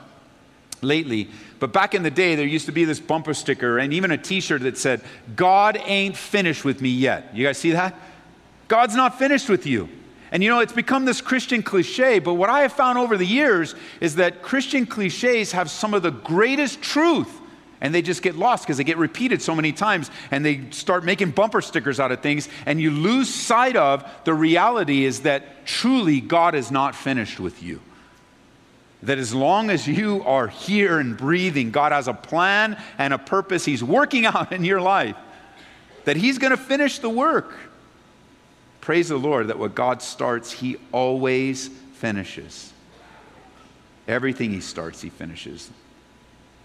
lately, 0.82 1.30
but 1.60 1.72
back 1.72 1.94
in 1.94 2.04
the 2.04 2.12
day, 2.12 2.36
there 2.36 2.46
used 2.46 2.66
to 2.66 2.72
be 2.72 2.86
this 2.86 3.00
bumper 3.00 3.34
sticker 3.34 3.78
and 3.78 3.94
even 3.94 4.12
a 4.12 4.18
t 4.18 4.42
shirt 4.42 4.62
that 4.62 4.78
said, 4.78 5.02
God 5.36 5.80
ain't 5.86 6.18
finished 6.18 6.66
with 6.66 6.82
me 6.82 6.90
yet. 6.90 7.36
You 7.36 7.46
guys 7.46 7.58
see 7.58 7.72
that? 7.72 7.96
God's 8.68 8.96
not 8.96 9.20
finished 9.20 9.50
with 9.50 9.66
you. 9.66 9.90
And 10.32 10.42
you 10.42 10.50
know, 10.50 10.60
it's 10.60 10.74
become 10.74 11.06
this 11.06 11.20
Christian 11.20 11.62
cliche, 11.62 12.20
but 12.20 12.36
what 12.36 12.50
I 12.50 12.62
have 12.62 12.72
found 12.72 12.98
over 12.98 13.18
the 13.18 13.26
years 13.26 13.76
is 14.00 14.16
that 14.16 14.42
Christian 14.42 14.86
cliches 14.86 15.52
have 15.52 15.70
some 15.70 15.94
of 15.94 16.04
the 16.04 16.12
greatest 16.12 16.82
truth 16.82 17.40
and 17.82 17.94
they 17.94 18.02
just 18.02 18.22
get 18.22 18.36
lost 18.36 18.64
because 18.64 18.78
they 18.78 18.84
get 18.84 18.98
repeated 18.98 19.42
so 19.42 19.56
many 19.56 19.74
times 19.74 20.10
and 20.30 20.46
they 20.46 20.70
start 20.70 21.04
making 21.04 21.32
bumper 21.32 21.62
stickers 21.62 22.00
out 22.00 22.12
of 22.12 22.22
things 22.22 22.48
and 22.66 22.80
you 22.80 22.92
lose 22.92 23.34
sight 23.34 23.76
of 23.76 24.10
the 24.24 24.34
reality 24.34 25.04
is 25.04 25.22
that 25.22 25.66
truly 25.66 26.22
God 26.22 26.56
is 26.56 26.72
not 26.72 26.96
finished 26.96 27.40
with 27.40 27.62
you 27.62 27.82
that 29.04 29.18
as 29.18 29.34
long 29.34 29.70
as 29.70 29.88
you 29.88 30.24
are 30.24 30.48
here 30.48 31.00
and 31.00 31.18
breathing 31.18 31.72
God 31.72 31.92
has 31.92 32.08
a 32.08 32.14
plan 32.14 32.82
and 32.98 33.14
a 33.14 33.18
purpose 33.18 33.66
he's 33.66 33.84
working 33.84 34.26
out 34.28 34.52
in 34.52 34.64
your 34.64 34.82
life 34.82 35.16
that 36.06 36.18
he's 36.18 36.38
going 36.38 36.52
to 36.52 36.58
finish 36.58 37.00
the 37.00 37.10
work. 37.10 37.54
Praise 38.80 39.10
the 39.10 39.18
Lord 39.18 39.48
that 39.48 39.60
what 39.60 39.76
God 39.76 40.02
starts 40.02 40.52
he 40.52 40.78
always 40.92 41.68
finishes. 41.94 42.74
Everything 44.08 44.52
he 44.52 44.62
starts 44.62 45.02
he 45.02 45.10
finishes. 45.10 45.70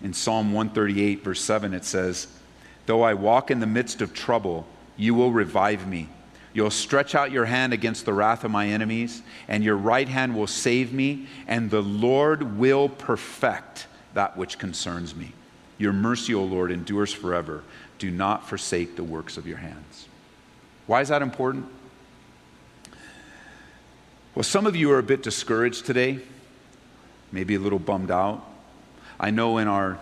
In 0.03 0.13
Psalm 0.13 0.53
138, 0.53 1.23
verse 1.23 1.41
7, 1.41 1.75
it 1.75 1.85
says, 1.85 2.27
Though 2.87 3.03
I 3.03 3.15
walk 3.15 3.51
in 3.51 3.61
the 3.61 3.67
midst 3.67 4.01
of 4.01 4.15
trouble, 4.15 4.67
you 4.97 5.15
will 5.15 5.33
revive 5.33 5.87
me. 5.87 6.09
You'll 6.57 6.71
stretch 6.71 7.15
out 7.15 7.33
your 7.33 7.45
hand 7.45 7.75
against 7.75 8.07
the 8.07 8.15
wrath 8.15 8.43
of 8.43 8.51
my 8.51 8.69
enemies, 8.69 9.21
and 9.47 9.63
your 9.63 9.77
right 9.77 10.09
hand 10.09 10.35
will 10.35 10.47
save 10.47 10.91
me, 10.91 11.27
and 11.47 11.71
the 11.71 11.83
Lord 11.83 12.57
will 12.57 12.89
perfect 12.89 13.87
that 14.15 14.39
which 14.39 14.59
concerns 14.59 15.15
me. 15.15 15.35
Your 15.77 15.93
mercy, 15.93 16.33
O 16.33 16.43
Lord, 16.43 16.73
endures 16.73 17.13
forever. 17.13 17.63
Do 17.99 18.11
not 18.11 18.49
forsake 18.49 18.97
the 18.97 19.05
works 19.05 19.37
of 19.37 19.47
your 19.47 19.59
hands. 19.59 20.09
Why 20.87 21.03
is 21.03 21.09
that 21.09 21.21
important? 21.21 21.67
Well, 24.35 24.43
some 24.43 24.67
of 24.67 24.75
you 24.75 24.91
are 24.93 24.99
a 24.99 25.03
bit 25.03 25.23
discouraged 25.23 25.85
today, 25.85 26.21
maybe 27.33 27.57
a 27.57 27.61
little 27.61 27.79
bummed 27.79 28.11
out. 28.11 28.43
I 29.21 29.31
know 29.31 29.59
in 29.59 29.69
our 29.69 29.99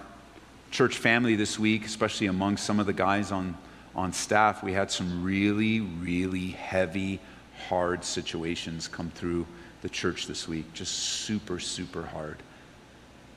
church 0.71 0.99
family 0.99 1.35
this 1.35 1.59
week, 1.59 1.85
especially 1.85 2.29
among 2.29 2.59
some 2.59 2.79
of 2.79 2.87
the 2.87 2.93
guys 2.93 3.33
on, 3.33 3.57
on 3.97 4.13
staff, 4.13 4.63
we 4.63 4.73
had 4.73 4.91
some 4.91 5.23
really, 5.23 5.81
really 5.81 6.49
heavy, 6.49 7.21
hard 7.69 8.05
situations 8.05 8.89
come 8.89 9.11
through 9.11 9.47
the 9.83 9.89
church 9.89 10.27
this 10.27 10.49
week. 10.49 10.73
Just 10.73 10.93
super, 10.93 11.61
super 11.61 12.03
hard. 12.03 12.39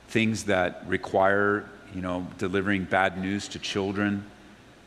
Things 0.08 0.44
that 0.44 0.82
require, 0.86 1.68
you 1.94 2.00
know, 2.00 2.26
delivering 2.38 2.84
bad 2.84 3.20
news 3.20 3.46
to 3.48 3.58
children. 3.58 4.24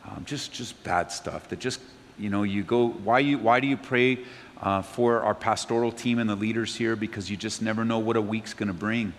Um, 0.04 0.26
just, 0.26 0.52
just 0.52 0.84
bad 0.84 1.12
stuff 1.12 1.48
that 1.50 1.60
just, 1.60 1.80
you 2.18 2.30
know, 2.30 2.44
you 2.44 2.64
go, 2.64 2.90
why, 2.90 3.20
you, 3.20 3.38
why 3.38 3.60
do 3.60 3.68
you 3.68 3.78
pray 3.78 4.20
uh, 4.62 4.82
for 4.82 5.22
our 5.22 5.36
pastoral 5.36 5.92
team 5.92 6.20
and 6.20 6.30
the 6.30 6.36
leaders 6.36 6.76
here? 6.76 6.96
Because 6.96 7.30
you 7.30 7.38
just 7.38 7.62
never 7.62 7.86
know 7.86 8.00
what 8.00 8.18
a 8.18 8.22
week's 8.22 8.54
going 8.54 8.68
to 8.68 8.74
bring. 8.74 9.14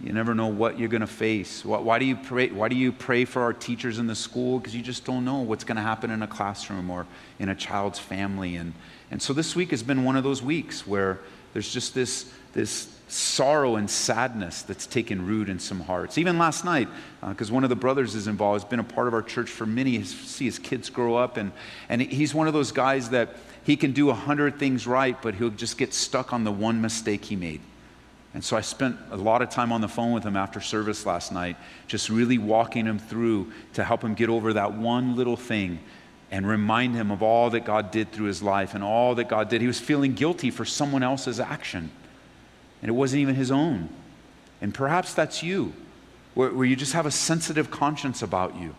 You 0.00 0.12
never 0.12 0.32
know 0.32 0.46
what 0.46 0.78
you're 0.78 0.88
going 0.88 1.00
to 1.00 1.08
face. 1.08 1.64
Why 1.64 1.98
do 1.98 2.04
you 2.04 2.14
pray, 2.14 2.50
why 2.50 2.68
do 2.68 2.76
you 2.76 2.92
pray 2.92 3.24
for 3.24 3.42
our 3.42 3.52
teachers 3.52 3.98
in 3.98 4.06
the 4.06 4.14
school? 4.14 4.60
Because 4.60 4.74
you 4.74 4.82
just 4.82 5.04
don't 5.04 5.24
know 5.24 5.38
what's 5.38 5.64
going 5.64 5.76
to 5.76 5.82
happen 5.82 6.12
in 6.12 6.22
a 6.22 6.26
classroom 6.28 6.88
or 6.88 7.06
in 7.40 7.48
a 7.48 7.54
child's 7.54 7.98
family. 7.98 8.54
And, 8.54 8.74
and 9.10 9.20
so 9.20 9.32
this 9.32 9.56
week 9.56 9.72
has 9.72 9.82
been 9.82 10.04
one 10.04 10.14
of 10.14 10.22
those 10.22 10.40
weeks 10.40 10.86
where 10.86 11.18
there's 11.52 11.72
just 11.72 11.94
this, 11.94 12.32
this 12.52 12.94
sorrow 13.08 13.74
and 13.74 13.90
sadness 13.90 14.62
that's 14.62 14.86
taken 14.86 15.26
root 15.26 15.48
in 15.48 15.58
some 15.58 15.80
hearts. 15.80 16.16
Even 16.16 16.38
last 16.38 16.64
night, 16.64 16.88
because 17.26 17.50
uh, 17.50 17.54
one 17.54 17.64
of 17.64 17.70
the 17.70 17.76
brothers 17.76 18.14
is 18.14 18.28
involved, 18.28 18.62
has 18.62 18.70
been 18.70 18.78
a 18.78 18.84
part 18.84 19.08
of 19.08 19.14
our 19.14 19.22
church 19.22 19.50
for 19.50 19.66
many, 19.66 20.00
see 20.04 20.44
his 20.44 20.60
kids 20.60 20.90
grow 20.90 21.16
up. 21.16 21.36
And, 21.36 21.50
and 21.88 22.00
he's 22.00 22.32
one 22.32 22.46
of 22.46 22.54
those 22.54 22.70
guys 22.70 23.10
that 23.10 23.34
he 23.64 23.76
can 23.76 23.90
do 23.90 24.10
a 24.10 24.14
hundred 24.14 24.60
things 24.60 24.86
right, 24.86 25.20
but 25.20 25.34
he'll 25.34 25.50
just 25.50 25.76
get 25.76 25.92
stuck 25.92 26.32
on 26.32 26.44
the 26.44 26.52
one 26.52 26.80
mistake 26.80 27.24
he 27.24 27.34
made. 27.34 27.60
And 28.38 28.44
so 28.44 28.56
I 28.56 28.60
spent 28.60 28.96
a 29.10 29.16
lot 29.16 29.42
of 29.42 29.50
time 29.50 29.72
on 29.72 29.80
the 29.80 29.88
phone 29.88 30.12
with 30.12 30.22
him 30.22 30.36
after 30.36 30.60
service 30.60 31.04
last 31.04 31.32
night, 31.32 31.56
just 31.88 32.08
really 32.08 32.38
walking 32.38 32.86
him 32.86 33.00
through 33.00 33.50
to 33.72 33.82
help 33.82 34.00
him 34.00 34.14
get 34.14 34.28
over 34.28 34.52
that 34.52 34.74
one 34.74 35.16
little 35.16 35.36
thing 35.36 35.80
and 36.30 36.46
remind 36.46 36.94
him 36.94 37.10
of 37.10 37.20
all 37.20 37.50
that 37.50 37.64
God 37.64 37.90
did 37.90 38.12
through 38.12 38.26
his 38.26 38.40
life 38.40 38.74
and 38.74 38.84
all 38.84 39.16
that 39.16 39.28
God 39.28 39.48
did. 39.48 39.60
He 39.60 39.66
was 39.66 39.80
feeling 39.80 40.14
guilty 40.14 40.52
for 40.52 40.64
someone 40.64 41.02
else's 41.02 41.40
action, 41.40 41.90
and 42.80 42.88
it 42.88 42.92
wasn't 42.92 43.22
even 43.22 43.34
his 43.34 43.50
own. 43.50 43.88
And 44.60 44.72
perhaps 44.72 45.14
that's 45.14 45.42
you, 45.42 45.72
where, 46.34 46.50
where 46.50 46.64
you 46.64 46.76
just 46.76 46.92
have 46.92 47.06
a 47.06 47.10
sensitive 47.10 47.72
conscience 47.72 48.22
about 48.22 48.54
you. 48.54 48.76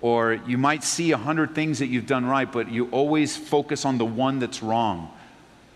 Or 0.00 0.32
you 0.46 0.56
might 0.56 0.82
see 0.82 1.12
a 1.12 1.18
hundred 1.18 1.54
things 1.54 1.80
that 1.80 1.88
you've 1.88 2.06
done 2.06 2.24
right, 2.24 2.50
but 2.50 2.70
you 2.70 2.88
always 2.90 3.36
focus 3.36 3.84
on 3.84 3.98
the 3.98 4.06
one 4.06 4.38
that's 4.38 4.62
wrong. 4.62 5.12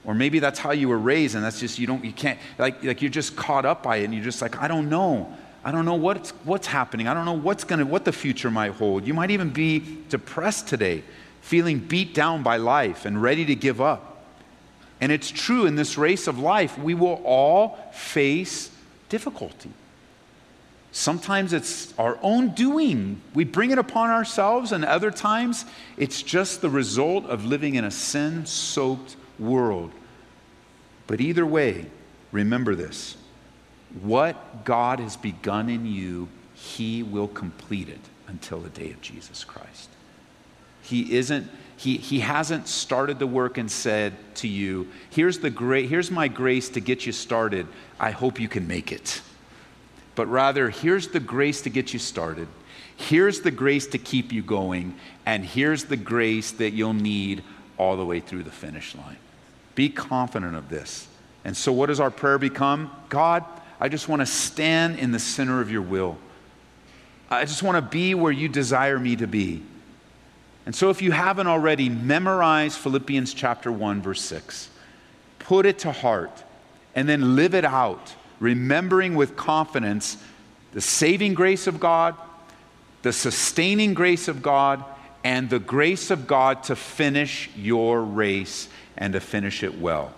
Or 0.08 0.14
maybe 0.14 0.38
that's 0.38 0.58
how 0.58 0.70
you 0.70 0.88
were 0.88 0.98
raised, 0.98 1.34
and 1.34 1.44
that's 1.44 1.60
just, 1.60 1.78
you 1.78 1.86
don't, 1.86 2.02
you 2.02 2.14
can't, 2.14 2.38
like, 2.56 2.82
like 2.82 3.02
you're 3.02 3.10
just 3.10 3.36
caught 3.36 3.66
up 3.66 3.82
by 3.82 3.98
it, 3.98 4.04
and 4.04 4.14
you're 4.14 4.24
just 4.24 4.40
like, 4.40 4.56
I 4.56 4.66
don't 4.66 4.88
know. 4.88 5.30
I 5.62 5.70
don't 5.70 5.84
know 5.84 5.96
what's, 5.96 6.30
what's 6.44 6.66
happening. 6.66 7.06
I 7.06 7.12
don't 7.12 7.26
know 7.26 7.34
what's 7.34 7.62
gonna, 7.62 7.84
what 7.84 8.06
the 8.06 8.12
future 8.12 8.50
might 8.50 8.72
hold. 8.72 9.06
You 9.06 9.12
might 9.12 9.30
even 9.30 9.50
be 9.50 9.98
depressed 10.08 10.66
today, 10.66 11.04
feeling 11.42 11.78
beat 11.78 12.14
down 12.14 12.42
by 12.42 12.56
life 12.56 13.04
and 13.04 13.20
ready 13.20 13.44
to 13.44 13.54
give 13.54 13.82
up. 13.82 14.24
And 14.98 15.12
it's 15.12 15.30
true 15.30 15.66
in 15.66 15.76
this 15.76 15.98
race 15.98 16.26
of 16.26 16.38
life, 16.38 16.78
we 16.78 16.94
will 16.94 17.20
all 17.22 17.78
face 17.92 18.70
difficulty. 19.10 19.72
Sometimes 20.90 21.52
it's 21.52 21.92
our 21.98 22.18
own 22.22 22.54
doing. 22.54 23.20
We 23.34 23.44
bring 23.44 23.72
it 23.72 23.78
upon 23.78 24.08
ourselves, 24.08 24.72
and 24.72 24.86
other 24.86 25.10
times 25.10 25.66
it's 25.98 26.22
just 26.22 26.62
the 26.62 26.70
result 26.70 27.26
of 27.26 27.44
living 27.44 27.74
in 27.74 27.84
a 27.84 27.90
sin 27.90 28.46
soaked 28.46 29.16
world 29.38 29.92
but 31.08 31.22
either 31.22 31.46
way, 31.46 31.86
remember 32.30 32.76
this 32.76 33.16
what 34.02 34.64
God 34.64 35.00
has 35.00 35.16
begun 35.16 35.68
in 35.68 35.86
you, 35.86 36.28
He 36.54 37.02
will 37.02 37.26
complete 37.26 37.88
it 37.88 38.00
until 38.28 38.60
the 38.60 38.68
day 38.68 38.92
of 38.92 39.00
Jesus 39.00 39.42
Christ. 39.42 39.88
He 40.82 41.16
isn't. 41.16 41.50
He, 41.76 41.96
he 41.96 42.20
hasn't 42.20 42.66
started 42.66 43.20
the 43.20 43.26
work 43.26 43.56
and 43.56 43.70
said 43.70 44.12
to 44.36 44.48
you, 44.48 44.88
here's, 45.10 45.38
the 45.38 45.48
gra- 45.48 45.82
here's 45.82 46.10
my 46.10 46.26
grace 46.26 46.68
to 46.70 46.80
get 46.80 47.06
you 47.06 47.12
started. 47.12 47.68
I 48.00 48.10
hope 48.10 48.40
you 48.40 48.48
can 48.48 48.66
make 48.66 48.90
it. 48.90 49.22
But 50.16 50.26
rather, 50.26 50.70
here's 50.70 51.06
the 51.06 51.20
grace 51.20 51.62
to 51.62 51.70
get 51.70 51.92
you 51.92 52.00
started. 52.00 52.48
Here's 52.96 53.42
the 53.42 53.52
grace 53.52 53.86
to 53.88 53.98
keep 53.98 54.32
you 54.32 54.42
going. 54.42 54.96
And 55.24 55.44
here's 55.44 55.84
the 55.84 55.96
grace 55.96 56.50
that 56.52 56.72
you'll 56.72 56.94
need 56.94 57.44
all 57.76 57.96
the 57.96 58.04
way 58.04 58.18
through 58.18 58.42
the 58.42 58.50
finish 58.50 58.96
line. 58.96 59.18
Be 59.78 59.88
confident 59.88 60.56
of 60.56 60.68
this. 60.68 61.06
And 61.44 61.56
so, 61.56 61.72
what 61.72 61.86
does 61.86 62.00
our 62.00 62.10
prayer 62.10 62.36
become? 62.36 62.90
God, 63.08 63.44
I 63.78 63.88
just 63.88 64.08
want 64.08 64.18
to 64.18 64.26
stand 64.26 64.98
in 64.98 65.12
the 65.12 65.20
center 65.20 65.60
of 65.60 65.70
your 65.70 65.82
will. 65.82 66.18
I 67.30 67.44
just 67.44 67.62
want 67.62 67.76
to 67.76 67.82
be 67.82 68.12
where 68.12 68.32
you 68.32 68.48
desire 68.48 68.98
me 68.98 69.14
to 69.14 69.28
be. 69.28 69.62
And 70.66 70.74
so, 70.74 70.90
if 70.90 71.00
you 71.00 71.12
haven't 71.12 71.46
already, 71.46 71.88
memorize 71.88 72.76
Philippians 72.76 73.32
chapter 73.34 73.70
1, 73.70 74.02
verse 74.02 74.20
6. 74.22 74.68
Put 75.38 75.64
it 75.64 75.78
to 75.78 75.92
heart 75.92 76.42
and 76.96 77.08
then 77.08 77.36
live 77.36 77.54
it 77.54 77.64
out, 77.64 78.16
remembering 78.40 79.14
with 79.14 79.36
confidence 79.36 80.16
the 80.72 80.80
saving 80.80 81.34
grace 81.34 81.68
of 81.68 81.78
God, 81.78 82.16
the 83.02 83.12
sustaining 83.12 83.94
grace 83.94 84.26
of 84.26 84.42
God, 84.42 84.84
and 85.22 85.48
the 85.48 85.60
grace 85.60 86.10
of 86.10 86.26
God 86.26 86.64
to 86.64 86.74
finish 86.74 87.48
your 87.54 88.02
race 88.02 88.68
and 88.98 89.14
to 89.14 89.20
finish 89.20 89.62
it 89.62 89.80
well. 89.80 90.12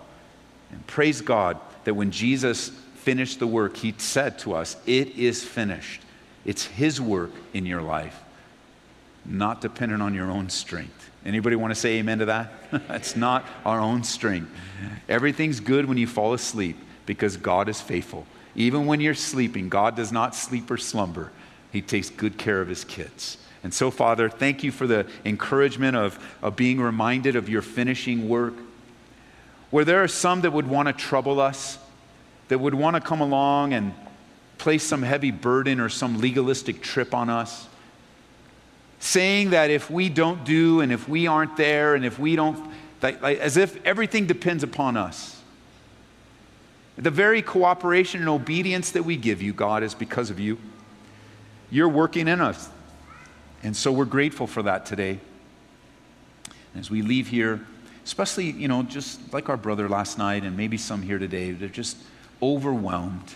And 0.71 0.85
praise 0.87 1.21
God 1.21 1.57
that 1.85 1.93
when 1.93 2.11
Jesus 2.11 2.69
finished 2.95 3.39
the 3.39 3.47
work, 3.47 3.77
he 3.77 3.93
said 3.97 4.37
to 4.39 4.53
us, 4.53 4.75
It 4.85 5.15
is 5.17 5.43
finished. 5.43 6.01
It's 6.43 6.65
his 6.65 6.99
work 6.99 7.31
in 7.53 7.65
your 7.65 7.81
life, 7.81 8.19
not 9.25 9.61
dependent 9.61 10.01
on 10.01 10.13
your 10.13 10.29
own 10.29 10.49
strength. 10.49 11.09
Anybody 11.23 11.55
want 11.55 11.71
to 11.71 11.79
say 11.79 11.99
amen 11.99 12.19
to 12.19 12.25
that? 12.25 12.51
it's 12.89 13.15
not 13.15 13.45
our 13.63 13.79
own 13.79 14.03
strength. 14.03 14.49
Everything's 15.07 15.59
good 15.59 15.85
when 15.85 15.97
you 15.97 16.07
fall 16.07 16.33
asleep 16.33 16.77
because 17.05 17.37
God 17.37 17.69
is 17.69 17.79
faithful. 17.79 18.25
Even 18.55 18.87
when 18.87 18.99
you're 18.99 19.13
sleeping, 19.13 19.69
God 19.69 19.95
does 19.95 20.11
not 20.11 20.35
sleep 20.35 20.69
or 20.71 20.77
slumber. 20.77 21.31
He 21.71 21.81
takes 21.81 22.09
good 22.09 22.37
care 22.37 22.59
of 22.59 22.67
his 22.67 22.83
kids. 22.83 23.37
And 23.63 23.73
so, 23.73 23.91
Father, 23.91 24.27
thank 24.29 24.63
you 24.63 24.71
for 24.71 24.87
the 24.87 25.05
encouragement 25.23 25.95
of, 25.95 26.19
of 26.41 26.55
being 26.55 26.81
reminded 26.81 27.35
of 27.35 27.47
your 27.47 27.61
finishing 27.61 28.27
work. 28.27 28.55
Where 29.71 29.83
there 29.85 30.03
are 30.03 30.07
some 30.07 30.41
that 30.41 30.51
would 30.51 30.67
want 30.67 30.87
to 30.87 30.93
trouble 30.93 31.39
us, 31.39 31.79
that 32.49 32.59
would 32.59 32.73
want 32.73 32.95
to 32.95 33.01
come 33.01 33.21
along 33.21 33.73
and 33.73 33.93
place 34.57 34.83
some 34.83 35.01
heavy 35.01 35.31
burden 35.31 35.79
or 35.79 35.89
some 35.89 36.19
legalistic 36.19 36.81
trip 36.81 37.13
on 37.15 37.29
us, 37.29 37.67
saying 38.99 39.49
that 39.51 39.71
if 39.71 39.89
we 39.89 40.09
don't 40.09 40.43
do 40.43 40.81
and 40.81 40.91
if 40.91 41.09
we 41.09 41.25
aren't 41.25 41.57
there 41.57 41.95
and 41.95 42.05
if 42.05 42.19
we 42.19 42.35
don't, 42.35 42.71
like, 43.01 43.21
like, 43.21 43.39
as 43.39 43.57
if 43.57 43.83
everything 43.85 44.27
depends 44.27 44.61
upon 44.61 44.97
us. 44.97 45.41
The 46.97 47.09
very 47.09 47.41
cooperation 47.41 48.19
and 48.19 48.29
obedience 48.29 48.91
that 48.91 49.03
we 49.03 49.17
give 49.17 49.41
you, 49.41 49.53
God, 49.53 49.81
is 49.81 49.95
because 49.95 50.29
of 50.29 50.39
you. 50.39 50.59
You're 51.71 51.89
working 51.89 52.27
in 52.27 52.41
us. 52.41 52.69
And 53.63 53.75
so 53.75 53.91
we're 53.91 54.05
grateful 54.05 54.45
for 54.45 54.61
that 54.63 54.85
today. 54.85 55.19
As 56.75 56.91
we 56.91 57.01
leave 57.01 57.27
here, 57.27 57.65
especially, 58.03 58.51
you 58.51 58.67
know, 58.67 58.83
just 58.83 59.33
like 59.33 59.49
our 59.49 59.57
brother 59.57 59.87
last 59.87 60.17
night 60.17 60.43
and 60.43 60.57
maybe 60.57 60.77
some 60.77 61.01
here 61.01 61.19
today, 61.19 61.51
they're 61.51 61.69
just 61.69 61.97
overwhelmed. 62.41 63.35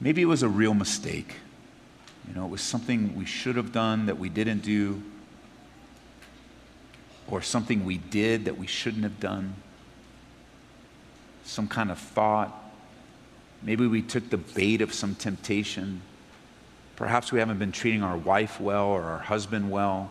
Maybe 0.00 0.22
it 0.22 0.26
was 0.26 0.42
a 0.42 0.48
real 0.48 0.74
mistake. 0.74 1.34
You 2.28 2.34
know, 2.34 2.44
it 2.46 2.50
was 2.50 2.62
something 2.62 3.14
we 3.16 3.26
should 3.26 3.56
have 3.56 3.72
done 3.72 4.06
that 4.06 4.18
we 4.18 4.28
didn't 4.28 4.60
do, 4.60 5.02
or 7.28 7.42
something 7.42 7.84
we 7.84 7.98
did 7.98 8.44
that 8.44 8.58
we 8.58 8.66
shouldn't 8.66 9.02
have 9.02 9.20
done. 9.20 9.54
Some 11.44 11.68
kind 11.68 11.90
of 11.90 11.98
thought. 11.98 12.52
Maybe 13.62 13.86
we 13.86 14.02
took 14.02 14.28
the 14.30 14.36
bait 14.36 14.82
of 14.82 14.92
some 14.92 15.14
temptation. 15.14 16.02
Perhaps 16.96 17.32
we 17.32 17.38
haven't 17.38 17.58
been 17.58 17.72
treating 17.72 18.02
our 18.02 18.16
wife 18.16 18.60
well 18.60 18.86
or 18.86 19.02
our 19.04 19.18
husband 19.18 19.70
well, 19.70 20.10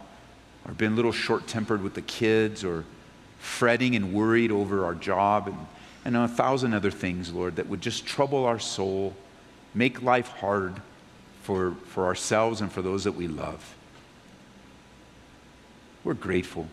or 0.66 0.74
been 0.74 0.93
a 0.93 0.95
little 0.95 1.11
short 1.11 1.47
tempered 1.47 1.82
with 1.82 1.93
the 1.93 2.01
kids, 2.01 2.64
or 2.64 2.86
fretting 3.39 3.95
and 3.95 4.14
worried 4.14 4.51
over 4.51 4.86
our 4.86 4.95
job, 4.95 5.47
and, 5.47 5.57
and 6.05 6.16
a 6.16 6.28
thousand 6.28 6.74
other 6.74 6.91
things, 6.91 7.32
Lord, 7.34 7.57
that 7.57 7.68
would 7.68 7.82
just 7.82 8.05
trouble 8.05 8.45
our 8.45 8.59
soul, 8.59 9.16
make 9.74 10.01
life 10.01 10.28
hard 10.30 10.82
for, 11.41 11.76
for 11.88 12.05
ourselves 12.05 12.61
and 12.61 12.72
for 12.72 12.82
those 12.82 13.03
that 13.03 13.11
we 13.11 13.28
love. 13.28 13.76
We're 16.03 16.14
grateful 16.14 16.68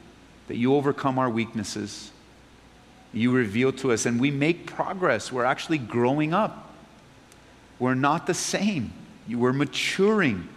that 0.49 0.57
you 0.57 0.74
overcome 0.74 1.18
our 1.18 1.30
weaknesses. 1.30 2.11
You 3.12 3.32
reveal 3.32 3.72
to 3.74 3.93
us, 3.93 4.07
and 4.07 4.20
we 4.20 4.30
make 4.30 4.66
progress. 4.66 5.32
We're 5.32 5.45
actually 5.45 5.78
growing 5.78 6.32
up. 6.32 6.72
We're 7.78 7.95
not 7.95 8.26
the 8.26 8.34
same. 8.34 8.93
We're 9.28 9.53
maturing. 9.53 10.49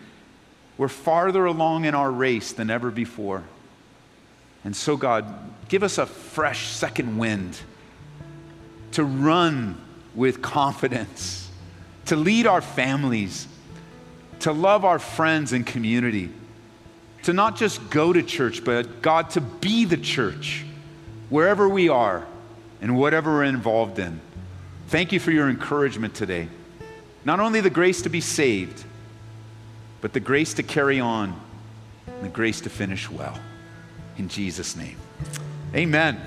We're 0.78 0.88
farther 0.88 1.45
along 1.45 1.86
in 1.86 1.95
our 1.95 2.11
race 2.11 2.51
than 2.51 2.69
ever 2.69 2.91
before. 2.91 3.43
And 4.63 4.76
so, 4.76 4.97
God, 4.97 5.26
give 5.67 5.84
us 5.84 5.97
a 5.97 6.05
fresh 6.05 6.67
second 6.67 7.17
wind 7.17 7.59
to 8.91 9.03
run 9.03 9.78
with 10.15 10.41
confidence, 10.41 11.49
to 12.05 12.15
lead 12.15 12.47
our 12.47 12.61
families, 12.61 13.47
to 14.41 14.51
love 14.51 14.86
our 14.86 14.99
friends 14.99 15.53
and 15.53 15.65
community, 15.65 16.30
to 17.24 17.34
not 17.34 17.55
just 17.55 17.89
go 17.89 18.13
to 18.13 18.21
church, 18.21 18.63
but 18.63 19.01
God, 19.01 19.30
to 19.32 19.41
be 19.41 19.86
the 19.86 19.97
church 19.97 20.65
wherever 21.30 21.67
we 21.67 21.89
are 21.89 22.26
and 22.82 22.97
whatever 22.97 23.32
we're 23.32 23.43
involved 23.45 23.99
in. 23.99 24.19
Thank 24.88 25.11
you 25.11 25.19
for 25.19 25.32
your 25.32 25.49
encouragement 25.49 26.13
today. 26.13 26.49
Not 27.26 27.39
only 27.39 27.61
the 27.61 27.69
grace 27.69 28.01
to 28.03 28.09
be 28.09 28.21
saved, 28.21 28.84
but 30.04 30.12
the 30.12 30.20
grace 30.20 30.54
to 30.54 30.62
carry 30.62 30.99
on 30.99 31.34
and 32.06 32.26
the 32.26 32.30
grace 32.30 32.60
to 32.60 32.70
finish 32.70 33.10
well. 33.10 33.39
In 34.18 34.28
Jesus' 34.28 34.76
name. 34.76 34.97
Amen. 35.74 36.20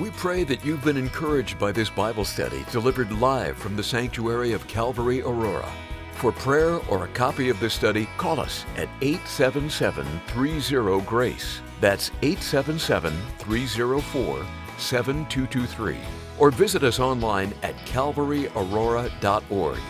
We 0.00 0.10
pray 0.12 0.44
that 0.44 0.64
you've 0.64 0.82
been 0.82 0.96
encouraged 0.96 1.58
by 1.58 1.72
this 1.72 1.90
Bible 1.90 2.24
study 2.24 2.64
delivered 2.72 3.12
live 3.12 3.58
from 3.58 3.76
the 3.76 3.82
sanctuary 3.82 4.54
of 4.54 4.66
Calvary 4.66 5.20
Aurora. 5.20 5.70
For 6.14 6.32
prayer 6.32 6.80
or 6.88 7.04
a 7.04 7.08
copy 7.08 7.50
of 7.50 7.60
this 7.60 7.74
study, 7.74 8.08
call 8.16 8.40
us 8.40 8.64
at 8.78 8.88
877 9.02 10.06
30 10.28 11.04
GRACE. 11.04 11.60
That's 11.82 12.10
877 12.22 13.12
304 13.40 14.46
7223 14.78 15.98
or 16.38 16.50
visit 16.50 16.82
us 16.82 16.98
online 16.98 17.52
at 17.62 17.76
calvaryaurora.org. 17.84 19.80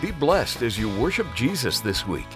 Be 0.00 0.12
blessed 0.12 0.62
as 0.62 0.78
you 0.78 0.88
worship 0.88 1.26
Jesus 1.34 1.80
this 1.80 2.06
week. 2.06 2.28